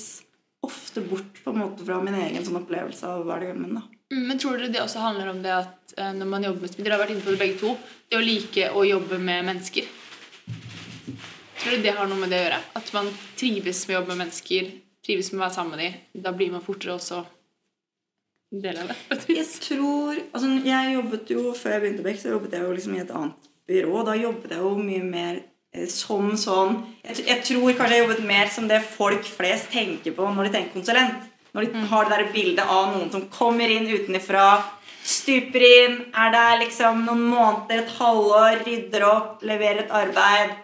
ofte 0.64 1.04
bort 1.06 1.42
på 1.44 1.52
en 1.52 1.60
måte 1.60 1.86
fra 1.86 2.00
min 2.04 2.16
egen 2.16 2.44
sånn 2.46 2.62
opplevelse 2.62 3.08
av 3.08 3.26
hverdagen 3.28 3.60
min. 3.62 3.76
da. 3.80 3.84
Mm, 4.14 4.24
Men 4.30 4.40
tror 4.40 4.58
dere 4.58 4.72
det 4.72 4.82
også 4.84 5.04
handler 5.04 5.32
om 5.32 5.42
det 5.44 5.52
at 5.56 5.94
eh, 5.98 6.14
når 6.16 6.30
man 6.30 6.46
jobber 6.48 6.68
med 6.68 6.78
Dere 6.80 6.96
har 6.96 7.04
vært 7.04 7.14
inne 7.16 7.26
på 7.26 7.34
det 7.34 7.42
begge 7.42 7.60
to. 7.60 7.76
Det 8.10 8.20
å 8.20 8.24
like 8.24 8.70
å 8.72 8.86
jobbe 8.88 9.20
med 9.20 9.48
mennesker. 9.50 9.88
Tror 11.60 11.72
dere 11.76 11.84
det 11.86 11.96
har 11.98 12.10
noe 12.10 12.20
med 12.20 12.32
det 12.34 12.40
å 12.42 12.46
gjøre? 12.48 12.62
At 12.80 12.92
man 12.96 13.12
trives 13.40 13.86
med 13.88 13.96
å 13.96 14.00
jobbe 14.00 14.14
med 14.14 14.22
mennesker, 14.26 14.72
trives 15.06 15.32
med 15.32 15.40
å 15.42 15.44
være 15.46 15.56
sammen 15.58 15.76
med 15.76 15.84
dem. 15.84 16.24
Da 16.26 16.34
blir 16.36 16.52
man 16.54 16.64
fortere 16.66 16.96
også 16.98 17.24
del 18.62 18.78
av 18.78 18.92
det. 18.92 18.98
Jeg 19.34 19.48
tror 19.64 20.20
Altså, 20.34 20.50
jeg 20.66 20.94
jobbet 20.94 21.34
jo 21.34 21.54
Før 21.58 21.76
jeg 21.76 21.82
begynte 21.82 22.04
i 22.04 22.08
Beck, 22.10 22.22
så 22.22 22.36
jobbet 22.36 22.54
jeg 22.54 22.66
jo 22.66 22.76
liksom 22.76 22.96
i 22.96 23.02
et 23.02 23.12
annet 23.18 23.50
byrå. 23.68 24.04
Da 24.06 24.16
jobbet 24.20 24.54
jeg 24.54 24.62
jo 24.62 24.74
mye 24.78 25.04
mer 25.08 25.42
eh, 25.74 25.88
som 25.90 26.34
sånn 26.38 26.78
jeg, 27.04 27.26
jeg 27.28 27.44
tror 27.50 27.78
kanskje 27.80 27.98
jeg 27.98 28.06
jobbet 28.06 28.24
mer 28.28 28.52
som 28.54 28.68
det 28.70 28.82
folk 28.86 29.26
flest 29.26 29.72
tenker 29.74 30.16
på 30.18 30.30
når 30.30 30.50
de 30.50 30.56
tenker 30.58 30.78
konsulent. 30.78 31.30
Når 31.54 31.70
de 31.70 31.84
har 31.92 32.08
det 32.10 32.18
der 32.18 32.32
bildet 32.34 32.66
av 32.66 32.96
noen 32.96 33.12
som 33.14 33.28
kommer 33.30 33.70
inn 33.70 33.86
utenfra, 33.86 34.48
stuper 35.06 35.66
inn, 35.68 36.00
er 36.10 36.32
der 36.34 36.56
liksom 36.64 37.04
noen 37.06 37.28
måneder, 37.30 37.84
et 37.84 37.94
halvår, 38.00 38.64
rydder 38.66 39.06
opp, 39.06 39.44
leverer 39.46 39.84
et 39.84 39.94
arbeid. 39.94 40.56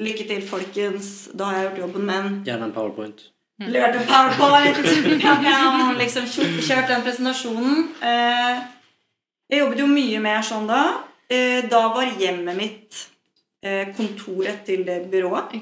Lykke 0.00 0.24
til, 0.30 0.40
folkens. 0.48 1.10
Da 1.36 1.50
har 1.50 1.58
jeg 1.58 1.66
gjort 1.66 1.82
jobben, 1.82 2.08
men 2.08 2.40
Gjerne 2.48 2.70
en 2.70 2.72
powerpoint. 2.72 3.26
Levert 3.68 3.96
en 3.96 4.06
powerpoint. 4.06 5.22
Ja, 5.22 5.34
ja, 5.42 5.92
liksom 5.98 6.26
kjørt 6.26 6.88
den 6.88 7.02
presentasjonen. 7.06 7.88
Eh, 8.02 8.62
Jeg 9.52 9.60
jobbet 9.60 9.78
jo 9.82 9.86
mye 9.86 10.20
mer 10.24 10.42
sånn 10.42 10.66
da. 10.66 10.82
Eh, 11.30 11.62
Da 11.70 11.82
var 11.94 12.06
hjemmet 12.18 12.56
mitt 12.56 13.02
eh, 13.62 13.92
kontoret 13.96 14.64
til 14.66 14.84
det 14.86 15.10
byrået. 15.12 15.52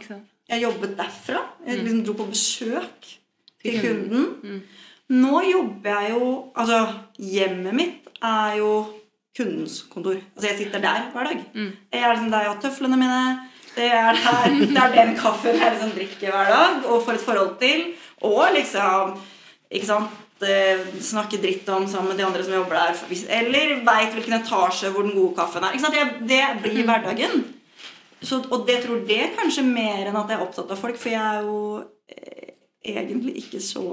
Jeg 0.50 0.62
jobbet 0.62 0.96
derfra. 0.98 1.42
Jeg 1.66 1.78
liksom 1.82 2.04
dro 2.06 2.14
på 2.20 2.28
besøk 2.30 3.10
til 3.62 3.80
kunden. 3.82 4.28
Mm. 4.42 4.62
Nå 5.10 5.40
jobber 5.50 5.90
jeg 6.00 6.10
jo 6.14 6.52
Altså, 6.56 6.80
hjemmet 7.18 7.74
mitt 7.74 8.08
er 8.22 8.56
jo 8.58 8.70
kundens 9.36 9.82
kontor. 9.90 10.16
Altså, 10.36 10.48
jeg 10.50 10.58
sitter 10.58 10.80
der 10.80 11.10
hver 11.12 11.24
dag. 11.24 11.44
Jeg 11.92 12.00
er 12.02 12.12
liksom 12.14 12.30
der 12.30 12.40
jeg 12.46 12.50
har 12.52 12.60
tøflene 12.62 12.96
mine. 12.96 13.49
Det 13.80 13.88
er, 13.88 14.16
der, 14.20 14.56
det 14.60 14.80
er 14.80 14.96
den 14.98 15.14
kaffen 15.16 15.56
jeg 15.56 15.76
liksom 15.76 15.92
drikker 15.96 16.34
hver 16.34 16.50
dag 16.52 16.88
og 16.90 17.04
får 17.06 17.16
et 17.16 17.24
forhold 17.24 17.54
til. 17.62 17.86
Og 18.28 18.50
liksom 18.52 19.14
ikke 19.70 19.86
sant, 19.88 20.18
eh, 20.44 20.82
snakke 21.00 21.40
dritt 21.40 21.68
om 21.72 21.86
sammen 21.88 22.12
med 22.12 22.20
de 22.20 22.26
andre 22.26 22.44
som 22.44 22.54
jobber 22.58 22.76
der. 22.76 23.00
Eller 23.38 23.78
veit 23.86 24.16
hvilken 24.16 24.36
etasje 24.40 24.90
hvor 24.92 25.06
den 25.06 25.16
gode 25.16 25.36
kaffen 25.38 25.64
er. 25.64 25.72
Ikke 25.72 25.86
sant? 25.86 25.96
Det, 25.96 26.28
det 26.28 26.42
blir 26.64 26.84
hverdagen. 26.84 27.44
så, 28.22 28.42
og 28.50 28.66
det 28.68 28.82
tror 28.84 29.00
det 29.08 29.30
kanskje 29.38 29.64
mer 29.64 30.10
enn 30.10 30.18
at 30.20 30.28
jeg 30.28 30.36
er 30.36 30.44
opptatt 30.44 30.72
av 30.74 30.80
folk, 30.80 30.98
for 31.00 31.08
jeg 31.08 31.20
er 31.20 31.46
jo 31.46 31.60
eh, 32.12 32.52
egentlig 32.84 33.38
ikke 33.44 33.62
så 33.64 33.84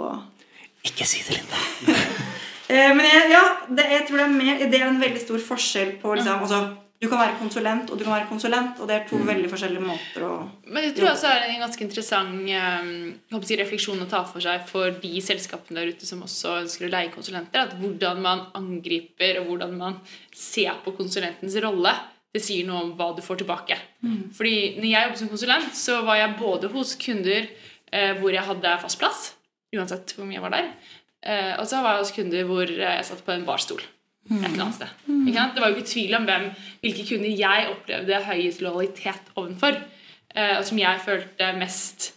Ikke 0.83 1.07
si 1.07 1.23
det, 1.27 1.39
Linda. 1.39 1.95
Eh, 2.67 2.89
men 2.91 3.05
jeg, 3.07 3.29
ja, 3.31 3.43
det, 3.71 3.83
jeg 3.93 4.01
tror 4.09 4.17
det 4.19 4.23
er, 4.25 4.31
mer, 4.35 4.57
det 4.59 4.75
er 4.75 4.89
en 4.89 4.97
veldig 4.99 5.21
stor 5.21 5.39
forskjell 5.39 5.93
på 6.01 6.17
liksom, 6.17 6.41
altså, 6.43 6.57
Du 6.97 7.05
kan 7.05 7.19
være 7.21 7.35
konsulent, 7.37 7.91
og 7.93 7.99
du 7.99 8.03
kan 8.07 8.15
være 8.15 8.27
konsulent, 8.29 8.79
og 8.81 8.87
det 8.89 8.95
er 8.95 9.03
to 9.05 9.19
veldig 9.21 9.49
forskjellige 9.51 9.85
måter 9.85 10.23
å 10.25 10.31
Men 10.65 10.87
jeg 10.87 10.95
tror 10.97 11.11
også 11.11 11.29
er 11.29 11.43
det 11.43 11.49
en 11.51 11.61
ganske 11.61 11.83
interessant 11.85 12.49
eh, 12.49 13.41
si, 13.45 13.57
refleksjon 13.59 14.01
å 14.01 14.07
ta 14.09 14.23
for 14.25 14.41
seg 14.41 14.63
for 14.65 14.95
de 15.03 15.21
selskapene 15.21 15.77
der 15.77 15.93
ute 15.93 16.09
som 16.09 16.23
også 16.25 16.55
ønsker 16.63 16.87
å 16.87 16.91
leie 16.95 17.11
konsulenter. 17.13 17.67
At 17.67 17.75
hvordan 17.77 18.21
man 18.23 18.47
angriper 18.57 19.43
og 19.43 19.51
hvordan 19.51 19.75
man 19.77 19.99
ser 20.33 20.79
på 20.85 20.95
konsulentens 20.97 21.57
rolle, 21.61 21.93
det 22.33 22.41
sier 22.43 22.65
noe 22.65 22.81
om 22.87 22.93
hva 22.97 23.11
du 23.15 23.21
får 23.25 23.43
tilbake. 23.43 23.77
Fordi 24.37 24.55
når 24.79 24.87
jeg 24.89 25.07
jobbet 25.07 25.21
som 25.21 25.29
konsulent, 25.31 25.75
så 25.77 25.99
var 26.07 26.17
jeg 26.19 26.37
både 26.41 26.71
hos 26.73 26.95
kunder 27.01 27.45
eh, 27.45 28.17
hvor 28.17 28.33
jeg 28.33 28.45
hadde 28.49 28.73
fast 28.81 28.99
plass, 29.01 29.21
uansett 29.75 30.15
hvor 30.17 30.25
mye 30.25 30.39
jeg 30.39 30.45
var 30.47 30.57
der, 30.57 30.73
eh, 31.21 31.53
og 31.59 31.69
så 31.69 31.83
var 31.85 31.97
jeg 31.97 32.07
hos 32.07 32.15
kunder 32.17 32.49
hvor 32.49 32.73
jeg 32.73 33.05
satt 33.05 33.21
på 33.25 33.35
en 33.37 33.45
barstol. 33.45 33.85
Et 34.27 34.45
eller 34.49 34.63
annet 34.65 34.75
sted. 34.75 34.93
Sant? 35.33 35.55
Det 35.55 35.63
var 35.63 35.71
jo 35.71 35.77
ikke 35.77 35.89
tvil 35.91 36.15
om 36.17 36.27
hvem, 36.27 36.47
hvilke 36.83 37.05
kunder 37.09 37.41
jeg 37.41 37.67
opplevde 37.71 38.23
høyest 38.27 38.63
lojalitet 38.65 39.33
overfor. 39.35 39.81
eh, 40.35 40.57
og 40.59 40.65
som 40.65 40.79
jeg 40.79 41.03
følte 41.05 41.51
mest 41.57 42.13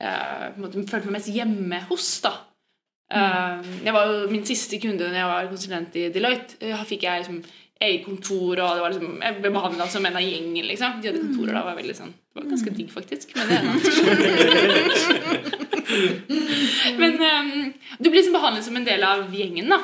eh, 0.00 0.50
på 0.52 0.56
en 0.56 0.62
måte, 0.64 0.84
følte 0.90 1.10
meg 1.10 1.18
mest 1.18 1.32
hjemme 1.34 1.80
hos. 1.90 2.20
da. 2.24 2.34
Eh, 3.10 3.70
jeg 3.84 3.92
var 3.96 4.06
jo 4.06 4.30
Min 4.30 4.44
siste 4.46 4.78
kunde 4.80 5.08
når 5.08 5.22
jeg 5.22 5.32
var 5.32 5.48
konsulent 5.50 5.96
i 5.96 6.08
Deloitte, 6.14 6.74
fikk 6.86 7.02
jeg 7.08 7.24
liksom 7.24 7.42
eget 7.80 8.04
kontor, 8.04 8.58
og 8.58 8.74
det 8.74 8.82
var 8.82 8.90
liksom, 8.90 9.20
jeg 9.22 9.36
ble 9.38 9.50
behandla 9.54 9.86
som 9.86 10.06
en 10.06 10.16
av 10.18 10.22
gjengen. 10.24 10.66
liksom. 10.66 10.98
De 11.00 11.08
hadde 11.08 11.22
kontorer 11.22 11.54
da, 11.54 11.62
var 11.68 11.78
veldig 11.78 11.94
sånn, 11.94 12.10
det 12.10 12.40
var 12.40 12.48
ganske 12.50 12.74
digg, 12.74 12.90
faktisk. 12.90 13.36
Men 13.38 13.44
det 13.48 13.56
er 13.58 13.64
Men 17.00 17.14
um, 17.22 17.72
du 17.98 18.10
blir 18.10 18.20
liksom 18.20 18.36
behandlet 18.36 18.66
som 18.66 18.76
en 18.76 18.86
del 18.86 19.04
av 19.06 19.34
gjengen. 19.34 19.70
da. 19.72 19.78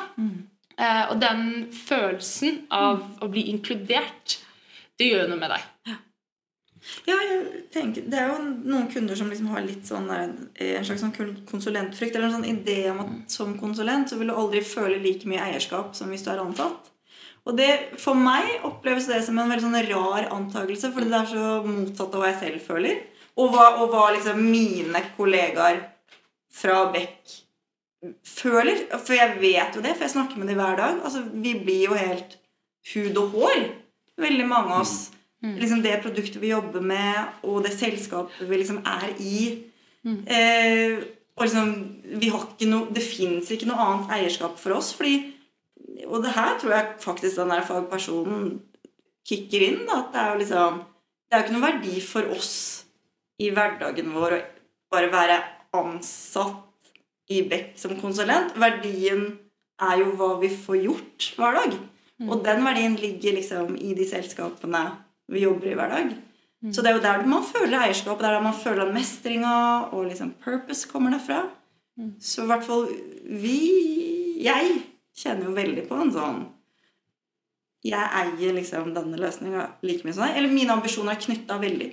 Eh, 0.75 1.03
og 1.11 1.19
den 1.21 1.45
følelsen 1.71 2.65
av 2.73 3.05
å 3.23 3.29
bli 3.31 3.47
inkludert, 3.53 4.39
det 4.99 5.11
gjør 5.11 5.25
jo 5.25 5.31
noe 5.31 5.41
med 5.43 5.53
deg. 5.55 5.71
Ja, 7.05 7.15
jeg 7.17 7.63
tenker, 7.73 8.03
Det 8.05 8.17
er 8.19 8.27
jo 8.29 8.41
noen 8.45 8.87
kunder 8.91 9.17
som 9.17 9.29
liksom 9.31 9.47
har 9.55 9.63
litt 9.65 9.87
sånn 9.87 10.05
der, 10.09 10.33
en 10.61 10.85
slags 10.85 11.01
sånn 11.01 11.15
konsulentfrykt. 11.49 12.13
Eller 12.13 12.27
en 12.29 12.35
sånn 12.37 12.51
idé 12.51 12.91
om 12.91 12.99
at 13.01 13.31
som 13.33 13.55
konsulent 13.57 14.11
så 14.11 14.19
vil 14.19 14.29
du 14.29 14.35
aldri 14.35 14.61
føle 14.61 14.99
like 15.01 15.25
mye 15.29 15.47
eierskap 15.47 15.95
som 15.97 16.13
hvis 16.13 16.25
du 16.25 16.29
er 16.33 16.43
ansatt. 16.43 16.91
Og 17.45 17.57
det, 17.57 17.97
For 18.01 18.17
meg 18.17 18.65
oppleves 18.65 19.09
det 19.09 19.21
som 19.25 19.37
en 19.37 19.49
veldig 19.49 19.65
sånn 19.65 19.89
rar 19.89 20.29
antakelse, 20.33 20.91
fordi 20.93 21.09
det 21.11 21.19
er 21.19 21.31
så 21.33 21.49
motsatt 21.65 22.13
av 22.13 22.21
hva 22.21 22.31
jeg 22.31 22.39
selv 22.43 22.69
føler. 22.69 23.01
Og 23.35 23.51
hva, 23.53 23.65
og 23.81 23.89
hva 23.91 24.11
liksom 24.15 24.39
mine 24.45 25.01
kollegaer 25.17 25.81
fra 26.55 26.85
Beck 26.93 27.44
føler. 28.25 28.85
For 28.97 29.13
jeg 29.17 29.37
vet 29.41 29.75
jo 29.75 29.81
det, 29.83 29.95
for 29.95 30.05
jeg 30.05 30.13
snakker 30.15 30.37
med 30.41 30.47
dem 30.51 30.59
hver 30.59 30.77
dag. 30.79 31.01
Altså, 31.03 31.23
Vi 31.33 31.53
blir 31.63 31.89
jo 31.89 31.97
helt 31.99 32.37
hud 32.93 33.17
og 33.17 33.29
hår, 33.35 33.67
veldig 34.21 34.47
mange 34.47 34.73
av 34.73 34.81
oss. 34.81 35.11
Liksom 35.45 35.81
Det 35.83 35.99
produktet 36.01 36.41
vi 36.41 36.49
jobber 36.49 36.81
med, 36.81 37.15
og 37.43 37.63
det 37.63 37.73
selskapet 37.77 38.47
vi 38.49 38.57
liksom 38.57 38.79
er 38.85 39.11
i. 39.19 39.63
Eh, 40.05 41.03
og 41.35 41.43
liksom, 41.45 41.71
vi 42.21 42.29
har 42.29 42.45
ikke 42.45 42.69
noe, 42.69 42.87
Det 42.93 43.03
fins 43.03 43.51
ikke 43.51 43.67
noe 43.67 43.81
annet 43.81 44.13
eierskap 44.17 44.57
for 44.59 44.77
oss. 44.77 44.93
fordi 44.93 45.33
Og 46.07 46.23
det 46.23 46.31
her 46.35 46.57
tror 46.59 46.71
jeg 46.71 46.95
faktisk 46.99 47.35
den 47.35 47.49
der 47.49 47.61
fagpersonen 47.61 48.61
kicker 49.27 49.61
inn. 49.61 49.85
Da, 49.85 49.99
at 49.99 50.13
det 50.13 50.21
er 50.21 50.31
jo 50.31 50.39
liksom 50.39 50.81
Det 51.29 51.33
er 51.33 51.37
jo 51.39 51.43
ikke 51.45 51.59
noe 51.59 51.71
verdi 51.71 52.01
for 52.01 52.37
oss 52.37 52.85
i 53.39 53.49
hverdagen 53.51 54.13
vår 54.13 54.37
å 54.37 54.41
bare 54.93 55.11
være 55.11 55.39
ansatt 55.73 56.64
i 57.31 57.41
Beck 57.49 57.73
som 57.79 57.95
konsulent. 57.99 58.53
Verdien 58.59 59.27
er 59.81 59.99
jo 60.01 60.13
hva 60.19 60.35
vi 60.41 60.49
får 60.53 60.81
gjort 60.83 61.31
hver 61.39 61.59
dag. 61.59 61.75
Og 62.29 62.45
den 62.45 62.63
verdien 62.63 62.95
ligger 62.95 63.35
liksom 63.35 63.75
i 63.75 63.93
de 63.97 64.05
selskapene 64.07 64.85
vi 65.31 65.43
jobber 65.43 65.71
i 65.71 65.75
hver 65.75 65.91
dag. 65.91 66.13
Så 66.73 66.81
det 66.81 66.89
er 66.89 66.95
jo 66.97 67.03
der 67.03 67.25
man 67.29 67.43
føler 67.45 67.83
eierskap, 67.83 68.17
det 68.19 68.25
er 68.25 68.37
der 68.37 68.45
man 68.45 68.57
føler 68.57 68.93
mestringa 68.93 69.55
og 69.91 70.07
liksom 70.07 70.31
purpose 70.41 70.87
kommer 70.89 71.11
derfra. 71.13 71.43
Så 72.19 72.43
i 72.43 72.49
hvert 72.49 72.63
fall 72.63 72.89
vi 73.25 73.59
Jeg 74.43 74.81
kjenner 75.15 75.47
jo 75.47 75.53
veldig 75.55 75.85
på 75.87 75.95
en 75.95 76.09
sånn 76.11 76.41
Jeg 77.87 78.09
eier 78.19 78.55
liksom 78.57 78.89
denne 78.95 79.19
løsninga 79.19 79.67
like 79.81 80.03
mye 80.03 80.15
som 80.15 80.25
deg. 80.25 80.37
Eller 80.39 80.51
mine 80.51 80.73
ambisjoner 80.73 81.13
er 81.13 81.21
knytta 81.21 81.59
veldig 81.61 81.91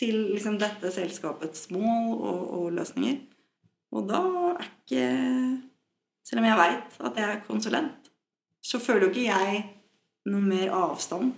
til 0.00 0.16
liksom 0.32 0.56
dette 0.58 0.90
selskapets 0.94 1.68
mål 1.74 2.14
og, 2.16 2.40
og 2.56 2.72
løsninger. 2.72 3.18
Og 3.90 4.06
da 4.08 4.20
er 4.54 4.68
ikke 4.68 5.04
Selv 6.26 6.42
om 6.42 6.46
jeg 6.46 6.58
veit 6.60 6.98
at 7.08 7.16
jeg 7.18 7.26
er 7.26 7.38
konsulent, 7.42 8.10
så 8.62 8.78
føler 8.78 9.08
jo 9.08 9.10
ikke 9.10 9.24
jeg 9.24 9.62
noe 10.30 10.42
mer 10.44 10.74
avstand, 10.76 11.32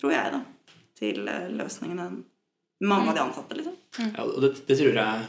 tror 0.00 0.14
jeg, 0.16 0.32
da, 0.32 0.40
til 0.98 1.28
eh, 1.30 1.50
løsningene 1.52 2.06
enn 2.08 2.16
mange 2.82 3.12
av 3.12 3.14
de 3.14 3.22
ansatte, 3.22 3.54
liksom. 3.54 3.76
Ja, 4.00 4.24
og 4.24 4.40
det, 4.42 4.50
det 4.66 4.78
tror 4.80 4.98
jeg 4.98 5.26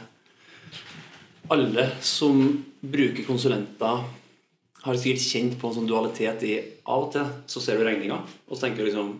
alle 1.54 1.84
som 2.02 2.40
bruker 2.80 3.26
konsulenter, 3.26 4.04
har 4.84 4.98
sikkert 5.00 5.24
kjent 5.24 5.54
på 5.60 5.68
en 5.68 5.76
sånn 5.78 5.88
dualitet 5.88 6.42
i 6.44 6.54
av 6.84 7.06
og 7.06 7.12
til 7.14 7.28
så 7.48 7.62
ser 7.62 7.78
du 7.78 7.86
regninga, 7.86 8.18
og 8.20 8.56
så 8.56 8.66
tenker 8.66 8.82
du 8.82 8.90
liksom 8.90 9.14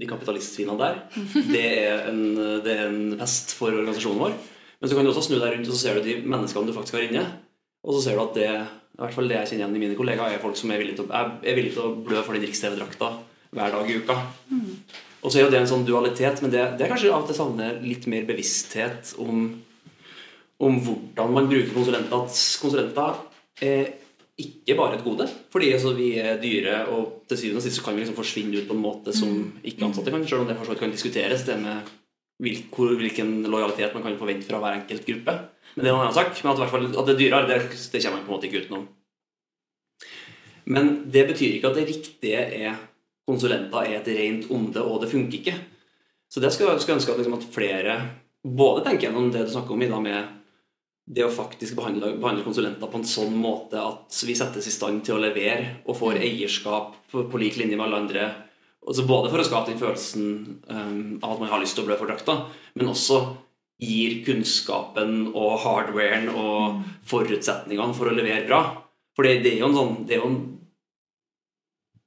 De 0.00 0.06
kapitalistsvinene 0.06 0.78
der, 0.78 0.98
det 1.54 1.62
er, 1.66 2.04
en, 2.12 2.20
det 2.62 2.74
er 2.76 2.84
en 2.86 3.16
pest 3.18 3.56
for 3.58 3.74
organisasjonen 3.74 4.20
vår. 4.22 4.36
Men 4.80 4.90
så 4.90 4.96
kan 4.96 5.06
du 5.06 5.12
også 5.12 5.26
snu 5.28 5.36
deg 5.36 5.54
rundt 5.54 5.68
og 5.68 5.76
så 5.76 5.80
ser 5.82 5.98
du 5.98 6.06
de 6.06 6.20
menneskene 6.24 6.68
du 6.68 6.76
faktisk 6.76 6.96
har 6.96 7.06
inne. 7.08 7.24
Og 7.84 7.96
så 7.96 8.04
ser 8.04 8.16
du 8.16 8.24
at 8.24 8.36
det 8.36 8.50
i 8.50 9.02
hvert 9.02 9.16
fall 9.16 9.30
det 9.30 9.36
jeg 9.38 9.52
kjenner 9.52 9.64
igjen 9.64 9.76
i 9.76 9.82
mine 9.84 9.96
kollegaer, 9.96 10.34
er 10.34 10.42
folk 10.42 10.58
som 10.60 10.72
er 10.72 10.80
villige 10.80 10.98
til 10.98 11.06
å, 11.06 11.12
er, 11.16 11.54
villige 11.56 11.76
til 11.76 11.86
å 11.86 11.92
blø 12.04 12.20
for 12.24 12.36
den 12.36 12.44
Riks-TV-drakta 12.44 13.12
hver 13.56 13.72
dag 13.72 13.88
i 13.88 13.96
uka. 13.96 14.16
Og 15.20 15.32
så 15.32 15.38
er 15.38 15.46
jo 15.46 15.52
det 15.52 15.60
en 15.60 15.70
sånn 15.70 15.86
dualitet, 15.88 16.42
men 16.44 16.52
det, 16.52 16.64
det 16.76 16.84
er 16.84 16.92
kanskje 16.92 17.12
av 17.12 17.24
og 17.24 17.30
til 17.30 17.38
savner 17.38 17.78
litt 17.84 18.04
mer 18.12 18.26
bevissthet 18.28 19.14
om, 19.20 19.46
om 20.60 20.78
hvordan 20.84 21.32
man 21.36 21.48
bruker 21.48 21.72
konsulenter. 21.76 22.24
At 22.24 22.44
konsulenter 22.60 23.22
er 23.64 23.90
ikke 24.40 24.76
bare 24.78 24.96
et 24.96 25.04
gode, 25.04 25.26
fordi 25.52 25.72
altså, 25.76 25.94
vi 25.96 26.10
er 26.20 26.40
dyre, 26.40 26.82
og 26.92 27.24
til 27.28 27.40
syvende 27.40 27.60
og 27.60 27.66
sist 27.66 27.80
så 27.80 27.84
kan 27.84 27.96
vi 27.96 28.04
liksom 28.04 28.16
forsvinne 28.16 28.60
ut 28.60 28.68
på 28.68 28.76
en 28.76 28.84
måte 28.84 29.16
som 29.16 29.32
ikke 29.64 29.88
ansatte 29.88 30.12
kan, 30.12 30.24
selv 30.28 30.44
om 30.44 30.48
det 30.48 30.56
for 30.56 30.68
så 30.68 30.74
vidt 30.74 30.84
kan 30.84 30.94
diskuteres, 30.94 31.44
det 31.48 31.56
med 31.60 31.90
hvilken 32.40 33.34
lojalitet 33.50 33.94
man 33.94 34.04
kan 34.04 34.18
forvente 34.20 34.48
fra 34.48 34.60
hver 34.62 34.78
enkelt 34.80 35.06
gruppe. 35.08 35.36
Men 35.74 35.84
det 35.84 35.90
er 35.90 35.94
en 35.94 36.00
annen 36.00 36.16
sak. 36.16 36.32
Men 36.42 36.52
at, 36.54 36.70
fall, 36.72 36.88
at 36.90 37.08
det 37.08 37.14
er 37.14 37.20
dyrere, 37.20 37.48
det, 37.48 37.60
det 37.92 38.02
kommer 38.02 38.18
man 38.18 38.24
på 38.26 38.32
en 38.32 38.36
måte 38.36 38.48
ikke 38.48 38.64
utenom. 38.64 38.88
Men 40.70 40.90
det 41.10 41.26
betyr 41.30 41.56
ikke 41.56 41.70
at 41.70 41.78
det 41.78 41.88
riktige 41.88 42.40
er 42.62 42.80
konsulenter 43.30 43.86
er 43.86 44.00
et 44.00 44.10
rent 44.16 44.50
onde, 44.50 44.82
og 44.82 45.02
det 45.02 45.10
funker 45.12 45.38
ikke. 45.38 45.54
Så 46.30 46.42
det 46.42 46.52
skal 46.54 46.66
jeg 46.66 46.78
ønske 46.78 47.12
at, 47.12 47.20
liksom, 47.20 47.38
at 47.38 47.48
flere 47.54 47.96
både 48.42 48.84
tenker 48.84 49.08
gjennom 49.08 49.30
det 49.34 49.46
du 49.46 49.52
snakker 49.52 49.74
om 49.74 49.82
i 49.84 49.90
dag 49.90 50.04
med 50.04 50.36
det 51.10 51.24
å 51.26 51.32
faktisk 51.32 51.74
behandle, 51.78 52.12
behandle 52.22 52.44
konsulenter 52.46 52.90
på 52.90 53.00
en 53.00 53.08
sånn 53.08 53.34
måte 53.38 53.80
at 53.82 54.20
vi 54.26 54.36
settes 54.38 54.68
i 54.70 54.74
stand 54.74 55.02
til 55.06 55.16
å 55.16 55.22
levere 55.22 55.80
og 55.84 55.98
får 55.98 56.20
eierskap 56.22 56.94
på, 57.10 57.24
på 57.26 57.40
lik 57.42 57.58
linje 57.58 57.78
med 57.78 57.88
alle 57.88 58.00
andre. 58.04 58.28
Altså 58.88 59.04
både 59.08 59.28
for 59.28 59.42
å 59.42 59.46
skape 59.46 59.72
den 59.72 59.80
følelsen 59.80 60.28
um, 60.70 61.18
av 61.20 61.34
at 61.34 61.42
man 61.42 61.50
har 61.52 61.60
lyst 61.60 61.76
til 61.76 61.84
å 61.84 61.88
blø 61.88 61.98
for 62.00 62.08
drakta, 62.08 62.36
men 62.78 62.88
også 62.90 63.20
gir 63.80 64.20
kunnskapen 64.26 65.30
og 65.30 65.58
hardwaren 65.62 66.28
og 66.32 66.80
forutsetningene 67.08 67.96
for 67.96 68.10
å 68.10 68.16
levere 68.16 68.46
bra. 68.48 68.62
For 69.16 69.26
det, 69.26 69.40
det 69.44 69.54
er 69.54 69.62
jo 69.62 69.70
en 69.70 69.76
sånn 69.76 69.94
det 70.08 70.16
er 70.16 70.24
jo 70.24 70.32
en 70.32 70.40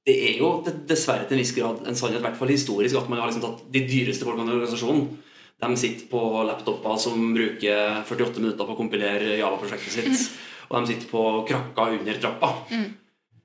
det 0.04 0.14
er 0.28 0.40
jo 0.42 0.50
dessverre 0.66 1.24
til 1.30 1.38
en 1.38 1.40
viss 1.40 1.54
grad 1.56 1.86
en 1.88 1.96
sannhet, 1.96 2.20
i 2.20 2.26
hvert 2.26 2.36
fall 2.36 2.50
historisk, 2.52 2.98
at 3.00 3.08
man 3.08 3.22
har 3.22 3.30
liksom 3.30 3.46
tatt 3.46 3.62
de 3.72 3.86
dyreste 3.88 4.28
folkene 4.28 4.52
i 4.52 4.56
organisasjonen. 4.58 5.06
De 5.64 5.78
sitter 5.80 6.10
på 6.12 6.24
laptoper 6.44 6.98
som 7.00 7.30
bruker 7.36 8.02
48 8.10 8.44
minutter 8.44 8.68
på 8.68 8.76
å 8.76 8.80
kompilere 8.82 9.38
Java-prosjektet 9.40 9.96
sitt. 9.96 10.26
Og 10.68 10.76
de 10.76 10.92
sitter 10.92 11.08
på 11.08 11.22
krakka 11.48 11.86
under 11.96 12.20
trappa. 12.20 12.50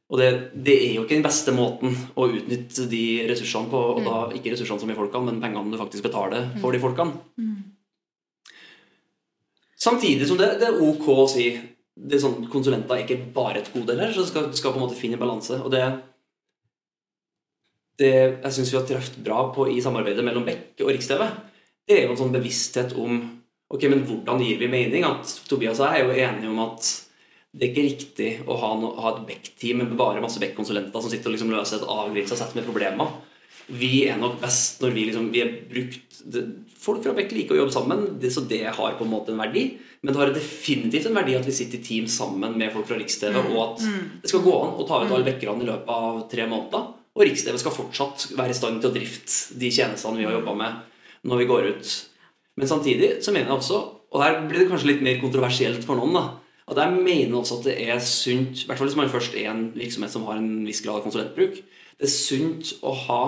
Og 0.09 0.17
det, 0.21 0.29
det, 0.55 0.75
er 0.75 0.95
jo 0.97 1.03
ikke 1.05 1.19
den 1.19 1.27
beste 1.27 1.53
måten 1.53 1.93
å 2.17 2.31
utnytte 2.33 2.87
de 2.89 3.03
ressursene 3.29 3.69
på, 3.69 3.81
og 3.99 4.07
da 4.07 4.21
ikke 4.37 4.55
ressursene 4.55 4.81
som 4.81 4.93
er 4.93 4.97
folkene, 4.97 5.29
men 5.29 5.41
pengene 5.43 5.75
du 5.75 5.81
faktisk 5.81 6.07
betaler 6.07 6.47
for 6.63 6.73
de 6.73 6.81
folkene. 6.81 7.19
Samtidig 9.79 10.27
som 10.27 10.39
det, 10.41 10.55
det, 10.63 10.71
er 10.71 10.81
ok 10.83 11.05
å 11.13 11.27
si 11.31 11.51
det 11.99 12.17
er 12.17 12.23
sånn, 12.23 12.47
konsulenter 12.51 12.97
er 12.97 13.05
ikke 13.05 13.33
bare 13.35 13.61
et 13.61 13.73
gode 13.75 13.93
heller, 13.93 14.15
så 14.15 14.25
du 14.25 14.31
skal, 14.31 14.49
skal 14.57 14.73
på 14.73 14.81
en 14.81 14.87
måte 14.87 14.99
finne 14.99 15.19
balanse. 15.21 15.59
Og 15.61 15.71
det, 15.75 15.83
det 18.01 18.13
jeg 18.15 18.55
syns 18.55 18.73
vi 18.73 18.79
har 18.79 18.87
truffet 18.89 19.21
bra 19.27 19.43
på 19.55 19.67
i 19.73 19.83
samarbeidet 19.83 20.25
mellom 20.27 20.47
Beck 20.47 20.81
og 20.87 20.93
Riks-TV, 20.95 21.27
det 21.89 21.97
er 21.99 22.07
jo 22.07 22.15
en 22.15 22.21
sånn 22.21 22.35
bevissthet 22.35 22.95
om 23.01 23.21
ok, 23.69 23.85
men 23.91 24.07
hvordan 24.09 24.41
gir 24.45 24.61
vi 24.61 24.71
mening? 24.73 25.05
At 25.09 25.31
Tobias 25.51 25.81
og 25.83 25.91
jeg 25.91 26.05
er 26.05 26.09
jo 26.09 26.29
enige 26.29 26.53
om 26.53 26.65
at 26.65 26.91
det 27.57 27.65
er 27.65 27.71
ikke 27.73 27.87
riktig 27.87 28.31
å 28.45 28.59
ha, 28.61 28.75
no, 28.77 28.93
ha 29.01 29.15
et 29.15 29.25
Beck-team 29.31 29.81
med 29.81 29.97
bare 29.97 30.21
masse 30.21 30.41
Beck-konsulenter 30.43 31.01
som 31.01 31.13
sitter 31.13 31.31
og 31.31 31.37
liksom 31.37 31.53
løser 31.55 31.81
et 31.81 31.91
avgrinsende 31.95 32.41
sett 32.43 32.57
med 32.59 32.67
problemer. 32.69 33.15
vi 33.69 34.09
er 34.09 34.17
nok 34.21 34.39
best 34.41 34.81
når 34.81 34.95
vi 34.97 35.05
liksom 35.09 35.31
Vi 35.33 35.41
har 35.41 35.51
brukt 35.69 36.21
det, 36.25 36.45
Folk 36.79 37.03
fra 37.03 37.13
Beck 37.13 37.33
liker 37.33 37.57
å 37.57 37.59
jobbe 37.63 37.75
sammen, 37.75 38.05
det, 38.21 38.31
så 38.31 38.45
det 38.47 38.63
har 38.65 38.93
på 38.97 39.05
en 39.05 39.11
måte 39.11 39.33
en 39.33 39.41
verdi. 39.41 39.65
Men 40.01 40.15
det 40.15 40.21
har 40.21 40.31
definitivt 40.31 41.09
en 41.09 41.17
verdi 41.17 41.35
at 41.35 41.49
vi 41.49 41.55
sitter 41.57 41.81
i 41.81 41.83
team 41.83 42.07
sammen 42.07 42.55
med 42.55 42.71
folk 42.71 42.87
fra 42.87 42.97
Riks-TV, 43.01 43.35
og 43.51 43.59
at 43.65 43.83
det 44.23 44.31
skal 44.31 44.45
gå 44.45 44.53
an 44.55 44.77
å 44.79 44.87
ta 44.87 45.01
ut 45.03 45.11
alle 45.11 45.27
bekkerne 45.27 45.67
i 45.67 45.67
løpet 45.67 45.91
av 45.91 46.21
tre 46.31 46.47
måneder. 46.47 46.87
Og 47.19 47.25
Riks-TV 47.27 47.59
skal 47.59 47.75
fortsatt 47.75 48.29
være 48.39 48.55
i 48.55 48.59
stand 48.61 48.79
til 48.79 48.93
å 48.93 48.95
drifte 48.95 49.59
de 49.59 49.73
tjenestene 49.75 50.21
vi 50.21 50.29
har 50.29 50.39
jobba 50.39 50.55
med 50.61 51.27
når 51.27 51.43
vi 51.43 51.49
går 51.51 51.67
ut. 51.73 51.95
Men 52.63 52.71
samtidig 52.71 53.11
så 53.27 53.35
mener 53.35 53.51
jeg 53.51 53.59
også, 53.59 53.81
og 54.15 54.23
her 54.23 54.39
blir 54.47 54.63
det 54.63 54.71
kanskje 54.71 54.93
litt 54.93 55.03
mer 55.03 55.19
kontroversielt 55.19 55.83
for 55.83 55.99
noen, 55.99 56.15
da, 56.15 56.25
at 56.69 56.79
jeg 56.83 57.01
mener 57.01 57.39
også 57.39 57.59
at 57.59 57.69
det 57.71 57.77
er 57.89 58.01
sunt, 58.05 58.62
i 58.62 58.69
hvert 58.69 58.81
fall 58.81 58.91
hvis 58.91 58.99
man 58.99 59.12
først 59.12 59.37
er 59.41 59.51
en 59.51 59.69
virksomhet 59.77 60.12
som 60.12 60.27
har 60.29 60.41
en 60.41 60.66
viss 60.69 60.83
grad 60.85 61.01
av 61.01 61.07
konsulentbruk, 61.07 61.61
det 61.99 62.07
er 62.07 62.12
sunt 62.12 62.75
å 62.87 62.93
ha 63.07 63.23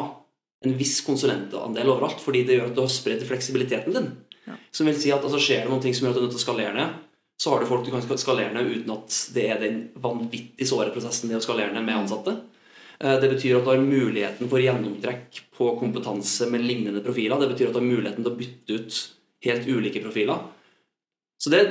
en 0.65 0.75
viss 0.77 0.99
konsulentandel 1.07 1.89
overalt, 1.89 2.21
fordi 2.21 2.45
det 2.45 2.59
gjør 2.59 2.69
at 2.69 2.77
du 2.77 2.83
har 2.85 2.93
spredd 2.93 3.25
fleksibiliteten 3.25 3.97
din. 3.97 4.11
Som 4.75 4.89
vil 4.91 4.99
si 4.99 5.13
at 5.15 5.25
altså, 5.25 5.41
Skjer 5.41 5.65
det 5.65 5.73
noe 5.73 5.95
som 5.95 6.07
gjør 6.07 6.13
at 6.13 6.19
du 6.19 6.21
er 6.21 6.27
nødt 6.27 6.35
til 6.37 6.43
å 6.43 6.45
skalere 6.45 6.77
ned, 6.77 6.99
så 7.41 7.55
har 7.55 7.63
du 7.63 7.69
folk 7.71 7.87
du 7.87 7.93
kan 7.95 8.21
skalere 8.21 8.53
ned 8.53 8.69
uten 8.69 8.93
at 8.93 9.19
det 9.35 9.47
er 9.49 9.61
den 9.63 9.79
vanvittig 9.97 10.67
såre 10.69 10.93
prosessen 10.93 11.31
det 11.31 11.39
å 11.39 11.45
skalere 11.45 11.73
ned 11.73 11.87
med 11.87 12.03
ansatte. 12.03 12.35
Eh, 13.01 13.17
Det 13.21 13.31
betyr 13.33 13.57
at 13.57 13.65
du 13.65 13.71
har 13.73 13.81
muligheten 13.81 14.51
for 14.51 14.61
gjennomtrekk 14.61 15.41
på 15.57 15.71
kompetanse 15.81 16.51
med 16.53 16.67
lignende 16.67 17.01
profiler. 17.01 17.41
Det 17.41 17.55
betyr 17.55 17.71
at 17.71 17.79
du 17.79 17.81
har 17.81 17.89
muligheten 17.89 18.27
til 18.27 18.33
å 18.33 18.37
bytte 18.37 18.77
ut 18.77 18.99
helt 19.47 19.71
ulike 19.73 20.03
profiler. 20.05 20.45
Så 21.41 21.49
det 21.49 21.63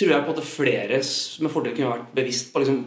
tror 0.00 0.14
jeg 0.14 0.26
på 0.26 0.34
at 0.34 0.46
flere 0.48 1.02
med 1.44 1.52
fordel 1.52 1.76
kunne 1.76 1.92
vært 1.92 2.14
bevisst 2.16 2.52
på, 2.52 2.62
liksom, 2.62 2.80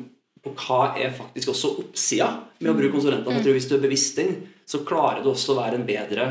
på 0.43 0.53
hva 0.63 0.81
er 0.99 1.13
faktisk 1.15 1.53
også 1.53 1.73
oppsida 1.83 2.29
med 2.59 2.73
å 2.73 2.77
bruke 2.77 2.95
konsulenter. 2.97 3.37
Jeg 3.37 3.45
tror 3.45 3.57
Hvis 3.59 3.69
du 3.69 3.75
er 3.77 3.83
bevisst 3.85 4.19
den, 4.19 4.35
så 4.65 4.81
klarer 4.87 5.23
du 5.23 5.29
også 5.31 5.53
å 5.53 5.59
være 5.61 5.79
en 5.79 5.87
bedre 5.87 6.29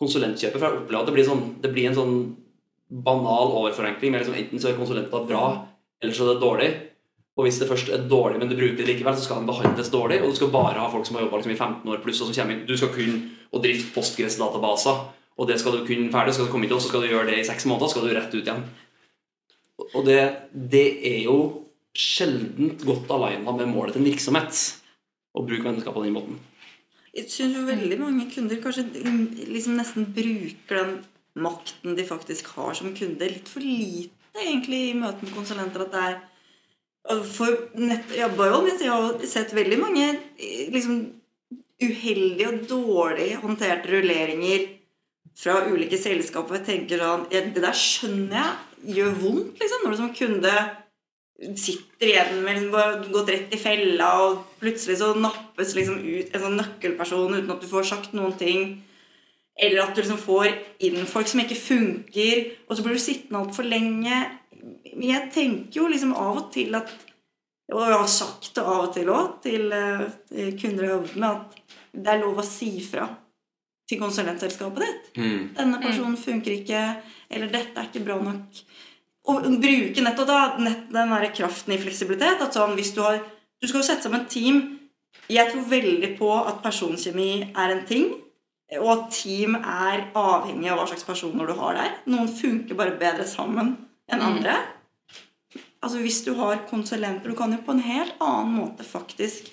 konsulentkjøper. 0.00 0.58
For 0.58 0.66
jeg 0.66 0.82
opplever 0.82 1.02
at 1.02 1.10
det 1.10 1.16
blir, 1.16 1.28
sånn, 1.28 1.44
det 1.60 1.72
blir 1.74 1.90
en 1.90 1.98
sånn 1.98 2.14
banal 2.90 3.52
overforenkling. 3.60 4.14
Med 4.14 4.24
liksom, 4.24 4.38
enten 4.40 4.62
så 4.62 4.70
er 4.70 4.78
konsulenter 4.80 5.26
bra, 5.28 5.44
eller 6.02 6.16
så 6.16 6.26
er 6.26 6.32
det 6.32 6.44
dårlig. 6.44 6.70
Og 7.38 7.46
hvis 7.46 7.60
det 7.60 7.70
først 7.70 7.92
er 7.94 8.08
dårlig, 8.10 8.40
men 8.40 8.50
du 8.50 8.56
bruker 8.58 8.80
det 8.82 8.88
likevel, 8.88 9.16
så 9.16 9.24
skal 9.24 9.40
den 9.40 9.48
behandles 9.52 9.92
dårlig. 9.92 10.20
Og 10.24 10.32
du 10.32 10.40
skal 10.40 10.52
bare 10.52 10.80
ha 10.80 10.90
folk 10.92 11.06
som 11.08 11.16
har 11.16 11.26
jobba 11.26 11.40
liksom, 11.40 11.54
i 11.54 11.60
15 11.60 11.92
år 11.92 12.02
pluss, 12.04 12.20
og 12.20 12.28
som 12.28 12.36
kommer 12.40 12.56
inn. 12.56 12.66
Du 12.68 12.76
skal 12.76 12.92
kun 12.94 13.22
å 13.50 13.62
drifte 13.62 13.94
postgressdatabaser, 13.94 15.02
og 15.40 15.48
det 15.48 15.56
skal 15.60 15.76
du 15.76 15.86
kun 15.86 16.10
ferdig. 16.12 16.34
Skal 16.36 16.48
du 16.48 16.52
komme 16.52 16.66
inn 16.66 16.72
til 16.72 16.80
oss, 16.80 16.88
så 16.88 16.92
skal 16.92 17.06
du 17.06 17.12
gjøre 17.12 17.30
det 17.30 17.40
i 17.40 17.46
seks 17.48 17.68
måneder, 17.70 17.88
så 17.88 17.96
skal 17.96 18.08
du 18.08 18.16
rett 18.16 18.34
ut 18.34 18.42
igjen. 18.42 18.64
Og 19.94 20.04
det, 20.06 20.20
det 20.52 20.86
er 21.10 21.24
jo 21.24 21.38
sjeldent 21.96 22.84
godt 22.86 23.10
aligna 23.14 23.54
med 23.56 23.70
målet 23.72 23.96
til 23.96 24.04
en 24.04 24.10
virksomhet 24.10 24.60
å 25.34 25.44
bruke 25.46 25.66
vennskap 25.66 25.96
på 25.96 26.04
den 26.04 26.16
måten. 26.16 26.38
Jeg 27.10 27.26
syns 27.32 27.56
jo 27.58 27.66
veldig 27.66 27.98
mange 27.98 28.28
kunder 28.30 28.60
kanskje 28.62 28.86
liksom 29.50 29.78
nesten 29.78 30.06
bruker 30.14 30.78
den 30.78 30.92
makten 31.40 31.96
de 31.98 32.06
faktisk 32.06 32.52
har 32.54 32.74
som 32.78 32.92
kunde, 32.94 33.30
litt 33.30 33.50
for 33.50 33.64
lite 33.64 34.14
egentlig 34.38 34.90
i 34.90 34.98
møte 34.98 35.26
med 35.26 35.34
konsulenter. 35.34 35.86
At 35.86 35.94
det 35.94 36.04
er 36.10 36.20
For 37.32 37.56
nett, 37.80 38.10
ja, 38.14 38.28
Bionis, 38.28 38.82
jeg 38.84 38.92
har 38.92 39.22
sett 39.26 39.54
veldig 39.56 39.78
mange 39.80 40.04
eh, 40.36 40.68
liksom, 40.70 40.98
uheldige 41.80 42.50
og 42.50 42.66
dårlig 42.68 43.30
håndterte 43.40 43.88
rulleringer 43.88 44.66
fra 45.38 45.60
ulike 45.70 45.98
selskaper. 46.00 46.62
Tenker 46.66 47.02
sånn 47.02 47.28
Det 47.30 47.54
der 47.56 47.76
skjønner 47.76 48.36
jeg 48.40 48.96
gjør 48.96 49.16
vondt, 49.20 49.58
liksom, 49.60 49.82
når 49.84 49.92
du 49.92 50.00
som 50.00 50.14
kunde 50.16 50.54
sitter 51.56 52.10
igjen 52.10 52.42
med 52.44 52.58
liksom 52.58 53.12
gått 53.12 53.30
rett 53.32 53.54
i 53.54 53.60
fella, 53.60 54.10
og 54.26 54.40
plutselig 54.60 54.98
så 55.00 55.14
nappes 55.16 55.72
liksom 55.76 56.00
ut 56.04 56.34
en 56.34 56.44
sånn 56.44 56.58
nøkkelperson 56.60 57.36
uten 57.38 57.52
at 57.54 57.62
du 57.62 57.68
får 57.70 57.88
sagt 57.88 58.16
noen 58.16 58.34
ting. 58.40 58.74
Eller 59.60 59.82
at 59.82 59.94
du 59.96 60.02
liksom 60.02 60.20
får 60.20 60.50
inn 60.86 61.00
folk 61.08 61.28
som 61.28 61.42
ikke 61.42 61.58
funker, 61.58 62.42
og 62.68 62.76
så 62.76 62.84
blir 62.84 62.96
du 62.96 63.02
sittende 63.02 63.40
altfor 63.40 63.68
lenge. 63.68 64.20
Men 64.92 65.06
jeg 65.08 65.30
tenker 65.34 65.80
jo 65.80 65.88
liksom 65.88 66.12
av 66.16 66.42
og 66.44 66.50
til 66.54 66.76
at 66.76 66.92
Og 67.70 67.84
jeg 67.86 67.98
har 68.00 68.08
sagt 68.10 68.48
det 68.56 68.62
av 68.66 68.80
og 68.82 68.94
til 68.96 69.10
òg 69.14 69.26
til 69.44 69.68
eh, 69.70 70.00
kunder 70.58 70.82
jeg 70.82 70.88
har 70.88 70.96
jobbet 70.96 71.12
med, 71.22 71.36
at 71.36 71.76
det 71.94 72.10
er 72.10 72.18
lov 72.24 72.40
å 72.42 72.42
si 72.42 72.70
fra 72.82 73.04
til 73.90 74.00
konsulentselskapet 74.00 74.86
ditt. 74.86 75.10
Mm. 75.18 75.50
'Denne 75.56 75.82
personen 75.82 76.16
funker 76.16 76.52
ikke', 76.60 76.96
eller 77.30 77.50
'dette 77.50 77.76
er 77.76 77.88
ikke 77.90 78.04
bra 78.06 78.18
nok'. 78.22 78.62
Og 79.28 79.42
bruke 79.42 80.04
nettopp 80.04 80.28
da, 80.28 80.40
nett, 80.58 80.86
den 80.92 81.12
der 81.14 81.32
kraften 81.36 81.74
i 81.74 81.78
fleksibilitet. 81.78 82.40
At 82.40 82.56
sånn, 82.56 82.76
hvis 82.78 82.94
du 82.96 83.02
har 83.02 83.20
Du 83.60 83.68
skal 83.68 83.82
jo 83.82 83.84
sette 83.84 84.02
sammen 84.02 84.22
et 84.22 84.30
team. 84.32 84.78
Jeg 85.28 85.50
tror 85.52 85.66
veldig 85.68 86.16
på 86.16 86.28
at 86.32 86.62
personkjemi 86.64 87.52
er 87.52 87.72
en 87.74 87.82
ting. 87.84 88.06
Og 88.78 88.88
at 88.94 89.10
team 89.12 89.54
er 89.54 90.06
avhengig 90.16 90.70
av 90.70 90.78
hva 90.78 90.86
slags 90.88 91.04
personer 91.04 91.46
du 91.46 91.52
har 91.58 91.76
der. 91.76 91.90
Noen 92.06 92.30
funker 92.32 92.78
bare 92.78 92.96
bedre 92.96 93.26
sammen 93.28 93.74
enn 94.08 94.24
andre. 94.24 94.54
Altså 95.82 96.00
Hvis 96.00 96.24
du 96.24 96.32
har 96.40 96.64
konsulenter 96.70 97.28
Du 97.28 97.36
kan 97.36 97.52
jo 97.52 97.60
på 97.66 97.72
en 97.72 97.84
helt 97.84 98.14
annen 98.20 98.54
måte 98.62 98.84
faktisk 98.84 99.50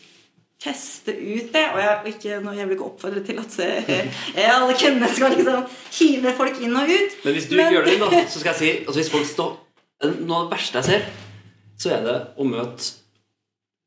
teste 0.61 1.13
ut 1.13 1.51
det. 1.53 1.63
Og 1.73 1.79
jeg, 1.79 2.13
ikke, 2.15 2.39
nå- 2.43 2.55
jeg 2.57 2.67
vil 2.67 2.75
ikke 2.77 2.87
oppfordre 2.89 3.23
til 3.25 3.39
at 3.39 3.57
jeg 3.61 4.49
alle 4.49 4.73
kundene 4.79 5.09
skal 5.13 5.35
liksom 5.35 5.65
hive 5.99 6.33
folk 6.37 6.59
inn 6.65 6.75
og 6.79 6.89
ut. 6.89 7.17
Men 7.23 7.33
hvis 7.37 7.49
du 7.49 7.55
Men- 7.55 7.65
ikke 7.67 7.75
gjør 7.77 7.85
det, 7.91 7.99
da, 7.99 8.25
så 8.27 8.39
skal 8.41 8.53
jeg 8.53 8.59
si 8.61 8.71
altså 8.85 8.99
hvis 9.01 9.11
folk 9.13 9.25
står, 9.31 9.55
Noe 10.21 10.35
av 10.37 10.43
det 10.49 10.53
verste 10.59 10.77
jeg 10.77 10.85
ser, 10.85 11.05
så 11.81 11.89
er 11.95 12.03
det 12.05 12.15
å 12.37 12.45
møte 12.45 12.91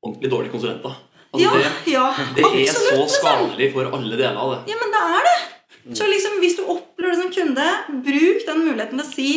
ordentlig 0.03 0.31
dårlige 0.33 0.51
konsulenter. 0.57 0.97
Altså, 1.31 1.45
Ja, 1.45 1.51
det, 1.55 1.93
ja, 1.93 2.07
det 2.35 2.43
er 2.67 2.73
så 2.75 3.05
skadelig 3.07 3.69
for 3.73 3.87
alle 3.95 4.17
deler 4.19 4.35
av 4.43 4.51
det. 4.57 4.73
Ja, 4.73 4.79
men 4.81 4.91
det 4.91 5.03
er 5.07 5.29
det. 5.29 5.95
Så 5.95 6.09
liksom, 6.11 6.41
hvis 6.43 6.57
du 6.59 6.65
opplever 6.67 7.15
det 7.15 7.21
som 7.23 7.31
kunde, 7.33 7.69
bruk 8.05 8.43
den 8.49 8.65
muligheten 8.67 8.99
til 8.99 9.05
å 9.07 9.13
si 9.15 9.29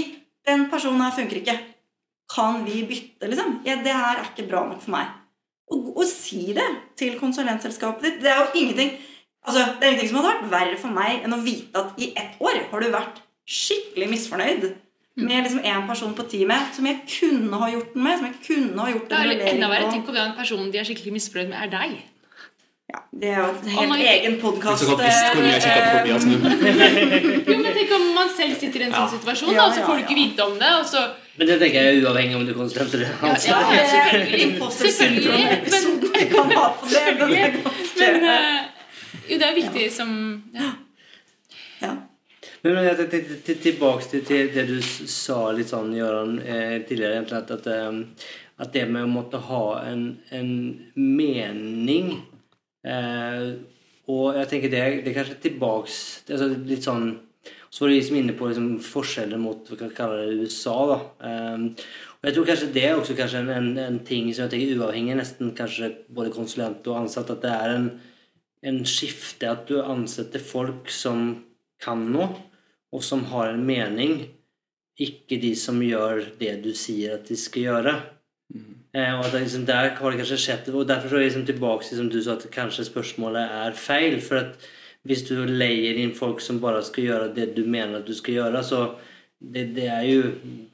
den 0.49 0.65
personen 0.71 1.01
her 1.05 1.13
funker 1.15 1.38
ikke. 1.43 1.57
Kan 2.34 2.63
vi 2.65 2.81
bytte, 2.89 3.29
liksom? 3.29 3.59
Ja, 3.69 3.75
det 3.86 3.93
her 3.93 4.17
er 4.23 4.25
ikke 4.34 4.47
bra 4.49 4.63
nok 4.71 4.81
for 4.81 4.95
meg. 4.95 5.13
Og, 5.94 6.06
si 6.10 6.54
det 6.58 6.66
til 7.00 7.18
konsulentselskapet 7.20 8.04
ditt. 8.08 8.22
Det 8.24 8.32
er 8.32 8.39
jo 8.41 8.48
ingenting 8.62 8.96
altså, 9.46 9.60
det 9.80 9.84
er 9.84 9.91
ingenting 9.94 10.10
som 10.10 10.22
hadde 10.22 10.32
vært 10.32 10.52
verre 10.54 10.78
for 10.82 10.91
meg 10.96 11.24
enn 11.26 11.36
å 11.36 11.41
vite 11.44 11.84
at 11.84 12.00
i 12.02 12.14
ett 12.18 12.39
år 12.41 12.64
har 12.72 12.80
du 12.82 12.89
vært 12.94 13.22
skikkelig 13.44 14.08
misfornøyd 14.14 14.70
med 15.16 15.44
liksom 15.46 15.60
en 15.70 15.84
person 15.86 16.14
på 16.18 16.24
teamet 16.32 16.74
som 16.74 16.88
jeg 16.89 17.04
kunne 17.20 17.60
ha 17.62 17.68
gjort 17.70 17.91
den 17.94 18.04
med. 18.08 18.18
Som 18.18 18.28
jeg 18.32 18.39
kunne 18.48 18.82
ha 18.82 18.89
gjort 18.89 19.10
Det 19.12 19.20
en 19.20 19.30
er 19.36 19.52
enda 19.52 19.68
verre. 19.70 19.91
Tenk 19.91 20.10
om 20.10 20.18
den 20.18 20.34
personen 20.39 20.72
de 20.74 20.80
er 20.82 20.88
skikkelig 20.89 21.14
misfornøyd 21.20 21.52
med, 21.52 21.60
er 21.62 21.70
deg. 21.76 21.94
Ja, 22.94 23.00
det 23.22 23.30
er 23.30 23.38
jo 23.38 23.50
en 23.52 23.70
helt 23.76 23.89
man- 23.89 24.02
egen 24.14 24.39
podkast. 24.41 24.88
Nå. 24.88 24.98
Jo, 27.54 27.58
men 27.60 27.74
Tenk 27.74 27.91
om 27.96 28.08
man 28.16 28.30
selv 28.38 28.58
sitter 28.60 28.82
i 28.82 28.88
en 28.88 28.96
sånn 28.96 29.12
situasjon, 29.18 29.54
Ja, 29.54 29.62
da, 29.62 29.68
og 29.68 29.76
så 29.78 29.86
får 29.86 30.00
du 30.00 30.04
ikke 30.08 30.20
vite 30.24 30.50
om 30.50 30.58
det. 30.60 30.72
og 30.80 30.86
så... 30.89 31.04
Men 31.34 31.49
det 31.49 31.55
tenker 31.61 31.81
jeg 31.81 31.97
er 31.97 32.05
uavhengig 32.05 32.36
om 32.38 32.43
du 32.45 32.53
konsulenter 32.53 32.57
konsulent 32.57 32.93
eller 32.93 33.09
Ja, 33.09 33.29
ja, 33.49 33.73
ja, 33.73 33.84
selvfølgelig. 33.89 34.47
Selvfølgelig 34.77 35.31
men. 35.41 35.84
Er 36.13 37.51
men 37.97 38.27
eh, 38.29 38.59
jo, 39.29 39.38
det 39.39 39.47
er 39.47 39.55
viktig 39.55 39.88
som 39.93 40.11
ja. 40.53 40.69
ja. 41.81 41.93
Men 42.63 42.77
men 42.77 42.86
jeg 42.86 42.99
tenkte 42.99 43.39
til, 43.47 43.57
tilbake 43.65 44.07
til, 44.11 44.23
til 44.27 44.53
det 44.53 44.67
du 44.69 44.77
sa 44.84 45.39
litt 45.55 45.73
sånn, 45.73 45.95
Gøran, 45.97 46.38
eh, 46.39 46.77
tidligere. 46.88 47.17
egentlig, 47.17 47.41
At, 47.41 47.51
at, 47.51 47.67
eh, 47.67 48.29
at 48.61 48.73
det 48.75 48.86
med 48.91 49.07
å 49.07 49.11
måtte 49.11 49.41
ha 49.49 49.63
en, 49.89 50.05
en 50.31 50.53
mening 50.95 52.13
eh, 52.86 53.45
Og 54.05 54.38
jeg 54.38 54.49
tenker 54.51 54.69
det, 54.69 54.84
det 55.01 55.11
er 55.11 55.17
kanskje 55.17 55.41
tilbake 55.49 55.89
altså 56.29 56.51
Litt 56.69 56.86
sånn 56.86 57.07
Så 57.74 57.82
var 57.82 57.89
du 57.89 57.95
liksom 57.95 58.17
inne 58.19 58.36
på 58.38 58.47
liksom, 58.51 58.67
forskjeller 58.86 59.39
mot 59.41 59.69
hva 59.69 59.80
kan 59.80 59.93
kalle 59.97 60.28
det 60.28 60.45
USA. 60.45 60.76
da. 60.91 60.97
Um, 61.26 61.63
og 62.19 62.28
jeg 62.28 62.36
tror 62.36 62.45
kanskje 62.51 62.67
det 62.76 62.84
er 62.86 62.99
også 62.99 63.15
kanskje 63.17 63.39
en, 63.41 63.49
en, 63.49 63.71
en 63.82 63.97
ting 64.05 64.28
som 64.30 64.45
jeg 64.45 64.53
tenker 64.53 64.78
uavhengig 64.78 65.15
nesten 65.17 65.55
kanskje 65.57 65.89
både 66.13 66.36
konsulent 66.36 66.86
og 66.86 66.99
ansatt, 67.01 67.34
at 67.34 67.41
det 67.41 67.55
er 67.55 67.74
en, 67.74 67.88
en 68.69 68.78
skifte 68.86 69.49
at 69.49 69.65
du 69.67 69.80
ansetter 69.82 70.43
folk 70.43 70.93
som 70.93 71.32
kan 71.82 72.05
noe, 72.13 72.30
og 72.93 73.01
som 73.03 73.26
har 73.34 73.49
en 73.49 73.65
mening, 73.65 74.19
ikke 75.01 75.41
de 75.41 75.55
som 75.57 75.82
gjør 75.82 76.21
det 76.38 76.59
du 76.61 76.69
sier 76.78 77.17
at 77.17 77.26
de 77.26 77.39
skal 77.41 77.65
gjøre. 77.71 77.95
Eh, 78.93 79.13
og 79.17 79.26
at 79.26 79.34
liksom 79.39 79.65
der 79.65 79.95
har 79.97 80.13
det 80.13 80.21
kanskje 80.21 80.39
skjedd, 80.45 80.69
og 80.69 80.88
derfor 80.88 81.09
så 81.09 81.17
er 81.17 81.26
jeg 81.26 81.32
liksom 81.32 81.45
tilbake 81.49 81.89
til 81.89 81.99
som 82.03 82.13
du 82.13 82.19
sa, 82.21 82.38
at 82.38 82.45
kanskje 82.53 82.86
spørsmålet 82.86 83.57
er 83.65 83.78
feil. 83.89 84.19
For 84.21 84.43
at 84.43 84.67
hvis 85.08 85.26
du 85.28 85.36
leier 85.47 85.99
inn 85.99 86.14
folk 86.16 86.41
som 86.43 86.62
bare 86.64 86.84
skal 86.86 87.10
gjøre 87.10 87.34
det 87.36 87.49
du 87.58 87.66
mener 87.68 87.99
at 87.99 88.08
du 88.08 88.14
skal 88.16 88.39
gjøre, 88.39 88.64
så 88.64 88.86
det, 89.43 89.74
det 89.76 89.89
er 89.91 90.06
jo 90.08 90.22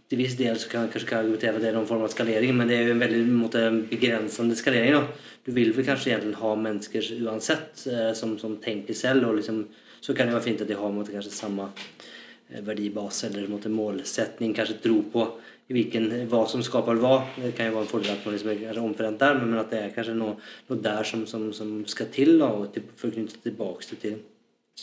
til 0.10 0.22
viss 0.22 0.36
del 0.38 0.58
så 0.58 0.70
kan 0.70 0.86
jeg 0.86 0.94
kanskje 0.96 1.18
argumentere 1.18 1.58
at 1.58 1.64
det 1.64 1.70
er 1.70 1.76
noen 1.78 1.90
form 1.90 2.06
av 2.06 2.14
skalering, 2.14 2.56
men 2.58 2.70
det 2.70 2.78
er 2.78 2.88
jo 2.88 2.96
en 2.96 3.04
veldig 3.04 3.22
måte, 3.30 3.64
begrensende 3.92 4.58
skalering. 4.58 4.96
Da. 4.96 5.36
Du 5.46 5.52
vil 5.54 5.74
vel 5.76 5.86
kanskje 5.86 6.16
egentlig 6.16 6.40
ha 6.42 6.54
mennesker 6.58 7.12
uansett 7.26 7.84
eh, 7.90 8.10
som, 8.18 8.34
som 8.42 8.56
tenker 8.62 8.98
selv, 8.98 9.28
og 9.30 9.38
liksom, 9.38 9.64
så 10.02 10.16
kan 10.18 10.30
det 10.30 10.38
være 10.38 10.48
fint 10.48 10.64
at 10.66 10.70
de 10.70 10.78
har 10.80 10.94
måte, 10.94 11.14
kanskje 11.14 11.36
samme 11.36 11.70
eh, 11.70 12.62
verdibase 12.66 13.30
eller 13.30 13.50
måte, 13.54 13.70
målsetning, 13.74 14.56
kanskje 14.58 14.80
tro 14.86 14.98
på 15.14 15.28
i 15.70 15.76
hvilken, 15.76 16.08
hva 16.32 16.42
som 16.50 16.64
skaper 16.66 16.98
hva. 16.98 17.20
Det 17.38 17.54
kan 17.58 17.70
jo 17.70 17.76
være 17.76 17.86
en 17.86 17.92
fordel 17.92 18.16
at 18.16 18.26
man 18.26 18.34
liksom 18.34 18.50
er 18.52 18.62
kanskje 18.64 18.84
omforent 18.88 19.22
der, 19.22 19.38
men 19.44 19.60
at 19.62 19.70
det 19.70 19.82
er 19.84 19.94
kanskje 19.94 20.16
noe, 20.18 20.36
noe 20.70 20.82
der 20.82 21.06
som, 21.06 21.28
som, 21.30 21.46
som 21.54 21.76
skal 21.90 22.10
til. 22.14 22.40
Da, 22.42 22.50
og 22.50 22.72
til, 22.74 22.88
for 22.98 23.12
å 23.12 23.16
knytte 23.16 23.42
tilbake 23.44 24.00
til 24.02 24.18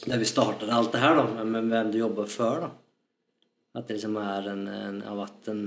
der 0.05 0.21
vi 0.21 0.29
startet 0.29 0.71
alt 0.71 0.93
det 0.93 1.01
her, 1.01 1.17
da, 1.17 1.45
med 1.45 1.73
hvem 1.73 1.91
du 1.91 1.99
jobber 1.99 2.29
for. 2.31 2.67
da. 2.67 2.71
At 3.77 3.89
det 3.89 3.99
liksom 3.99 4.17
er 4.21 4.51
en, 4.53 4.63
en, 4.69 5.03
av 5.09 5.25
at 5.27 5.51
en, 5.53 5.65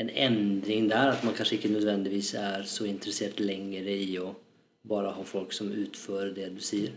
en 0.00 0.10
endring 0.10 0.88
der. 0.88 1.12
At 1.14 1.24
man 1.26 1.36
kanskje 1.36 1.58
ikke 1.58 1.74
nødvendigvis 1.74 2.32
er 2.38 2.64
så 2.70 2.86
interessert 2.88 3.42
lenger 3.42 3.90
i 3.92 4.16
å 4.22 4.32
bare 4.88 5.12
ha 5.12 5.24
folk 5.26 5.52
som 5.52 5.68
utfører 5.68 6.32
det 6.36 6.48
du 6.54 6.62
sier. 6.64 6.94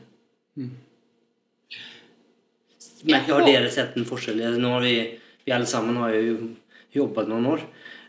Men 3.04 3.26
har 3.28 3.44
dere 3.44 3.72
sett 3.74 3.98
en 4.00 4.08
forskjell? 4.08 4.40
Nå 4.62 4.76
har 4.78 4.86
vi, 4.86 4.96
vi 5.44 5.52
alle 5.52 5.68
sammen 5.68 6.00
har 6.00 6.16
jo 6.16 6.38
jobbet 6.96 7.30
noen 7.32 7.50
år. 7.54 7.66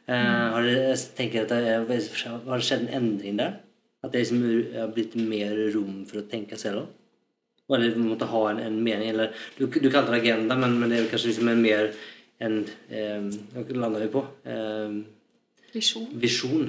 Eh, 0.07 0.45
har 0.55 0.66
det, 0.66 0.74
jeg 0.91 1.14
tenker 1.18 1.47
at 1.47 1.55
det 1.55 1.76
har 1.78 2.59
det 2.59 2.66
skjedd 2.66 2.85
en 2.85 2.97
endring 3.01 3.39
der? 3.41 3.57
At 4.05 4.12
det 4.12 4.24
liksom 4.24 4.45
har 4.74 4.93
blitt 4.93 5.16
mer 5.16 5.57
rom 5.74 6.03
for 6.09 6.20
å 6.20 6.28
tenke 6.28 6.59
selv? 6.61 6.85
da? 6.85 7.01
Eller 7.78 7.97
måtte 7.97 8.28
ha 8.28 8.43
en, 8.51 8.61
en 8.61 8.76
mening? 8.85 9.14
Eller, 9.14 9.32
du, 9.57 9.66
du 9.66 9.89
kalte 9.89 10.12
det 10.12 10.20
agenda, 10.20 10.57
men, 10.61 10.76
men 10.80 10.93
det 10.93 11.01
er 11.01 11.11
kanskje 11.12 11.32
liksom 11.32 11.49
en 11.49 11.64
mer 11.64 11.95
en 12.45 12.57
um, 12.61 13.28
Hva 13.55 13.76
landa 13.78 14.03
vi 14.03 14.11
på? 14.12 14.24
Um, 14.45 15.05
Visjon. 15.74 16.07
visjon. 16.22 16.68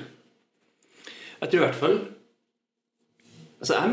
Jeg 1.41 1.49
tror 1.51 1.59
i 1.59 1.65
hvert 1.67 1.77
fall 1.77 1.97
Altså, 3.55 3.77
jeg 3.77 3.91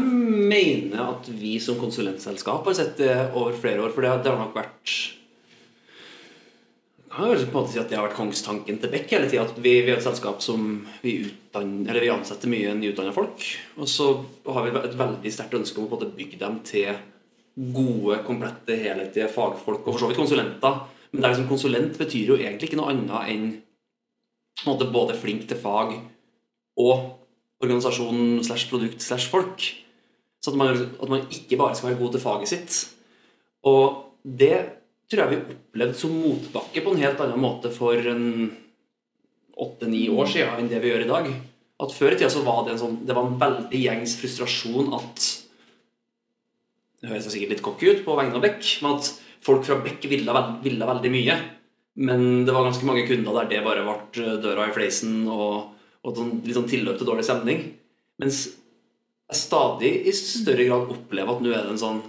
mener 0.52 1.00
at 1.04 1.28
vi 1.32 1.54
som 1.62 1.78
konsulentselskap 1.80 2.66
har 2.66 2.74
sett 2.76 2.96
det 2.98 3.12
over 3.30 3.54
flere 3.56 3.84
år, 3.84 3.92
for 3.94 4.04
det, 4.04 4.10
det 4.24 4.32
har 4.32 4.40
nok 4.40 4.56
vært 4.56 4.94
kan 7.12 7.28
vel 7.28 7.44
på 7.44 7.50
en 7.50 7.56
måte 7.58 7.72
si 7.74 7.80
at 7.80 7.90
det 7.90 7.98
har 7.98 8.06
vært 8.06 8.16
kongstanken 8.18 8.78
til 8.80 8.90
Beck 8.92 9.10
hele 9.12 9.28
tida. 9.28 9.44
Vi, 9.56 9.72
vi 9.84 9.92
er 9.92 9.98
et 9.98 10.04
selskap 10.04 10.42
som 10.44 10.68
vi, 11.02 11.18
utdanner, 11.26 12.00
vi 12.00 12.10
ansetter 12.12 12.50
mye 12.50 12.72
nyutdanna 12.78 13.12
folk. 13.16 13.44
Og 13.76 13.90
så 13.90 14.08
har 14.48 14.66
vi 14.66 14.72
et 14.80 14.96
veldig 14.98 15.32
sterkt 15.34 15.58
ønske 15.58 15.82
om 15.82 15.92
å 15.92 16.00
bygge 16.02 16.40
dem 16.40 16.60
til 16.66 16.90
gode, 17.76 18.22
komplette, 18.24 18.78
helhetlige 18.80 19.28
fagfolk, 19.32 19.84
og 19.84 19.90
for 19.90 20.00
så 20.00 20.08
vidt 20.08 20.20
konsulenter. 20.22 20.80
Men 21.12 21.20
det 21.20 21.34
liksom, 21.34 21.50
konsulent 21.50 21.98
betyr 22.00 22.32
jo 22.32 22.38
egentlig 22.40 22.70
ikke 22.70 22.80
noe 22.80 22.94
annet 22.94 23.32
enn 23.34 23.48
en 24.62 24.68
måte 24.68 24.88
både 24.92 25.16
flink 25.18 25.44
til 25.50 25.58
fag 25.60 25.96
og 26.80 27.08
organisasjon 27.62 28.40
slash 28.46 28.68
produkt 28.70 29.04
slash 29.04 29.28
folk. 29.32 29.64
Så 30.42 30.52
at 30.52 30.58
man, 30.58 30.72
at 30.74 31.10
man 31.10 31.26
ikke 31.30 31.58
bare 31.60 31.76
skal 31.76 31.90
være 31.90 32.00
god 32.00 32.14
til 32.14 32.22
faget 32.22 32.50
sitt. 32.50 32.78
Og 33.68 34.16
det 34.24 34.56
tror 35.12 35.22
jeg 35.22 35.32
vi 35.32 35.54
opplevde 35.54 35.98
som 35.98 36.12
motbakke 36.16 36.82
på 36.82 36.92
en 36.92 37.02
helt 37.02 37.20
annen 37.20 37.42
måte 37.42 37.72
for 37.74 38.10
en 38.12 38.26
åtte-ni 39.62 40.06
år 40.08 40.30
siden 40.32 40.60
enn 40.62 40.70
det 40.70 40.80
vi 40.82 40.92
gjør 40.92 41.04
i 41.04 41.10
dag. 41.10 41.32
At 41.82 41.94
Før 41.94 42.14
i 42.14 42.18
tida 42.18 42.30
så 42.32 42.44
var 42.46 42.62
det 42.64 42.76
en 42.76 42.82
sånn 42.82 42.98
Det 43.08 43.14
var 43.16 43.26
en 43.26 43.40
veldig 43.40 43.78
gjengs 43.80 44.14
frustrasjon 44.20 44.92
at 44.94 45.24
Det 47.02 47.10
høres 47.10 47.26
sikkert 47.34 47.56
litt 47.56 47.64
cocky 47.66 47.90
ut 47.90 48.04
på 48.06 48.14
vegne 48.14 48.38
av 48.38 48.44
Beck, 48.44 48.62
men 48.84 49.00
at 49.00 49.10
folk 49.42 49.66
fra 49.66 49.80
Beck 49.82 50.06
ville, 50.06 50.42
ville 50.62 50.86
veldig 50.86 51.10
mye. 51.10 51.38
Men 51.98 52.44
det 52.46 52.54
var 52.54 52.68
ganske 52.68 52.86
mange 52.88 53.04
kunder 53.08 53.40
der 53.40 53.50
det 53.50 53.64
bare 53.66 53.82
ble 53.84 54.36
døra 54.40 54.68
i 54.68 54.74
fleisen 54.74 55.26
og, 55.26 55.72
og 56.06 56.16
sånn, 56.16 56.36
litt 56.46 56.56
sånn 56.56 56.70
tilløp 56.70 57.00
til 57.00 57.10
dårlig 57.10 57.26
stemning. 57.26 57.64
Mens 58.22 58.44
jeg 59.32 59.40
stadig 59.40 59.90
i 60.06 60.14
større 60.14 60.68
grad 60.68 60.92
opplever 60.94 61.34
at 61.34 61.42
nå 61.42 61.50
er 61.50 61.66
det 61.66 61.74
en 61.74 61.80
sånn 61.80 62.00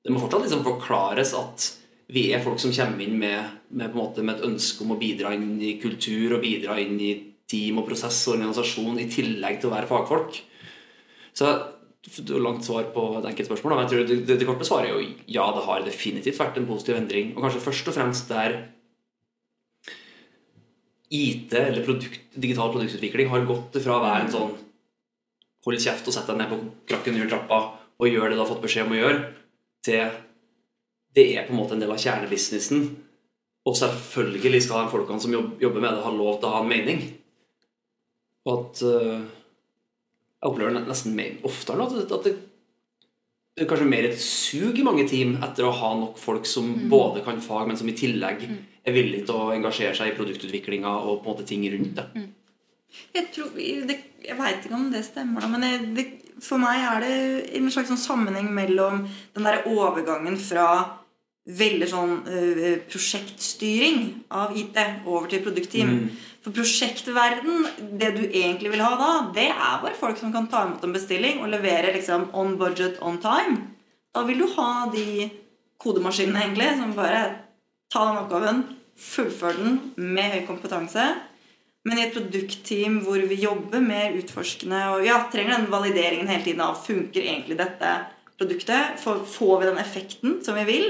Det 0.00 0.12
må 0.12 0.20
fortsatt 0.22 0.46
liksom 0.46 0.64
forklares 0.64 1.34
at 1.36 1.66
vi 2.10 2.30
er 2.34 2.42
folk 2.42 2.58
som 2.62 2.72
kommer 2.74 3.02
inn 3.04 3.18
med, 3.20 3.58
med, 3.70 3.94
måte, 3.94 4.22
med 4.26 4.38
et 4.38 4.46
ønske 4.48 4.84
om 4.84 4.94
å 4.94 5.00
bidra 5.00 5.32
inn 5.36 5.60
i 5.62 5.76
kultur 5.82 6.36
og 6.36 6.42
bidra 6.42 6.78
inn 6.82 6.96
i 6.98 7.12
team 7.50 7.80
og 7.80 7.86
prosess 7.88 8.18
og 8.28 8.36
organisasjon 8.36 8.98
i 9.02 9.10
tillegg 9.10 9.60
til 9.60 9.70
å 9.70 9.74
være 9.74 9.90
fagfolk. 9.90 10.40
Så 11.36 11.50
langt 12.40 12.64
svar 12.64 12.88
på 12.94 13.04
et 13.18 13.28
enkelt 13.30 13.50
spørsmål. 13.50 13.74
Men 13.74 13.84
jeg 13.84 13.92
tror 13.92 14.06
det, 14.08 14.18
det, 14.26 14.38
det 14.40 14.48
korte 14.48 14.66
svaret 14.66 14.90
er 14.90 14.96
jo 14.96 15.14
ja, 15.30 15.46
det 15.54 15.64
har 15.66 15.84
definitivt 15.86 16.40
vært 16.40 16.58
en 16.58 16.68
positiv 16.70 16.98
endring. 16.98 17.34
Og 17.36 17.44
kanskje 17.44 17.64
først 17.64 17.90
og 17.92 17.96
fremst 17.98 18.32
der 18.32 18.56
IT, 21.10 21.52
eller 21.58 21.84
produkt, 21.84 22.22
digital 22.38 22.72
produktutvikling, 22.72 23.30
har 23.30 23.46
gått 23.46 23.78
fra 23.82 23.98
å 23.98 24.02
være 24.04 24.24
en 24.24 24.34
sånn 24.34 24.56
hold 25.66 25.82
kjeft 25.82 26.08
og 26.08 26.14
sett 26.16 26.30
deg 26.30 26.38
ned 26.40 26.50
på 26.50 26.58
krakken 26.88 27.18
under 27.18 27.30
trappa 27.34 27.60
og 28.00 28.08
gjør 28.08 28.30
det 28.30 28.38
du 28.38 28.42
har 28.42 28.48
fått 28.48 28.62
beskjed 28.64 28.86
om 28.86 28.94
å 28.94 29.00
gjøre, 29.00 29.24
til 29.84 30.14
det 31.16 31.26
er 31.34 31.46
på 31.46 31.54
en 31.54 31.60
måte 31.60 31.76
en 31.76 31.82
del 31.82 31.92
av 31.92 32.00
kjernebusinessen. 32.00 32.84
Og 33.68 33.76
selvfølgelig 33.76 34.62
skal 34.64 34.86
de 34.86 34.92
folkene 34.92 35.22
som 35.22 35.34
jobber 35.34 35.82
med 35.82 35.90
det, 35.90 36.04
ha 36.04 36.12
lov 36.14 36.38
til 36.38 36.48
å 36.48 36.54
ha 36.54 36.62
en 36.62 36.70
mening. 36.70 37.02
Og 38.48 38.54
at 38.54 38.82
uh, 38.86 39.20
Jeg 40.40 40.48
opplever 40.48 40.72
nesten 40.72 41.12
mer, 41.12 41.34
oftere 41.44 41.84
at, 41.84 41.98
at 42.00 42.24
det, 42.24 42.30
det 43.52 43.66
er 43.66 43.68
kanskje 43.68 43.90
mer 43.90 44.06
et 44.08 44.22
sug 44.24 44.78
i 44.80 44.84
mange 44.86 45.04
team 45.10 45.34
etter 45.44 45.66
å 45.68 45.74
ha 45.76 45.90
nok 45.98 46.16
folk 46.16 46.46
som 46.48 46.70
mm. 46.70 46.86
både 46.88 47.20
kan 47.26 47.42
fag, 47.44 47.66
men 47.68 47.76
som 47.76 47.90
i 47.92 47.96
tillegg 47.98 48.46
mm. 48.48 48.54
er 48.88 48.96
villige 48.96 49.26
til 49.28 49.36
å 49.36 49.50
engasjere 49.52 49.92
seg 49.98 50.12
i 50.12 50.14
produktutviklinga 50.16 50.94
og 51.02 51.20
på 51.20 51.28
en 51.28 51.34
måte 51.34 51.44
ting 51.50 51.66
rundt 51.68 51.92
det. 51.98 52.06
Mm. 52.14 52.30
Jeg, 53.18 53.26
tror, 53.34 53.52
det, 53.90 53.98
jeg 54.24 54.38
veit 54.38 54.64
ikke 54.64 54.78
om 54.78 54.88
det 54.94 55.04
stemmer, 55.04 55.44
men 55.52 55.66
jeg, 55.66 55.82
det, 55.98 56.06
for 56.40 56.62
meg 56.62 56.86
er 56.88 57.04
det 57.04 57.12
en 57.60 57.68
slags 57.74 57.92
sånn 57.92 58.00
sammenheng 58.00 58.48
mellom 58.56 59.04
den 59.36 59.46
der 59.50 59.60
overgangen 59.68 60.40
fra 60.40 60.70
veldig 61.58 61.88
sånn 61.90 62.16
uh, 62.26 62.74
prosjektstyring 62.90 64.02
av 64.36 64.56
IT 64.58 64.78
over 65.04 65.28
til 65.30 65.42
produktteam. 65.44 65.92
Mm. 65.96 66.26
For 66.40 66.56
prosjektverden, 66.56 67.66
det 68.00 68.14
du 68.16 68.22
egentlig 68.24 68.72
vil 68.72 68.84
ha 68.84 68.94
da, 68.96 69.10
det 69.36 69.50
er 69.50 69.80
bare 69.82 69.98
folk 69.98 70.16
som 70.20 70.32
kan 70.32 70.48
ta 70.48 70.64
imot 70.66 70.84
en 70.86 70.94
bestilling 70.96 71.42
og 71.44 71.50
levere 71.52 71.92
liksom 71.96 72.30
on 72.36 72.54
budget, 72.60 73.00
on 73.04 73.20
time. 73.20 73.58
Da 74.14 74.24
vil 74.26 74.40
du 74.40 74.46
ha 74.56 74.88
de 74.92 75.28
kodemaskinene 75.80 76.46
egentlig 76.46 76.70
som 76.78 76.94
bare 76.96 77.24
tar 77.92 78.08
den 78.08 78.22
oppgaven, 78.22 78.62
fullfører 79.00 79.60
den 79.60 79.76
med 79.96 80.32
høy 80.34 80.46
kompetanse. 80.48 81.04
Men 81.88 81.96
i 81.96 82.06
et 82.06 82.16
produktteam 82.16 82.98
hvor 83.06 83.20
vi 83.28 83.38
jobber 83.40 83.80
mer 83.84 84.16
utforskende 84.18 84.80
og 84.94 85.04
ja, 85.06 85.22
trenger 85.32 85.56
den 85.56 85.70
valideringen 85.72 86.28
hele 86.28 86.44
tiden 86.44 86.64
av 86.64 86.80
funker 86.84 87.24
egentlig 87.24 87.56
dette 87.60 87.94
produktet, 88.40 89.00
får 89.00 89.60
vi 89.60 89.68
den 89.68 89.80
effekten 89.80 90.36
som 90.44 90.56
vi 90.60 90.66
vil, 90.68 90.86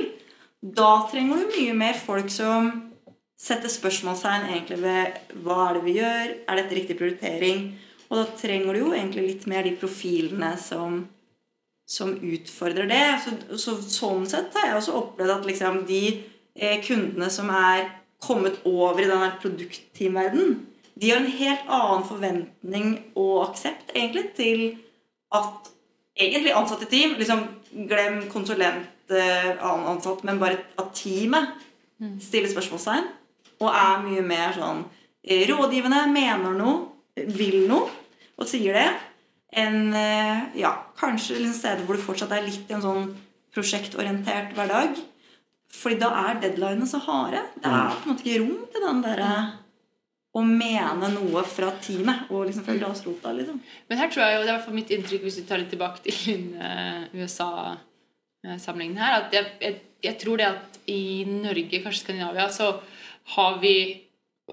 da 0.61 0.90
trenger 1.11 1.40
du 1.40 1.54
mye 1.54 1.74
mer 1.76 1.96
folk 1.96 2.28
som 2.32 2.70
setter 3.40 3.72
spørsmålstegn 3.72 4.50
egentlig 4.50 4.80
ved 4.82 5.38
hva 5.44 5.62
er 5.68 5.78
det 5.78 5.84
vi 5.86 5.94
gjør, 5.96 6.34
er 6.44 6.61
dette 6.61 6.76
riktig 6.76 6.98
prioritering? 6.98 7.62
Og 8.11 8.18
da 8.18 8.26
trenger 8.36 8.74
du 8.74 8.82
jo 8.82 8.90
egentlig 8.92 9.24
litt 9.26 9.46
mer 9.48 9.64
de 9.64 9.72
profilene 9.80 10.50
som, 10.61 11.04
som 11.88 12.12
utfordrer 12.12 12.90
det. 12.90 13.04
Så, 13.24 13.36
så, 13.56 13.78
sånn 13.80 14.26
sett 14.28 14.52
har 14.58 14.68
jeg 14.68 14.80
også 14.82 14.98
opplevd 14.98 15.36
at 15.38 15.48
liksom 15.48 15.80
de 15.88 16.02
eh, 16.58 16.76
kundene 16.84 17.30
som 17.32 17.48
er 17.54 17.86
kommet 18.20 18.61
over 18.68 19.00
i 19.00 19.08
den 19.08 19.38
produktteamverdenen, 19.40 20.58
de 21.00 21.08
har 21.08 21.22
en 21.22 21.32
helt 21.32 21.68
annen 21.72 22.02
forventning 22.04 22.88
og 23.16 23.46
aksept 23.46 23.94
egentlig 23.94 24.26
til 24.36 24.64
at 25.32 25.70
egentlig 26.20 26.52
ansatte 26.52 26.90
team 26.90 27.16
liksom 27.16 27.46
Glem 27.70 28.24
konsulent 28.28 28.88
annen 29.18 29.88
ansatt, 29.94 30.22
men 30.26 30.38
bare 30.40 30.61
at 30.78 30.92
teamet 30.96 31.50
mm. 32.00 32.18
stiller 32.22 32.52
spørsmålstegn 32.52 33.08
og 33.61 33.68
er 33.68 34.04
mye 34.04 34.24
mer 34.24 34.54
sånn 34.56 34.84
eh, 35.24 35.44
rådgivende, 35.50 36.04
mener 36.12 36.56
noe, 36.56 36.76
vil 37.36 37.66
noe 37.68 37.88
og 38.40 38.48
sier 38.48 38.76
det, 38.76 38.88
enn 39.61 39.92
eh, 39.96 40.44
ja, 40.62 40.72
kanskje 40.96 41.40
liksom 41.40 41.58
steder 41.58 41.84
hvor 41.84 41.98
du 41.98 42.04
fortsatt 42.04 42.32
er 42.32 42.46
litt 42.46 42.70
i 42.70 42.76
en 42.76 42.84
sånn 42.84 43.11
prosjektorientert 43.52 44.54
hverdag. 44.56 44.94
Fordi 45.70 45.98
da 46.00 46.11
er 46.24 46.38
deadlinene 46.42 46.88
så 46.88 46.98
harde. 47.04 47.42
Det 47.61 47.68
er 47.68 47.92
på 47.94 48.06
en 48.06 48.12
måte 48.12 48.24
ikke 48.24 48.40
rom 48.42 48.62
til 48.72 48.86
den 48.86 49.02
derre 49.04 49.34
å 50.30 50.42
mene 50.46 51.11
noe 51.11 51.42
fra 51.46 51.72
teamet 51.82 52.30
og 52.30 52.46
liksom 52.46 52.64
fra 52.66 52.76
grasrota. 52.78 53.32
Liksom. 53.34 53.61
Men 53.90 54.00
her 54.00 54.11
tror 54.11 54.24
jeg 54.24 54.36
jo, 54.36 54.42
det 54.42 54.48
er 54.48 54.52
i 54.52 54.56
hvert 54.56 54.66
fall 54.66 54.78
mitt 54.78 54.92
inntrykk 54.94 55.24
hvis 55.26 55.38
vi 55.40 55.46
tar 55.48 55.62
litt 55.62 55.72
tilbake 55.74 56.02
til 56.06 56.52
uh, 56.58 57.06
USA 57.18 57.50
Eh, 58.47 58.57
sammenligningen 58.57 59.03
her. 59.03 59.18
At 59.20 59.34
jeg, 59.34 59.49
jeg, 59.61 59.80
jeg, 60.05 60.18
tror 60.22 60.41
det 60.41 60.49
at 60.49 60.78
i 60.88 61.24
Norge, 61.28 61.82
kanskje 61.82 62.05
Skandinavia, 62.05 62.49
så 62.53 62.72
har 63.36 63.59
vi, 63.61 63.74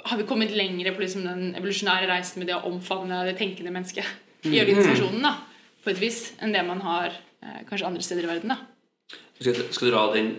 har 0.04 0.20
vi 0.20 0.28
kommet 0.28 0.52
lenger 0.56 0.92
på 0.94 1.06
liksom 1.06 1.24
den 1.28 1.54
evolusjonære 1.56 2.10
reisen 2.12 2.42
med 2.42 2.52
det 2.52 2.58
å 2.58 2.68
omfavne 2.68 3.24
det 3.30 3.38
tenkende 3.40 3.72
mennesket 3.74 4.04
i 4.44 4.52
mm. 4.52 4.60
organisasjonen. 4.66 5.24
da, 5.24 5.38
På 5.84 5.94
et 5.94 6.04
vis 6.04 6.20
enn 6.44 6.56
det 6.56 6.66
man 6.68 6.84
har 6.84 7.16
eh, 7.16 7.64
kanskje 7.70 7.88
andre 7.88 8.04
steder 8.04 8.28
i 8.28 8.32
verden. 8.34 8.54
da. 8.54 9.18
Skal, 9.40 9.64
skal 9.72 9.88
du 9.88 9.94
dra 9.94 10.06
den 10.12 10.32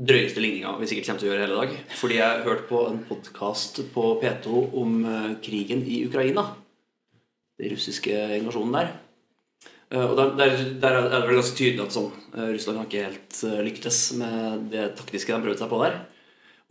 drøyeste 0.00 0.40
ligninga 0.40 0.76
vi 0.78 0.86
sikkert 0.88 1.08
kommer 1.08 1.22
til 1.22 1.28
å 1.28 1.32
gjøre 1.32 1.44
hele 1.48 1.58
dag? 1.58 1.76
Fordi 1.98 2.18
jeg 2.20 2.42
hørte 2.46 2.68
på 2.70 2.86
en 2.86 3.04
podkast 3.08 3.82
på 3.94 4.06
P2 4.22 4.64
om 4.78 4.98
uh, 5.04 5.30
krigen 5.42 5.82
i 5.82 6.04
Ukraina. 6.06 6.52
Den 7.60 7.74
russiske 7.74 8.14
invasjonen 8.38 8.76
der. 8.78 8.92
Eh, 9.90 10.06
og 10.06 10.16
der, 10.18 10.36
der, 10.38 10.56
der, 10.82 10.98
er 11.02 11.18
det 11.18 11.28
vel 11.28 11.40
ganske 11.40 11.58
tydelig 11.58 11.84
at 11.86 11.96
sånn, 11.96 12.10
eh, 12.36 12.52
Russland 12.54 12.80
har 12.80 12.88
ikke 12.88 13.06
helt 13.08 13.42
eh, 13.48 13.60
lyktes 13.66 14.00
med 14.20 14.70
det 14.72 14.92
taktiske 14.98 15.34
de 15.34 15.44
prøvde 15.46 15.62
seg 15.62 15.72
på 15.72 15.82
der. 15.82 16.00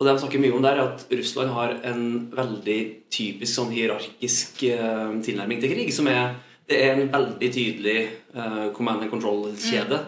Og 0.00 0.06
det 0.06 0.14
de 0.14 0.20
snakker 0.22 0.40
mye 0.40 0.54
om 0.56 0.62
der, 0.64 0.78
er 0.80 0.94
at 0.94 1.02
Russland 1.12 1.50
har 1.52 1.74
en 1.90 2.04
veldig 2.32 2.78
typisk 3.12 3.52
sånn 3.52 3.74
hierarkisk 3.74 4.62
eh, 4.70 5.10
tilnærming 5.26 5.60
til 5.60 5.74
krig. 5.74 5.92
som 5.92 6.08
er 6.08 6.38
Det 6.70 6.78
er 6.80 6.94
en 6.94 7.10
veldig 7.12 7.50
tydelig 7.52 7.98
eh, 8.32 8.70
command 8.72 9.02
and 9.02 9.10
control-kjede 9.10 9.98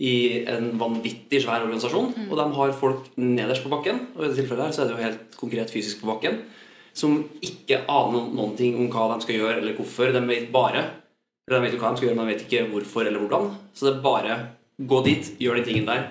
i 0.00 0.42
en 0.48 0.72
vanvittig 0.80 1.42
svær 1.44 1.62
organisasjon. 1.62 2.14
Og 2.26 2.34
de 2.40 2.46
har 2.56 2.72
folk 2.72 3.12
nederst 3.20 3.62
på 3.62 3.70
bakken, 3.70 4.00
og 4.16 4.24
i 4.24 4.26
dette 4.26 4.40
tilfellet 4.40 4.66
her 4.66 4.74
så 4.74 4.82
er 4.82 4.88
det 4.88 4.96
jo 4.96 5.04
helt 5.04 5.36
konkret 5.38 5.70
fysisk 5.70 6.00
på 6.00 6.10
bakken, 6.10 6.40
som 6.96 7.20
ikke 7.44 7.84
aner 7.86 8.32
noen 8.32 8.56
ting 8.58 8.80
om 8.80 8.88
hva 8.90 9.12
de 9.12 9.20
skal 9.22 9.36
gjøre 9.36 9.60
eller 9.60 9.76
hvorfor. 9.78 10.10
De 10.16 10.24
vet 10.26 10.50
bare 10.50 10.86
De 11.50 11.58
vet 11.58 11.74
jo 11.74 11.80
hva 11.82 11.90
de 11.90 11.98
skal 11.98 12.08
gjøre, 12.08 12.16
men 12.18 12.28
de 12.28 12.34
vet 12.34 12.46
ikke 12.46 12.66
hvorfor 12.70 13.08
eller 13.08 13.22
hvordan. 13.22 13.52
Så 13.74 13.88
det 13.88 13.92
er 13.96 14.02
bare 14.04 14.40
gå 14.90 15.04
dit, 15.04 15.30
gjør 15.42 15.58
den 15.58 15.66
tingen 15.66 15.88
der. 15.88 16.08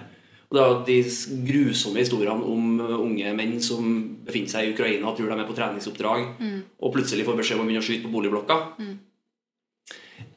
Og 0.49 0.55
det 0.57 0.61
er 0.61 0.69
jo 0.69 0.77
de 0.87 1.43
grusomme 1.45 2.01
historiene 2.01 2.45
om 2.49 2.79
uh, 2.81 2.95
unge 2.97 3.33
menn 3.37 3.59
som 3.61 3.85
befinner 4.25 4.49
seg 4.49 4.65
i 4.65 4.71
Ukraina, 4.73 5.11
tror 5.13 5.29
de 5.29 5.37
er 5.37 5.47
på 5.47 5.57
treningsoppdrag, 5.57 6.23
og 6.81 6.95
plutselig 6.95 7.27
får 7.27 7.37
beskjed 7.37 7.59
om 7.59 7.63
å 7.63 7.69
begynne 7.69 7.83
å 7.83 7.85
skyte 7.85 8.07
på 8.07 8.13
boligblokka. 8.15 8.57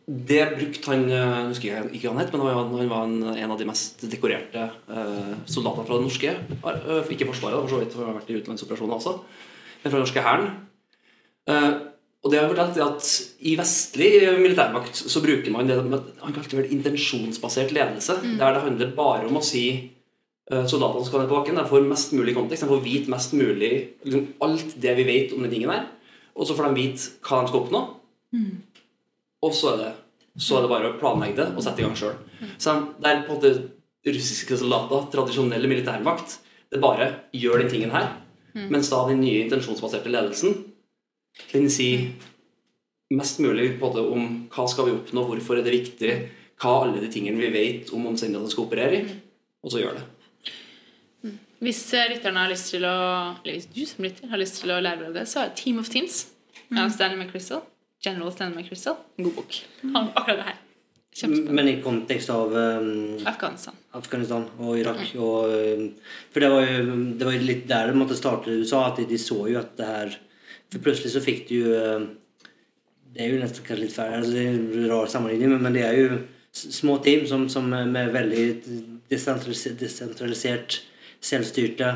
Det 0.03 0.42
brukte 0.59 0.90
han 0.90 1.05
uh, 1.07 1.14
Jeg 1.14 1.48
husker 1.53 1.68
jeg 1.70 1.90
ikke 1.96 2.09
hva 2.09 2.12
han 2.12 2.20
het, 2.20 2.32
men 2.34 2.42
han 2.44 2.90
var, 2.90 3.07
en, 3.07 3.16
en 3.32 3.55
av 3.55 3.61
de 3.61 3.68
mest 3.68 4.03
dekorerte 4.12 4.66
uh, 4.90 5.32
soldatene 5.48 5.86
fra 5.88 5.96
det 5.96 6.05
norske 6.05 6.34
uh, 6.66 7.12
Ikke 7.14 7.28
Forsvaret, 7.30 7.62
for 7.62 7.72
så 7.72 7.80
vidt, 7.80 7.94
for 7.94 8.05
han 8.05 8.12
har 8.12 8.18
vært 8.18 8.34
i 8.34 8.36
utenlandsoperasjoner 8.42 8.98
også, 8.98 9.14
men 9.80 9.86
fra 9.86 9.96
den 9.96 10.05
norske 10.05 10.26
hæren. 10.26 10.50
Uh, 11.48 11.72
og 12.23 12.31
det 12.31 12.39
har 12.39 12.51
fortalt 12.53 12.77
er 12.79 12.85
at 12.87 13.09
I 13.43 13.57
vestlig 13.59 14.11
militærmakt 14.39 14.95
så 14.95 15.23
bruker 15.25 15.51
man 15.51 15.66
det 15.66 15.79
han 15.81 16.35
kalte 16.35 16.59
vel 16.59 16.70
intensjonsbasert 16.70 17.75
ledelse. 17.75 18.20
Der 18.39 18.55
det 18.55 18.62
handler 18.62 18.93
bare 18.95 19.27
om 19.27 19.41
å 19.41 19.43
si 19.43 19.64
uh, 20.53 20.62
soldatene 20.70 21.03
skal 21.09 21.25
ned 21.25 21.33
på 21.33 21.41
bakken, 21.41 21.59
de 21.59 21.66
får 21.66 21.89
mest 21.89 22.14
mulig 22.14 22.37
kontekst. 22.37 22.62
De 22.62 22.70
får 22.70 22.85
vite 22.85 23.11
mest 23.11 23.35
mulig 23.35 23.73
liksom, 24.05 24.29
alt 24.47 24.79
det 24.85 24.95
vi 25.01 25.09
vet 25.09 25.35
om 25.35 25.43
den 25.43 25.51
tingen 25.51 25.75
her. 25.75 25.91
Og 26.39 26.47
så 26.47 26.55
får 26.55 26.70
de 26.70 26.79
vite 26.79 27.11
hva 27.27 27.43
de 27.43 27.51
skal 27.51 27.64
oppnå. 27.64 27.83
Og 29.43 29.59
så 29.59 29.73
er, 29.73 29.83
det, 29.83 29.93
så 30.39 30.61
er 30.61 30.64
det 30.64 30.70
bare 30.77 30.93
å 30.93 30.99
planlegge 31.03 31.41
det 31.43 31.51
og 31.57 31.66
sette 31.66 31.83
i 31.83 31.89
gang 31.89 31.99
sjøl. 31.99 32.14
Så 32.55 32.79
det 33.03 33.11
er 33.11 33.25
på 33.27 33.35
en 33.35 33.41
måte 33.41 34.12
russiske 34.14 34.62
soldater, 34.62 35.09
tradisjonelle 35.11 35.70
militærmakt, 35.70 36.39
det 36.70 36.81
bare 36.83 37.11
gjør 37.35 37.64
den 37.64 37.70
tingen 37.75 37.91
her. 37.95 38.12
Mens 38.55 38.91
da 38.93 39.03
den 39.09 39.25
nye 39.25 39.43
intensjonsbaserte 39.43 40.12
ledelsen 40.12 40.55
den 41.53 41.68
si 41.72 41.91
mest 43.12 43.41
mulig 43.45 43.74
på 43.80 43.91
en 43.93 44.12
om 44.16 44.30
hva 44.53 44.66
skal 44.70 44.89
vi 44.89 44.97
oppnå, 44.97 45.26
hvorfor 45.28 45.59
er 45.59 45.66
det 45.66 45.74
viktig, 45.74 46.14
hva 46.62 46.78
alle 46.85 47.03
de 47.03 47.11
tingene 47.12 47.41
vi 47.43 47.53
vet 47.53 47.93
om 47.93 48.07
omstendighetene 48.11 48.53
skal 48.53 48.66
operere 48.66 49.01
i, 49.01 49.20
og 49.62 49.72
så 49.72 49.83
gjør 49.83 50.01
det. 50.01 50.07
Hvis 51.62 51.83
eh, 51.95 52.09
lytterne 52.11 52.43
har 52.43 52.51
lyst 52.51 52.72
til 52.72 52.83
å 52.89 52.97
Eller 53.45 53.55
hvis 53.55 53.68
du 53.70 53.85
som 53.87 54.03
lytter 54.03 54.33
har 54.33 54.41
lyst 54.41 54.59
til 54.59 54.72
å 54.74 54.80
lære 54.83 55.11
av 55.11 55.14
det, 55.14 55.28
så 55.30 55.45
er 55.45 55.53
Team 55.59 55.78
of 55.78 55.91
Teams 55.93 56.24
av 56.72 56.91
Stanley 56.91 57.20
McChrystal, 57.20 57.62
General 58.03 58.33
Stanley 58.35 58.62
McChrystal, 58.62 58.97
en 59.18 59.28
god 59.28 59.35
bok. 59.37 59.59
Han, 59.85 60.11
akkurat 60.16 60.41
det 60.41 60.49
her. 60.49 60.61
Men 61.53 61.68
i 61.68 61.74
kontekst 61.85 62.30
av 62.33 62.55
um, 62.57 63.18
Afghanistan. 63.28 63.76
Afghanistan 63.93 64.47
og 64.57 64.78
Irak. 64.80 65.03
Og, 65.20 65.53
um, 65.53 65.91
for 66.33 66.41
det 66.41 66.49
var, 66.55 66.64
jo, 66.64 66.97
det 67.20 67.28
var 67.28 67.37
jo 67.37 67.43
litt 67.45 67.66
der 67.68 67.93
det 67.93 67.99
måtte 68.01 68.16
starte 68.16 68.49
i 68.49 68.62
USA, 68.62 68.87
at 68.89 69.03
de, 69.03 69.05
de 69.11 69.20
så 69.20 69.37
jo 69.53 69.61
at 69.61 69.76
det 69.76 69.91
her 69.91 70.16
For 70.73 70.81
plutselig 70.81 71.12
så 71.14 71.20
fikk 71.25 71.49
du 71.51 71.59
um, 71.77 72.07
Det 73.12 73.25
er 73.25 73.35
jo 73.35 73.41
nesten 73.43 73.66
kanskje 73.66 73.85
litt 73.85 73.97
færre, 73.97 74.23
altså 74.23 74.33
det 74.33 74.45
er 74.47 74.55
en 74.57 74.89
rar 74.89 75.11
sammenligning, 75.12 75.53
men, 75.61 75.75
det 75.77 75.85
er 75.85 75.99
jo 75.99 76.23
små 76.53 76.97
team 77.05 77.27
som, 77.29 77.45
som 77.53 77.68
med 77.68 78.12
veldig 78.12 78.45
desentralisert, 79.12 79.77
desentralisert 79.81 80.79
selvstyrte, 81.23 81.91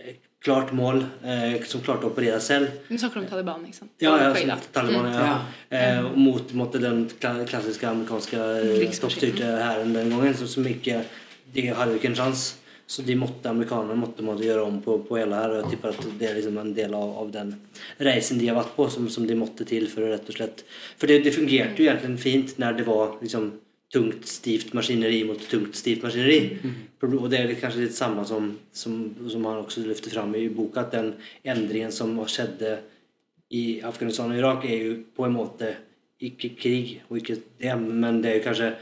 eh, 0.00 0.14
klart 0.42 0.72
mål, 0.72 1.04
eh, 1.24 1.58
som 1.68 1.84
klarte 1.84 2.08
å 2.08 2.10
operere 2.10 2.40
selv. 2.40 2.72
Du 2.88 2.96
snakker 2.96 3.20
om 3.20 3.28
Taliban, 3.28 3.66
ikke 3.68 3.78
sant? 3.82 3.92
Ja, 4.02 4.14
ja, 4.18 4.56
Taliban, 4.72 5.10
ja. 5.12 5.36
Eh, 5.68 6.08
mot, 6.16 6.54
måtte 6.56 6.80
den 6.82 7.04
klassiske 7.20 7.88
amerikanske 7.88 8.40
eh, 8.80 8.96
toppstyrte 9.04 9.52
hæren 9.60 9.92
den 9.94 10.10
gangen, 10.10 10.34
som, 10.40 10.50
som 10.50 10.66
ikke 10.66 11.04
de 11.52 11.68
hadde 11.68 11.92
jo 11.92 12.00
ikke 12.00 12.12
en 12.14 12.20
chans. 12.24 12.48
Så 12.92 13.02
de 13.06 13.14
måtte, 13.16 13.48
amerikanerne 13.48 13.96
måtte, 13.96 14.24
måtte 14.26 14.44
gjøre 14.44 14.66
om 14.68 14.74
på, 14.84 14.98
på 15.08 15.16
hele 15.16 15.38
her. 15.38 15.54
Og 15.54 15.62
jeg 15.62 15.72
tipper 15.72 15.94
at 15.94 16.06
det 16.20 16.26
er 16.28 16.34
liksom 16.36 16.58
en 16.60 16.74
del 16.76 16.92
av, 16.98 17.14
av 17.22 17.30
den 17.32 17.54
reisen 18.04 18.40
de 18.40 18.50
har 18.50 18.58
vært 18.58 18.74
på, 18.76 18.84
som, 18.92 19.06
som 19.08 19.24
de 19.28 19.36
måtte 19.38 19.64
til 19.68 19.86
for 19.88 20.04
å 20.04 20.10
rett 20.12 20.28
og 20.28 20.36
slett 20.36 20.64
For 21.00 21.08
det, 21.08 21.22
det 21.24 21.32
fungerte 21.32 21.80
jo 21.80 21.88
egentlig 21.88 22.20
fint 22.20 22.58
når 22.60 22.76
det 22.76 22.86
var 22.90 23.14
liksom 23.22 23.48
tungt, 23.92 24.28
stivt 24.28 24.74
maskineri 24.76 25.22
mot 25.28 25.40
tungt, 25.48 25.76
stivt 25.76 26.04
maskineri. 26.04 26.58
Og 27.08 27.26
det 27.32 27.40
er 27.40 27.54
kanskje 27.60 27.86
litt 27.86 27.96
samme 27.96 28.24
som, 28.28 28.52
som, 28.76 29.00
som 29.28 29.48
han 29.48 29.64
også 29.64 29.84
løfter 29.86 30.12
fram 30.12 30.36
i 30.36 30.46
boka, 30.52 30.84
at 30.84 30.96
den 30.96 31.14
endringen 31.48 31.92
som 31.92 32.12
skjedde 32.28 32.78
i 33.52 33.80
Afghanistan 33.84 34.32
og 34.32 34.40
Irak 34.40 34.64
er 34.68 34.84
jo 34.86 34.94
på 35.16 35.28
en 35.28 35.36
måte 35.36 35.74
ikke 36.22 36.52
krig 36.60 36.98
og 37.08 37.18
ikke 37.20 37.40
det, 37.60 37.72
men 37.80 38.20
det 38.22 38.30
er 38.30 38.38
jo 38.38 38.46
kanskje 38.50 38.74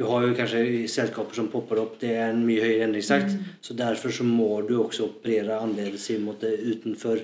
du 0.00 0.06
har 0.08 0.22
jo 0.24 0.32
kanskje 0.32 0.88
selskaper 0.88 1.36
som 1.36 1.50
popper 1.52 1.82
opp, 1.82 1.98
det 2.00 2.14
er 2.16 2.30
en 2.30 2.40
mye 2.46 2.62
høyere 2.62 2.86
endringstakt. 2.86 3.34
Så 3.60 3.74
derfor 3.76 4.14
så 4.16 4.24
må 4.24 4.62
du 4.64 4.78
også 4.80 5.10
operere 5.10 5.58
annerledes 5.60 6.06
i 6.14 6.16
måte 6.22 6.48
utenfor 6.56 7.20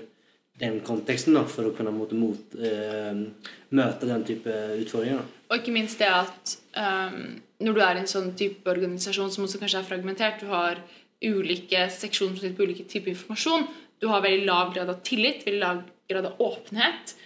den 0.61 0.83
konteksten 0.85 1.39
da, 1.39 1.47
for 1.49 1.71
å 1.71 1.73
kunne 1.77 1.95
måte, 1.97 2.19
mot, 2.21 2.59
eh, 2.61 3.17
møte 3.77 4.09
den 4.11 4.27
type 4.29 4.53
utfordringer. 4.83 5.23
Da. 5.23 5.41
Og 5.49 5.63
ikke 5.63 5.73
minst 5.73 6.05
det 6.05 6.11
at 6.11 6.53
um, 6.77 7.17
når 7.65 7.79
du 7.79 7.81
er 7.87 7.97
i 7.97 8.05
en 8.05 8.13
sånn 8.13 8.31
type 8.37 8.69
organisasjon 8.69 9.33
som 9.33 9.49
også 9.49 9.61
kanskje 9.63 9.81
er 9.81 9.89
fragmentert, 9.89 10.45
du 10.45 10.53
har 10.53 10.81
ulike 11.25 11.89
seksjoner 11.97 12.53
på 12.57 12.69
ulike 12.69 12.85
typer 12.93 13.15
informasjon, 13.15 13.65
du 14.05 14.11
har 14.13 14.25
veldig 14.25 14.45
lav 14.45 14.75
grad 14.77 14.93
av 14.93 15.01
tillit, 15.01 15.47
veldig 15.49 15.65
lav 15.65 15.81
grad 16.13 16.29
av 16.29 16.45
åpenhet. 16.45 17.17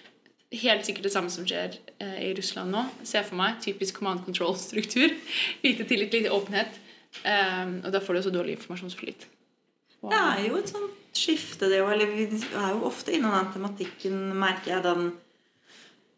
Helt 0.51 0.87
sikkert 0.87 1.07
det 1.07 1.13
samme 1.15 1.31
som 1.31 1.45
skjer 1.47 1.77
eh, 2.03 2.17
i 2.27 2.31
Russland 2.35 2.75
nå. 2.75 2.83
ser 3.07 3.23
for 3.27 3.39
meg. 3.39 3.61
Typisk 3.63 4.01
command 4.01 4.25
control-struktur. 4.27 5.15
Lite 5.67 5.87
tillit, 5.87 6.13
lite 6.13 6.33
åpenhet. 6.35 6.81
Um, 7.23 7.81
og 7.85 7.93
da 7.95 8.01
får 8.03 8.15
du 8.15 8.19
også 8.21 8.33
dårlig 8.35 8.57
informasjonsflyt. 8.57 9.27
Det 10.01 10.19
er 10.19 10.45
jo 10.47 10.59
et 10.59 10.71
sånt 10.71 11.17
skifte, 11.17 11.69
det 11.71 11.81
òg. 11.85 11.93
Eller 11.95 12.11
vi 12.11 12.27
er 12.29 12.71
jo 12.73 12.87
ofte 12.89 13.15
innom 13.15 13.35
den 13.37 13.51
tematikken, 13.55 14.23
merker 14.39 14.77
jeg. 14.77 14.85
Den 14.87 15.11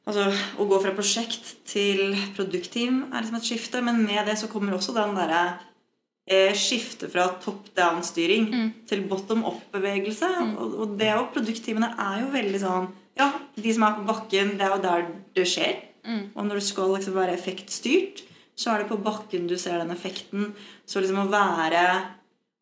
Altså, 0.02 0.24
å 0.58 0.64
gå 0.66 0.80
fra 0.82 0.90
prosjekt 0.96 1.52
til 1.70 2.16
produktteam 2.34 3.04
er 3.12 3.20
liksom 3.20 3.36
et 3.38 3.46
skifte. 3.46 3.82
Men 3.86 4.00
med 4.02 4.26
det 4.26 4.34
så 4.40 4.48
kommer 4.50 4.74
også 4.74 4.94
den 4.96 5.14
derre 5.14 5.42
eh, 6.26 6.50
skiftet 6.58 7.12
fra 7.12 7.28
top 7.44 7.68
down-styring 7.78 8.48
til 8.90 9.04
bottom 9.10 9.44
up-bevegelse. 9.46 10.32
Og, 10.56 10.74
og 10.82 10.96
det 10.98 11.12
og 11.14 11.30
produktteamene 11.36 11.92
er 12.02 12.24
jo 12.24 12.32
veldig 12.34 12.62
sånn 12.64 12.90
Ja, 13.18 13.28
de 13.56 13.72
som 13.74 13.84
er 13.86 13.96
på 13.98 14.06
bakken, 14.08 14.54
det 14.58 14.66
er 14.66 14.74
jo 14.76 14.82
der 14.82 15.08
det 15.36 15.46
skjer. 15.48 15.80
Og 16.34 16.46
når 16.46 16.58
du 16.58 16.64
skal 16.66 16.94
liksom 16.96 17.14
være 17.14 17.34
effektstyrt, 17.36 18.22
så 18.58 18.72
er 18.72 18.82
det 18.82 18.88
på 18.90 19.00
bakken 19.02 19.46
du 19.48 19.56
ser 19.58 19.78
den 19.78 19.92
effekten. 19.94 20.54
Så 20.86 21.00
liksom 21.00 21.22
å 21.26 21.30
være 21.32 21.84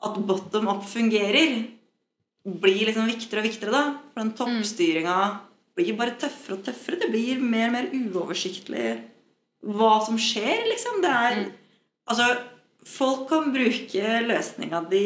At 0.00 0.14
bottom 0.24 0.68
up 0.72 0.84
fungerer, 0.88 1.66
blir 2.40 2.86
liksom 2.88 3.04
viktigere 3.04 3.42
og 3.42 3.48
viktigere, 3.50 3.72
da. 3.74 3.82
For 4.14 4.22
den 4.22 4.30
toppstyringa 4.32 5.16
blir 5.76 5.96
bare 5.98 6.14
tøffere 6.16 6.56
og 6.56 6.62
tøffere. 6.64 6.96
Det 7.02 7.10
blir 7.12 7.42
mer 7.42 7.66
og 7.68 7.74
mer 7.74 7.90
uoversiktlig 7.92 8.94
hva 9.60 9.98
som 10.06 10.16
skjer, 10.16 10.64
liksom. 10.70 11.02
Det 11.04 11.10
er 11.10 11.42
Altså, 12.10 12.26
folk 12.88 13.28
kan 13.28 13.52
bruke 13.52 14.14
løsninga 14.24 14.80
di 14.90 15.04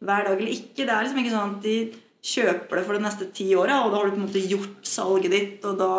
hver 0.00 0.24
dag 0.24 0.40
eller 0.40 0.50
ikke. 0.50 0.86
Det 0.86 0.88
er 0.88 1.04
liksom 1.04 1.20
ikke 1.20 1.34
sånn 1.36 1.52
at 1.58 1.62
de 1.62 1.76
kjøper 2.24 2.78
det 2.78 2.84
for 2.86 2.96
de 2.96 3.04
neste 3.04 3.30
ti 3.34 3.48
åra, 3.56 3.82
og 3.84 3.92
da 3.92 4.00
har 4.00 4.10
du 4.10 4.16
på 4.16 4.20
en 4.20 4.26
måte 4.26 4.42
gjort 4.50 4.86
salget 4.86 5.36
ditt, 5.36 5.64
og 5.68 5.78
da 5.80 5.92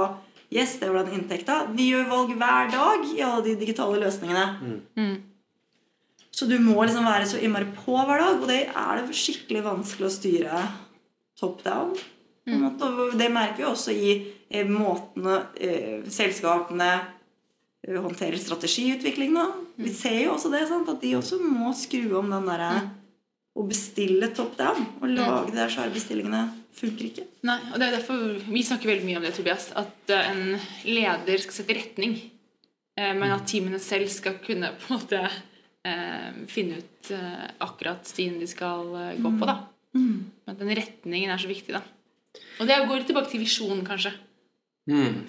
Yes, 0.52 0.74
det 0.82 0.90
var 0.92 1.06
den 1.08 1.16
inntekta. 1.16 1.62
Vi 1.72 1.86
gjør 1.94 2.10
valg 2.10 2.32
hver 2.36 2.72
dag 2.74 3.06
i 3.08 3.22
alle 3.24 3.44
de 3.46 3.54
digitale 3.56 4.02
løsningene. 4.02 4.42
Så 6.36 6.48
du 6.50 6.58
må 6.60 6.76
liksom 6.84 7.08
være 7.08 7.30
så 7.30 7.40
innmari 7.40 7.70
på 7.72 7.96
hver 7.96 8.20
dag, 8.20 8.42
og 8.42 8.50
det 8.52 8.66
er 8.68 9.00
det 9.00 9.16
skikkelig 9.16 9.62
vanskelig 9.64 10.10
å 10.10 10.12
styre 10.12 10.62
top 11.40 11.64
down. 11.64 11.96
på 12.44 12.52
en 12.52 12.64
måte. 12.66 12.84
Og 12.84 13.16
det 13.16 13.32
merker 13.32 13.62
vi 13.62 13.70
også 13.70 13.96
i 13.96 14.12
eh, 14.50 14.68
måtene 14.68 15.38
eh, 15.56 16.04
selskapene 16.10 16.90
eh, 17.88 18.00
håndterer 18.02 18.36
strategiutvikling 18.42 19.32
nå. 19.36 19.46
Vi 19.80 19.94
ser 19.94 20.26
jo 20.26 20.34
også 20.36 20.52
det, 20.52 20.66
sant? 20.68 20.90
at 20.90 21.00
de 21.00 21.16
også 21.16 21.40
må 21.40 21.72
skru 21.78 22.18
om 22.20 22.34
den 22.34 22.50
derre 22.50 22.74
å 23.58 23.66
bestille 23.68 24.30
top 24.36 24.56
down. 24.60 24.86
Og 25.02 25.10
lage 25.12 25.52
de 25.52 25.60
der 25.60 25.72
svære 25.72 25.94
bestillingene 25.94 26.44
funker 26.78 27.08
ikke. 27.10 27.26
Nei, 27.48 27.58
og 27.72 27.80
det 27.82 27.88
er 27.90 27.98
derfor 27.98 28.22
Vi 28.48 28.64
snakker 28.64 28.92
veldig 28.94 29.08
mye 29.08 29.20
om 29.20 29.26
det, 29.28 29.34
Tobias. 29.36 29.70
At 29.78 30.14
eh, 30.14 30.30
en 30.32 30.56
leder 30.88 31.44
skal 31.44 31.58
sette 31.60 31.76
retning. 31.78 32.16
eh, 32.98 33.14
Men 33.18 33.36
at 33.36 33.48
teamene 33.52 33.80
selv 33.84 34.10
skal 34.14 34.40
kunne 34.46 34.72
på 34.80 34.90
en 34.94 35.00
måte 35.00 35.22
eh, 35.28 36.32
finne 36.48 36.80
ut 36.80 36.88
akkurat 37.66 38.06
stien 38.06 38.38
de 38.40 38.48
skal 38.48 38.92
gå 39.20 39.32
på. 39.40 39.48
da 39.50 39.58
At 40.48 40.60
den 40.60 40.70
retningen 40.78 41.32
er 41.34 41.42
så 41.42 41.50
viktig. 41.50 41.74
da 41.74 41.82
Og 42.62 42.68
det 42.70 42.78
går 42.88 43.08
tilbake 43.08 43.32
til 43.32 43.42
visjonen, 43.42 43.82
kanskje. 43.86 44.14
Mm. 44.88 45.26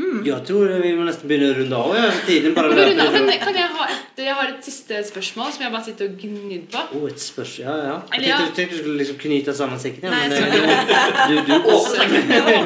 Jeg 0.00 0.42
tror 0.48 0.70
vi 0.82 0.90
må 0.98 1.04
nesten 1.06 1.28
begynne 1.30 1.50
å 1.52 1.56
runde 1.60 1.76
av. 1.78 1.92
Ja. 1.94 2.06
Tiden 2.26 2.54
bare 2.56 2.72
Kan, 2.74 2.88
løper. 2.98 3.12
kan, 3.14 3.28
kan 3.44 3.58
jeg, 3.60 3.68
ha 3.76 3.84
et, 3.92 4.22
jeg 4.24 4.34
har 4.40 4.48
et 4.50 4.64
siste 4.66 4.98
spørsmål 5.10 5.52
som 5.54 5.62
jeg 5.64 5.72
bare 5.74 5.86
sitter 5.86 6.08
og 6.10 6.16
gnir 6.24 6.64
på. 6.72 6.82
Oh, 6.98 7.04
et 7.10 7.22
spørsmål. 7.22 7.62
Ja, 7.68 7.74
ja. 7.86 7.94
Jeg 8.10 8.18
Eller 8.18 8.28
ja. 8.32 8.38
tenkte, 8.40 8.56
tenkte 8.58 8.74
du 8.74 8.80
skulle 8.82 8.98
liksom 9.02 9.20
knyte 9.22 9.54
sammen 9.60 9.82
sekken. 9.82 10.08
Ja, 10.08 10.10
men 10.10 10.30
du, 10.34 10.38
du, 11.30 11.36
du 11.46 11.54
Nei, 12.00 12.58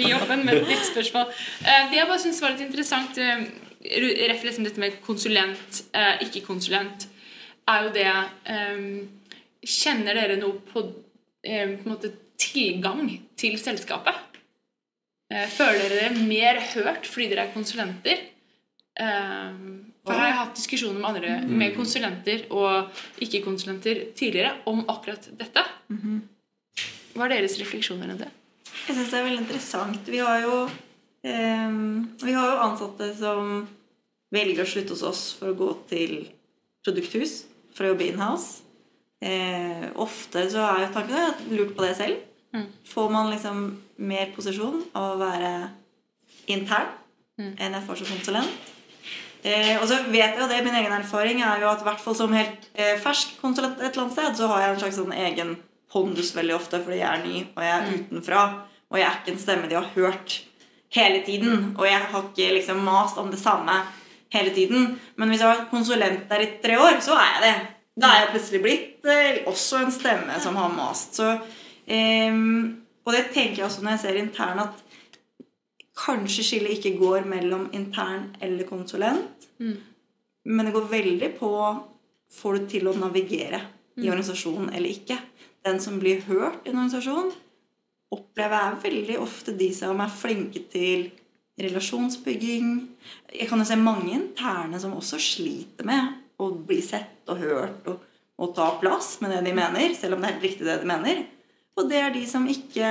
Vi 0.00 0.10
åpner 0.16 0.42
med 0.44 0.62
et 0.62 0.72
nytt 0.72 0.88
spørsmål. 0.88 1.28
Eh, 1.66 1.82
Det 1.92 2.00
jeg 2.00 2.08
bare 2.12 2.22
synes 2.24 2.40
var 2.44 2.54
litt 2.54 2.64
interessant, 2.64 3.20
eh, 3.20 3.44
ref 4.32 4.46
liksom 4.48 4.64
dette 4.66 4.82
med 4.82 4.96
konsulent, 5.04 5.82
eh, 5.92 6.14
ikke-konsulent, 6.26 7.08
er 7.68 7.88
jo 7.88 7.94
det 7.96 8.08
Kjenner 9.66 10.14
dere 10.14 10.36
noe 10.38 10.60
på, 10.70 10.82
på 10.86 11.50
en 11.50 11.72
måte 11.90 12.12
tilgang 12.38 13.08
til 13.40 13.56
selskapet? 13.58 14.14
Eh, 15.32 15.48
Føler 15.50 15.90
dere 15.90 16.26
mer 16.28 16.60
hørt 16.74 17.06
fordi 17.10 17.28
dere 17.32 17.46
er 17.48 17.54
konsulenter? 17.54 18.20
Eh, 18.96 19.60
For 20.06 20.14
her 20.14 20.20
har 20.22 20.28
jeg 20.30 20.38
hatt 20.40 20.58
diskusjoner 20.60 21.00
med 21.00 21.08
andre 21.10 21.36
med 21.50 21.74
konsulenter 21.76 22.44
og 22.54 22.92
ikke-konsulenter 23.24 24.04
tidligere 24.16 24.54
om 24.70 24.84
akkurat 24.88 25.26
dette. 25.38 25.64
Hva 27.16 27.26
er 27.26 27.34
deres 27.34 27.56
refleksjoner 27.58 28.12
rundt 28.12 28.22
det? 28.26 28.30
Jeg 28.86 28.94
syns 28.98 29.10
det 29.10 29.18
er 29.18 29.26
veldig 29.26 29.42
interessant. 29.42 30.10
Vi 30.12 30.20
har 30.22 30.44
jo 30.44 30.60
eh, 31.26 31.74
Vi 32.22 32.36
har 32.36 32.52
jo 32.52 32.62
ansatte 32.68 33.10
som 33.18 33.66
velger 34.34 34.62
å 34.62 34.68
slutte 34.68 34.94
hos 34.94 35.02
oss 35.06 35.24
for 35.38 35.50
å 35.50 35.58
gå 35.58 35.72
til 35.90 36.14
produkthus 36.86 37.44
for 37.74 37.86
å 37.86 37.92
jobbe 37.92 38.06
inhouse. 38.12 38.62
Eh, 39.22 39.88
ofte 39.96 40.44
så 40.52 40.62
er 40.70 40.84
jo 40.84 40.92
tanken 40.94 41.16
har 41.18 41.34
lurt 41.50 41.74
på 41.76 41.84
det 41.84 41.94
selv. 41.98 42.22
Mm. 42.54 42.66
Får 42.86 43.10
man 43.10 43.30
liksom 43.32 43.62
mer 43.98 44.32
posisjon 44.36 44.82
av 44.96 45.14
å 45.14 45.20
være 45.20 45.52
intern 46.52 46.94
enn 47.36 47.76
jeg 47.76 47.84
får 47.86 48.00
som 48.00 48.10
konsulent? 48.14 48.72
Eh, 49.46 49.76
og 49.78 49.84
så 49.86 50.00
vet 50.08 50.34
jeg 50.34 50.40
jo 50.40 50.48
det, 50.50 50.62
Min 50.64 50.74
egen 50.74 50.94
erfaring 50.96 51.42
er 51.44 51.60
jo 51.62 51.68
at 51.70 51.82
i 51.82 51.86
hvert 51.86 52.02
fall 52.02 52.16
som 52.18 52.32
helt 52.34 52.64
eh, 52.74 52.96
fersk 52.98 53.36
konsulent 53.38 53.78
et 53.78 53.92
eller 53.92 54.06
annet 54.06 54.16
sted, 54.16 54.38
så 54.40 54.48
har 54.50 54.62
jeg 54.62 54.72
en 54.72 54.80
slags 54.80 54.98
sånn 54.98 55.14
egen 55.14 55.52
pondus 55.92 56.32
veldig 56.34 56.56
ofte 56.56 56.80
fordi 56.82 56.98
jeg 56.98 57.10
er 57.10 57.22
ny 57.22 57.44
og 57.44 57.62
jeg 57.62 57.74
er 57.76 57.92
utenfra. 57.92 58.42
Og 58.90 58.98
jeg 59.00 59.06
er 59.06 59.20
ikke 59.20 59.34
en 59.34 59.42
stemme 59.42 59.70
de 59.70 59.78
har 59.78 59.92
hørt 59.94 60.40
hele 60.94 61.22
tiden. 61.26 61.72
Og 61.76 61.86
jeg 61.86 62.00
har 62.10 62.26
ikke 62.30 62.52
liksom 62.56 62.82
mast 62.86 63.18
om 63.18 63.30
det 63.30 63.40
samme 63.40 63.74
hele 64.34 64.52
tiden. 64.54 64.96
Men 65.16 65.30
hvis 65.30 65.42
jeg 65.42 65.48
har 65.48 65.60
vært 65.60 65.72
konsulent 65.72 66.26
der 66.30 66.44
i 66.44 66.50
tre 66.62 66.78
år, 66.80 67.00
så 67.04 67.16
er 67.18 67.30
jeg 67.34 67.44
det. 67.46 67.54
Da 67.96 68.10
er 68.12 68.24
jeg 68.24 68.32
plutselig 68.34 68.62
blitt 68.64 69.08
eh, 69.08 69.38
også 69.48 69.80
en 69.84 69.94
stemme 69.94 70.40
som 70.42 70.58
har 70.60 70.74
mast. 70.74 71.16
Så, 71.16 71.30
ehm, 71.86 72.82
og 73.06 73.14
det 73.14 73.28
tenker 73.34 73.62
jeg 73.62 73.68
også 73.68 73.84
når 73.84 73.94
jeg 73.94 74.02
ser 74.02 74.18
intern, 74.20 74.64
at 74.66 74.82
kanskje 75.96 76.44
skillet 76.44 76.76
ikke 76.76 76.98
går 76.98 77.26
mellom 77.30 77.68
intern 77.76 78.32
eller 78.42 78.68
konsulent. 78.68 79.46
Men 80.46 80.66
det 80.66 80.74
går 80.74 80.90
veldig 80.90 81.30
på 81.38 81.50
får 82.36 82.58
du 82.58 82.66
til 82.70 82.88
å 82.90 82.96
navigere 82.98 83.62
i 83.96 84.10
organisasjonen 84.10 84.72
eller 84.74 84.92
ikke. 84.92 85.16
Den 85.64 85.80
som 85.82 86.00
blir 86.02 86.20
hørt 86.26 86.66
i 86.66 86.70
en 86.70 86.82
organisasjon, 86.82 87.30
opplever 88.14 88.58
jeg 88.58 88.82
veldig 88.84 89.16
ofte 89.22 89.54
de 89.58 89.70
som 89.74 90.02
er 90.02 90.12
flinke 90.12 90.62
til 90.70 91.08
relasjonsbygging. 91.58 92.74
Jeg 93.32 93.48
kan 93.48 93.62
jo 93.62 93.66
se 93.66 93.78
mange 93.80 94.12
interne 94.14 94.78
som 94.82 94.94
også 94.98 95.18
sliter 95.22 95.88
med 95.88 96.12
å 96.42 96.50
bli 96.68 96.82
sett 96.84 97.24
og 97.32 97.40
hørt 97.40 97.88
og, 97.90 98.04
og 98.36 98.52
ta 98.54 98.68
plass 98.80 99.16
med 99.22 99.32
det 99.32 99.40
de 99.46 99.56
mener, 99.56 99.94
selv 99.96 100.16
om 100.16 100.22
det 100.22 100.28
er 100.28 100.36
helt 100.36 100.46
riktig 100.50 100.68
det 100.68 100.78
de 100.82 100.90
mener. 100.90 101.24
Og 101.76 101.88
det 101.90 102.00
er 102.00 102.12
de 102.14 102.24
som 102.28 102.46
ikke 102.48 102.90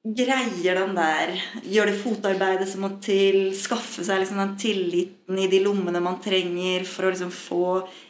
greier 0.00 0.78
den 0.78 0.94
der 0.96 1.32
Gjør 1.68 1.90
det 1.90 1.96
fotarbeidet 2.00 2.68
som 2.68 2.84
må 2.86 2.92
til. 3.04 3.50
Skaffe 3.56 4.04
seg 4.06 4.22
liksom 4.22 4.40
den 4.40 4.54
tilliten 4.60 5.40
i 5.40 5.48
de 5.52 5.60
lommene 5.64 6.02
man 6.04 6.20
trenger 6.24 6.86
for 6.88 7.06
å 7.06 7.12
liksom 7.12 7.32
få 7.34 7.64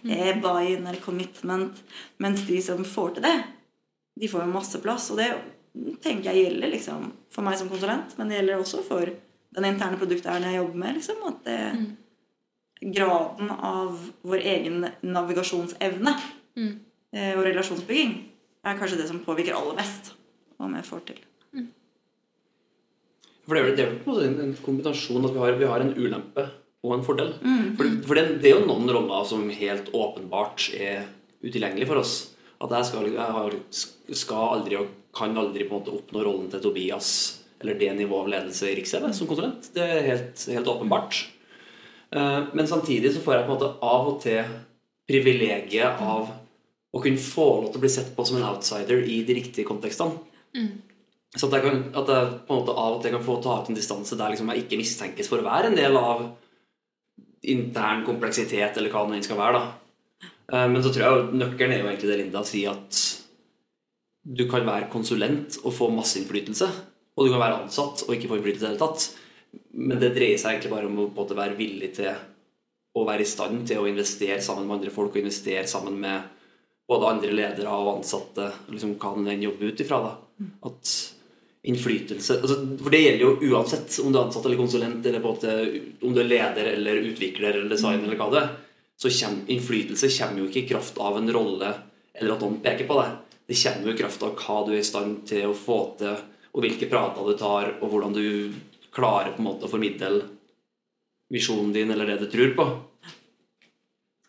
eh, 0.06 0.36
buy-in 0.38 0.86
eller 0.86 1.00
commitment. 1.02 1.80
Mens 2.22 2.44
de 2.46 2.60
som 2.62 2.84
får 2.86 3.16
til 3.16 3.26
det, 3.26 3.38
de 4.20 4.30
får 4.30 4.44
jo 4.44 4.52
masse 4.52 4.82
plass. 4.82 5.10
Og 5.14 5.18
det 5.18 5.32
tenker 6.02 6.30
jeg 6.30 6.46
gjelder 6.46 6.74
liksom 6.74 7.10
for 7.30 7.46
meg 7.46 7.58
som 7.58 7.70
konsulent, 7.70 8.14
men 8.18 8.30
det 8.30 8.40
gjelder 8.40 8.62
også 8.62 8.84
for 8.86 9.10
den 9.50 9.66
interne 9.66 9.98
produkteieren 9.98 10.46
jeg 10.46 10.60
jobber 10.60 10.82
med. 10.84 11.00
liksom, 11.00 11.26
at 11.26 11.42
det, 11.46 11.58
Graden 12.80 13.50
av 13.52 13.98
vår 14.24 14.40
egen 14.54 14.86
navigasjonsevne 15.04 16.14
eh, 16.56 17.34
og 17.34 17.42
relasjonsbygging 17.44 18.14
er 18.64 18.78
kanskje 18.78 19.00
det 19.00 19.08
som 19.08 19.20
påvirker 19.24 19.56
aller 19.56 19.76
mest 19.78 20.12
om 20.60 20.74
jeg 20.76 20.88
får 20.88 21.04
til. 21.10 21.20
For 23.46 23.56
det 23.56 23.60
er 23.60 23.66
vel 23.66 23.76
det 23.78 23.84
er 23.84 23.88
vel 23.90 24.02
på 24.04 24.12
en 24.12 24.16
måte 24.16 24.44
en, 24.44 24.56
kombinasjon 24.62 25.24
at 25.26 25.32
vi 25.34 25.40
har, 25.42 25.56
vi 25.58 25.70
har 25.70 25.82
en 25.82 25.94
ulempe 25.96 26.44
og 26.86 26.92
en 26.94 27.02
fordel. 27.04 27.32
For, 27.78 27.96
for 28.06 28.18
det, 28.18 28.26
det 28.44 28.52
er 28.52 28.60
jo 28.60 28.68
noen 28.68 28.92
roller 28.94 29.24
som 29.26 29.48
helt 29.50 29.90
åpenbart 29.96 30.68
er 30.76 31.08
utilgjengelig 31.42 31.88
for 31.88 32.02
oss. 32.02 32.14
At 32.60 32.72
jeg 32.76 32.90
skal, 32.90 33.08
jeg 33.10 33.34
har, 33.36 33.56
skal 33.72 34.54
aldri 34.54 34.78
og 34.78 34.92
kan 35.16 35.34
aldri 35.40 35.66
på 35.66 35.74
en 35.74 35.80
måte 35.80 35.96
oppnå 35.96 36.22
rollen 36.22 36.50
til 36.52 36.62
Tobias 36.62 37.10
eller 37.60 37.76
det 37.76 37.90
nivået 37.98 38.24
av 38.24 38.30
ledelse 38.34 38.70
i 38.70 38.76
Riks-TV 38.78 39.10
som 39.16 39.28
konsulent. 39.28 39.66
Det 39.74 39.84
er 39.84 40.06
helt, 40.06 40.44
helt 40.48 40.70
åpenbart. 40.70 41.18
Eh, 42.14 42.40
Men 42.54 42.68
samtidig 42.68 43.12
så 43.14 43.24
får 43.24 43.34
jeg 43.34 43.46
på 43.46 43.50
en 43.50 43.56
måte 43.56 43.72
av 43.84 44.12
og 44.12 44.22
til 44.22 44.54
privilegiet 45.10 46.00
av 46.00 46.30
å 46.90 47.02
kunne 47.02 47.22
få 47.22 47.46
lov 47.62 47.70
til 47.70 47.80
å 47.80 47.84
bli 47.84 47.92
sett 47.92 48.14
på 48.16 48.24
som 48.26 48.38
en 48.40 48.48
outsider 48.48 49.04
i 49.06 49.20
de 49.26 49.36
riktige 49.36 49.68
kontekstene. 49.68 50.18
Så 51.36 51.46
at 51.46 51.52
jeg, 51.54 51.62
kan, 51.62 51.82
at 51.94 52.08
jeg 52.10 52.30
på 52.48 52.54
en 52.54 52.62
måte 52.64 52.74
av 52.74 52.96
og 52.96 53.02
til 53.04 53.12
kan 53.14 53.22
få 53.22 53.36
ta 53.42 53.60
ut 53.60 53.68
en 53.70 53.78
distanse 53.78 54.16
der 54.18 54.32
liksom 54.32 54.50
jeg 54.50 54.64
ikke 54.64 54.80
mistenkes 54.80 55.30
for 55.30 55.38
å 55.38 55.46
være 55.46 55.70
en 55.70 55.78
del 55.78 55.98
av 56.00 56.24
intern 57.46 58.02
kompleksitet, 58.04 58.76
eller 58.76 58.90
hva 58.92 59.04
det 59.06 59.14
nå 59.14 59.22
skal 59.24 59.38
være. 59.38 59.60
da. 59.60 60.26
Eh, 60.52 60.66
Men 60.68 60.82
så 60.82 60.90
tror 60.90 61.06
jeg 61.06 61.38
nøkkelen 61.38 61.76
er 61.76 61.82
jo 61.84 61.88
egentlig 61.88 62.10
det 62.10 62.18
Linda 62.18 62.42
sier, 62.44 62.74
at 62.74 62.98
du 64.26 64.44
kan 64.50 64.66
være 64.66 64.90
konsulent 64.92 65.60
og 65.62 65.72
få 65.72 65.88
masse 65.94 66.18
innflytelse. 66.18 66.68
Og 67.16 67.26
du 67.26 67.32
kan 67.32 67.40
være 67.40 67.62
ansatt 67.62 68.04
og 68.06 68.12
ikke 68.14 68.28
få 68.28 68.40
innflytelse 68.40 68.66
i 68.66 68.68
det 68.68 68.74
hele 68.74 68.82
tatt. 68.82 69.06
Men 69.72 70.02
det 70.02 70.12
dreier 70.16 70.38
seg 70.38 70.56
egentlig 70.56 70.74
bare 70.74 70.90
om 70.90 70.98
å 71.04 71.08
både 71.14 71.38
være 71.38 71.56
villig 71.58 71.94
til 71.96 72.10
å 72.98 73.06
være 73.06 73.22
i 73.22 73.30
stand 73.30 73.64
til 73.70 73.80
å 73.80 73.88
investere 73.88 74.42
sammen 74.42 74.66
med 74.66 74.80
andre 74.80 74.92
folk 74.94 75.14
og 75.14 75.22
investere 75.22 75.66
sammen 75.70 75.96
med 76.02 76.39
både 76.90 77.14
andre 77.14 77.32
ledere 77.32 77.70
og 77.70 77.96
ansatte, 77.98 78.48
liksom 78.72 78.96
kan 79.00 79.26
en 79.26 79.42
jobbe 79.46 79.70
ut 79.70 79.82
ifra. 79.84 80.00
da. 80.04 80.46
At 80.66 80.94
innflytelse 81.62 82.38
altså, 82.40 82.56
For 82.80 82.92
det 82.92 83.02
gjelder 83.02 83.24
jo 83.26 83.52
uansett 83.52 83.98
om 84.00 84.12
du 84.12 84.18
er 84.18 84.24
ansatt 84.24 84.46
eller 84.48 84.60
konsulent, 84.60 85.06
eller 85.06 85.22
måte, 85.24 85.54
om 86.00 86.14
du 86.16 86.22
er 86.22 86.30
leder 86.30 86.72
eller 86.72 87.02
utvikler 87.10 87.52
eller 87.52 87.70
designer 87.70 88.08
eller 88.08 88.20
hva 88.20 88.30
det 88.32 88.42
er. 88.42 88.50
Så 89.00 89.12
kommer, 89.12 89.44
innflytelse 89.52 90.10
kommer 90.16 90.42
jo 90.42 90.48
ikke 90.48 90.64
i 90.64 90.70
kraft 90.72 91.00
av 91.00 91.18
en 91.20 91.30
rolle 91.32 91.74
eller 92.14 92.34
at 92.34 92.42
noen 92.44 92.58
peker 92.64 92.88
på 92.88 92.98
deg. 93.00 93.14
Det 93.50 93.58
kommer 93.60 93.90
jo 93.90 93.94
i 93.94 94.00
kraft 94.00 94.24
av 94.26 94.34
hva 94.40 94.58
du 94.66 94.74
er 94.74 94.80
i 94.80 94.86
stand 94.86 95.22
til 95.28 95.50
å 95.50 95.56
få 95.56 95.78
til, 96.00 96.18
og 96.50 96.64
hvilke 96.64 96.88
prater 96.90 97.26
du 97.28 97.38
tar, 97.38 97.74
og 97.80 97.92
hvordan 97.92 98.16
du 98.16 98.26
klarer 98.94 99.34
på 99.34 99.42
en 99.42 99.46
måte 99.46 99.68
å 99.68 99.70
formidle 99.70 100.24
visjonen 101.30 101.72
din 101.74 101.92
eller 101.94 102.10
det 102.10 102.24
du 102.24 102.30
tror 102.32 102.56
på. 102.56 102.66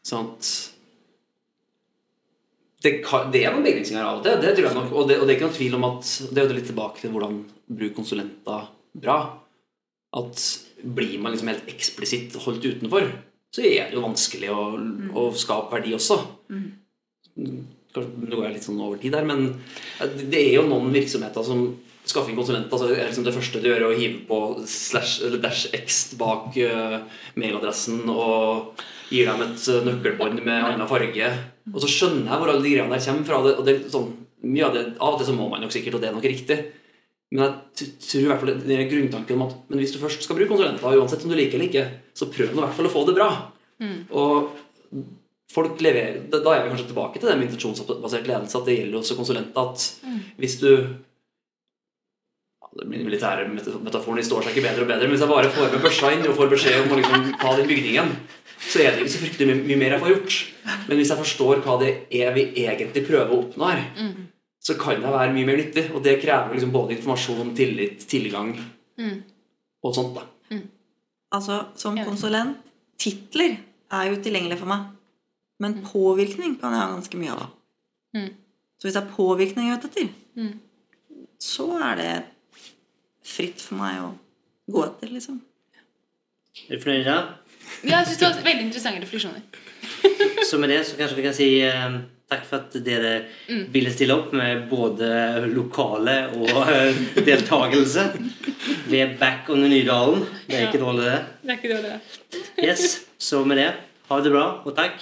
Sånn 0.05 0.31
at 0.35 0.51
det, 2.81 2.91
kan, 3.05 3.29
det 3.33 3.43
er 3.45 3.53
noen 3.53 3.65
begrensninger 3.65 4.03
av 4.03 4.19
og 4.19 4.25
til, 4.25 4.39
det 4.41 4.53
tror 4.57 4.67
jeg 4.67 4.77
nok. 4.77 4.93
Og 4.95 5.09
det, 5.09 5.17
og 5.21 5.27
det 5.27 5.33
er 5.33 5.37
ikke 5.37 5.49
noen 5.49 5.57
tvil 5.59 5.77
om 5.77 5.87
at 5.91 6.13
Det 6.31 6.41
er 6.41 6.47
jo 6.47 6.57
litt 6.57 6.69
tilbake 6.71 7.03
til 7.03 7.13
hvordan 7.13 7.37
bruke 7.81 7.97
konsulenter 7.97 8.69
bra. 9.03 9.17
At 10.17 10.45
blir 10.81 11.19
man 11.21 11.35
liksom 11.35 11.51
helt 11.51 11.69
eksplisitt 11.71 12.35
holdt 12.41 12.65
utenfor, 12.65 13.05
så 13.53 13.63
er 13.67 13.91
det 13.91 13.97
jo 13.97 14.05
vanskelig 14.05 14.49
å, 14.51 14.63
å 15.19 15.27
skape 15.37 15.75
verdi 15.75 15.93
også. 15.95 16.17
Kanskje, 17.91 18.11
nå 18.23 18.33
går 18.33 18.45
jeg 18.47 18.55
litt 18.55 18.65
sånn 18.65 18.81
over 18.81 18.99
tid 19.01 19.13
der, 19.13 19.27
men 19.27 19.49
det 20.31 20.39
er 20.39 20.53
jo 20.55 20.67
noen 20.67 20.93
virksomheter 20.95 21.45
som 21.45 21.65
skaffer 22.07 22.31
inn 22.31 22.39
konsulenter. 22.39 22.71
Altså 22.71 22.89
liksom 22.91 23.25
det 23.27 23.35
første 23.35 23.61
du 23.61 23.67
gjør, 23.69 23.83
er 23.83 23.91
å 23.91 23.97
hive 23.97 24.23
på 24.29 24.39
slash, 24.67 25.21
eller 25.27 25.41
dash 25.43 25.69
x 25.77 26.01
bak 26.19 26.57
uh, 26.57 26.97
mailadressen 27.39 28.03
og 28.09 28.81
gir 29.11 29.27
dem 29.27 29.41
et 29.43 29.63
eh, 29.67 29.81
nøkkelbånd 29.83 30.39
med 30.39 30.63
annen 30.63 30.87
farge. 30.87 31.31
Og 31.73 31.81
så 31.83 31.89
skjønner 31.91 32.29
jeg 32.31 32.39
hvor 32.41 32.51
alle 32.53 32.63
de 32.63 32.69
greiene 32.71 32.95
der 32.95 33.03
kommer 33.03 33.27
fra. 33.27 33.41
Det, 33.43 33.55
og 33.59 33.65
det, 33.67 33.73
sånn, 33.91 34.13
mye 34.47 34.67
av, 34.69 34.77
det, 34.77 34.83
av 35.03 35.17
og 35.17 35.19
til 35.19 35.27
så 35.27 35.35
må 35.35 35.49
man 35.51 35.59
nok 35.65 35.73
sikkert, 35.75 35.97
og 35.97 36.03
det 36.03 36.09
er 36.09 36.15
nok 36.15 36.29
riktig. 36.31 36.57
Men 37.31 37.43
jeg 37.43 37.91
tror 38.07 38.21
i 38.21 38.29
hvert 38.29 38.41
fall 38.41 38.53
det- 38.55 38.77
er 38.77 38.89
grunntanken 38.91 39.35
om 39.37 39.45
at 39.49 39.69
men 39.71 39.79
hvis 39.79 39.93
du 39.95 39.99
først 39.99 40.23
skal 40.23 40.39
bruke 40.39 40.51
konsulenter, 40.51 40.95
uansett 40.99 41.23
om 41.23 41.31
du 41.31 41.35
liker 41.35 41.59
eller 41.59 41.67
ikke, 41.67 41.85
så 42.15 42.27
prøv 42.31 42.55
nå 42.55 42.59
i 42.59 42.65
hvert 42.65 42.77
fall 42.79 42.89
å 42.89 42.95
få 42.95 43.05
det 43.07 43.15
bra. 43.19 43.29
Og 44.11 44.51
folk 45.51 45.79
leverer 45.83 46.29
Da 46.31 46.39
er 46.53 46.63
vi 46.63 46.71
kanskje 46.71 46.89
tilbake 46.91 47.19
til 47.19 47.27
det 47.29 47.37
med 47.39 47.49
intensjonsbasert 47.49 48.27
ledelse, 48.27 48.59
at 48.59 48.67
det 48.67 48.77
gjelder 48.79 48.99
også 48.99 49.17
konsulenter. 49.19 49.59
At 49.59 50.35
hvis 50.39 50.59
du 50.63 50.71
militære 52.87 53.47
meta- 53.51 53.79
metaforen 53.83 54.23
står 54.23 54.43
seg 54.45 54.55
ikke 54.55 54.67
bedre 54.69 54.81
og 54.85 54.87
bedre, 54.87 55.07
men 55.07 55.15
hvis 55.15 55.23
jeg 55.25 55.29
bare 55.31 55.49
får 55.51 55.71
med 55.73 55.81
børsa 55.83 56.11
inn 56.15 56.27
og 56.29 56.37
får 56.37 56.51
beskjed 56.53 56.81
om 56.85 56.93
å 56.95 56.99
liksom 57.01 57.25
ta 57.41 57.55
den 57.57 57.67
bygningen, 57.67 58.11
så 58.61 58.79
er 58.79 58.91
det 58.95 59.01
ikke 59.03 59.13
så 59.15 59.21
fryktelig 59.25 59.47
mye, 59.49 59.63
mye 59.67 59.77
mer 59.81 59.95
jeg 59.95 60.01
får 60.03 60.13
gjort. 60.13 60.35
Men 60.87 60.97
hvis 60.97 61.09
jeg 61.11 61.17
forstår 61.23 61.61
hva 61.65 61.79
det 61.81 61.91
er 62.21 62.33
vi 62.35 62.45
egentlig 62.63 63.03
prøver 63.07 63.31
å 63.33 63.39
oppnå 63.43 63.71
her, 63.71 63.81
så 64.61 64.75
kan 64.79 65.01
jeg 65.01 65.11
være 65.11 65.33
mye 65.33 65.45
mer 65.49 65.57
nyttig. 65.57 65.87
Og 65.95 66.03
det 66.05 66.19
krever 66.21 66.53
liksom 66.53 66.71
både 66.71 66.95
informasjon, 66.95 67.55
tillit, 67.57 68.07
tilgang. 68.07 68.53
og 69.83 69.95
sånt. 69.95 70.13
da. 70.15 70.59
Altså, 71.33 71.65
som 71.75 71.95
konsulent 72.05 72.57
Titler 73.01 73.55
er 73.91 74.11
jo 74.11 74.19
tilgjengelig 74.21 74.59
for 74.59 74.67
meg. 74.69 74.83
Men 75.59 75.79
påvirkning 75.83 76.59
kan 76.61 76.71
jeg 76.75 76.81
ha 76.83 76.91
ganske 76.93 77.17
mye 77.17 77.31
av. 77.33 77.47
Mm. 78.13 78.27
Så 78.77 78.85
hvis 78.87 78.93
det 78.93 79.01
er 79.01 79.15
påvirkning 79.15 79.67
jeg 79.69 79.73
er 79.73 79.79
ute 79.81 79.89
etter, 79.89 80.09
Mm. 80.37 80.59
så 81.41 81.65
er 81.81 81.95
det 81.95 82.23
fritt 83.31 83.63
for 83.63 83.79
meg 83.81 83.99
å 84.03 84.11
gå 84.71 84.85
etter, 84.87 85.11
liksom. 85.15 85.41
Er 86.67 86.75
du 86.77 86.83
fornøyd, 86.83 87.05
da? 87.07 87.19
Ja, 87.87 88.01
jeg 88.01 88.09
synes 88.11 88.19
det 88.19 88.27
var 88.27 88.41
veldig 88.49 88.65
interessante 88.67 89.03
refleksjoner. 89.05 89.43
Så 90.49 90.59
med 90.59 90.69
det 90.73 90.81
så 90.85 90.97
kanskje 90.99 91.17
vi 91.17 91.23
kan 91.23 91.35
si 91.35 91.47
eh, 91.63 91.93
takk 92.31 92.43
for 92.47 92.63
at 92.63 92.75
dere 92.83 93.11
ville 93.73 93.91
stille 93.93 94.15
opp 94.17 94.33
med 94.35 94.65
både 94.71 95.07
lokale 95.53 96.17
og 96.35 96.51
eh, 96.73 96.99
deltakelse. 97.23 98.05
Vi 98.91 98.99
er 99.01 99.15
back 99.21 99.49
on 99.53 99.63
Nydalen. 99.63 100.25
Det 100.47 100.59
er 100.59 100.67
ikke 100.67 100.83
dårlig, 100.83 101.07
det. 101.07 101.17
Det 101.41 101.55
er 101.55 101.59
ikke 101.61 101.73
dårlig, 101.73 101.95
det. 101.95 102.43
Yes, 102.67 103.01
Så 103.21 103.43
med 103.47 103.61
det, 103.61 103.69
ha 104.09 104.21
det 104.25 104.33
bra, 104.35 104.45
og 104.65 104.75
takk. 104.77 104.99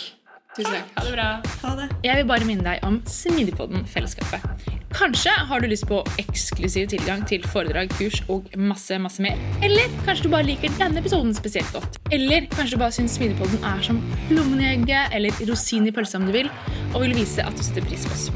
Tusen 0.58 0.74
takk. 0.74 0.94
Ha 0.98 1.06
det 1.08 1.16
bra. 1.18 1.30
Ha 1.64 1.76
det. 1.82 1.90
Jeg 2.06 2.22
vil 2.22 2.30
bare 2.30 2.50
minne 2.50 2.66
deg 2.66 2.86
om 2.86 3.02
Smidigpodden-fellesskapet. 3.10 4.69
Kanskje 4.90 5.32
har 5.32 5.62
du 5.62 5.68
lyst 5.70 5.86
på 5.90 6.00
eksklusiv 6.22 6.88
tilgang 6.90 7.22
til 7.30 7.44
foredrag, 7.46 7.92
kurs 7.94 8.24
og 8.32 8.50
masse 8.58 8.98
masse 9.02 9.22
mer. 9.22 9.38
Eller 9.66 9.86
kanskje 10.08 10.26
du 10.26 10.34
bare 10.34 10.48
liker 10.48 10.74
denne 10.80 11.02
episoden 11.04 11.32
spesielt 11.38 11.70
godt. 11.76 12.00
Eller 12.16 12.50
kanskje 12.56 12.76
du 12.76 12.82
bare 12.82 12.96
syns 12.98 13.20
Smidigpodden 13.20 13.64
er 13.70 13.86
som 13.86 14.02
lommen 14.34 14.64
i 14.64 14.72
egget 14.74 15.14
eller 15.16 15.44
rosin 15.50 15.88
i 15.88 15.94
pølsa 15.94 16.18
om 16.22 16.28
du 16.30 16.34
vil, 16.36 16.50
og 16.96 17.04
vil 17.06 17.16
vise 17.22 17.46
at 17.46 17.56
du 17.58 17.64
setter 17.66 17.86
pris 17.86 18.08
på 18.08 18.18
oss. 18.18 18.30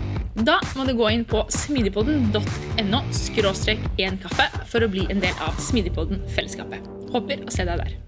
Da 0.46 0.60
må 0.78 0.86
du 0.86 0.96
gå 0.98 1.10
inn 1.14 1.26
på 1.30 1.44
smidigpodden.no 1.54 3.04
skråstrek 3.14 3.84
én 4.02 4.18
kaffe 4.22 4.50
for 4.70 4.86
å 4.86 4.90
bli 4.94 5.06
en 5.14 5.22
del 5.22 5.46
av 5.46 5.58
Smidigpodden-fellesskapet. 5.62 6.90
Håper 7.14 7.46
å 7.46 7.54
se 7.54 7.66
deg 7.70 7.86
der. 7.86 8.04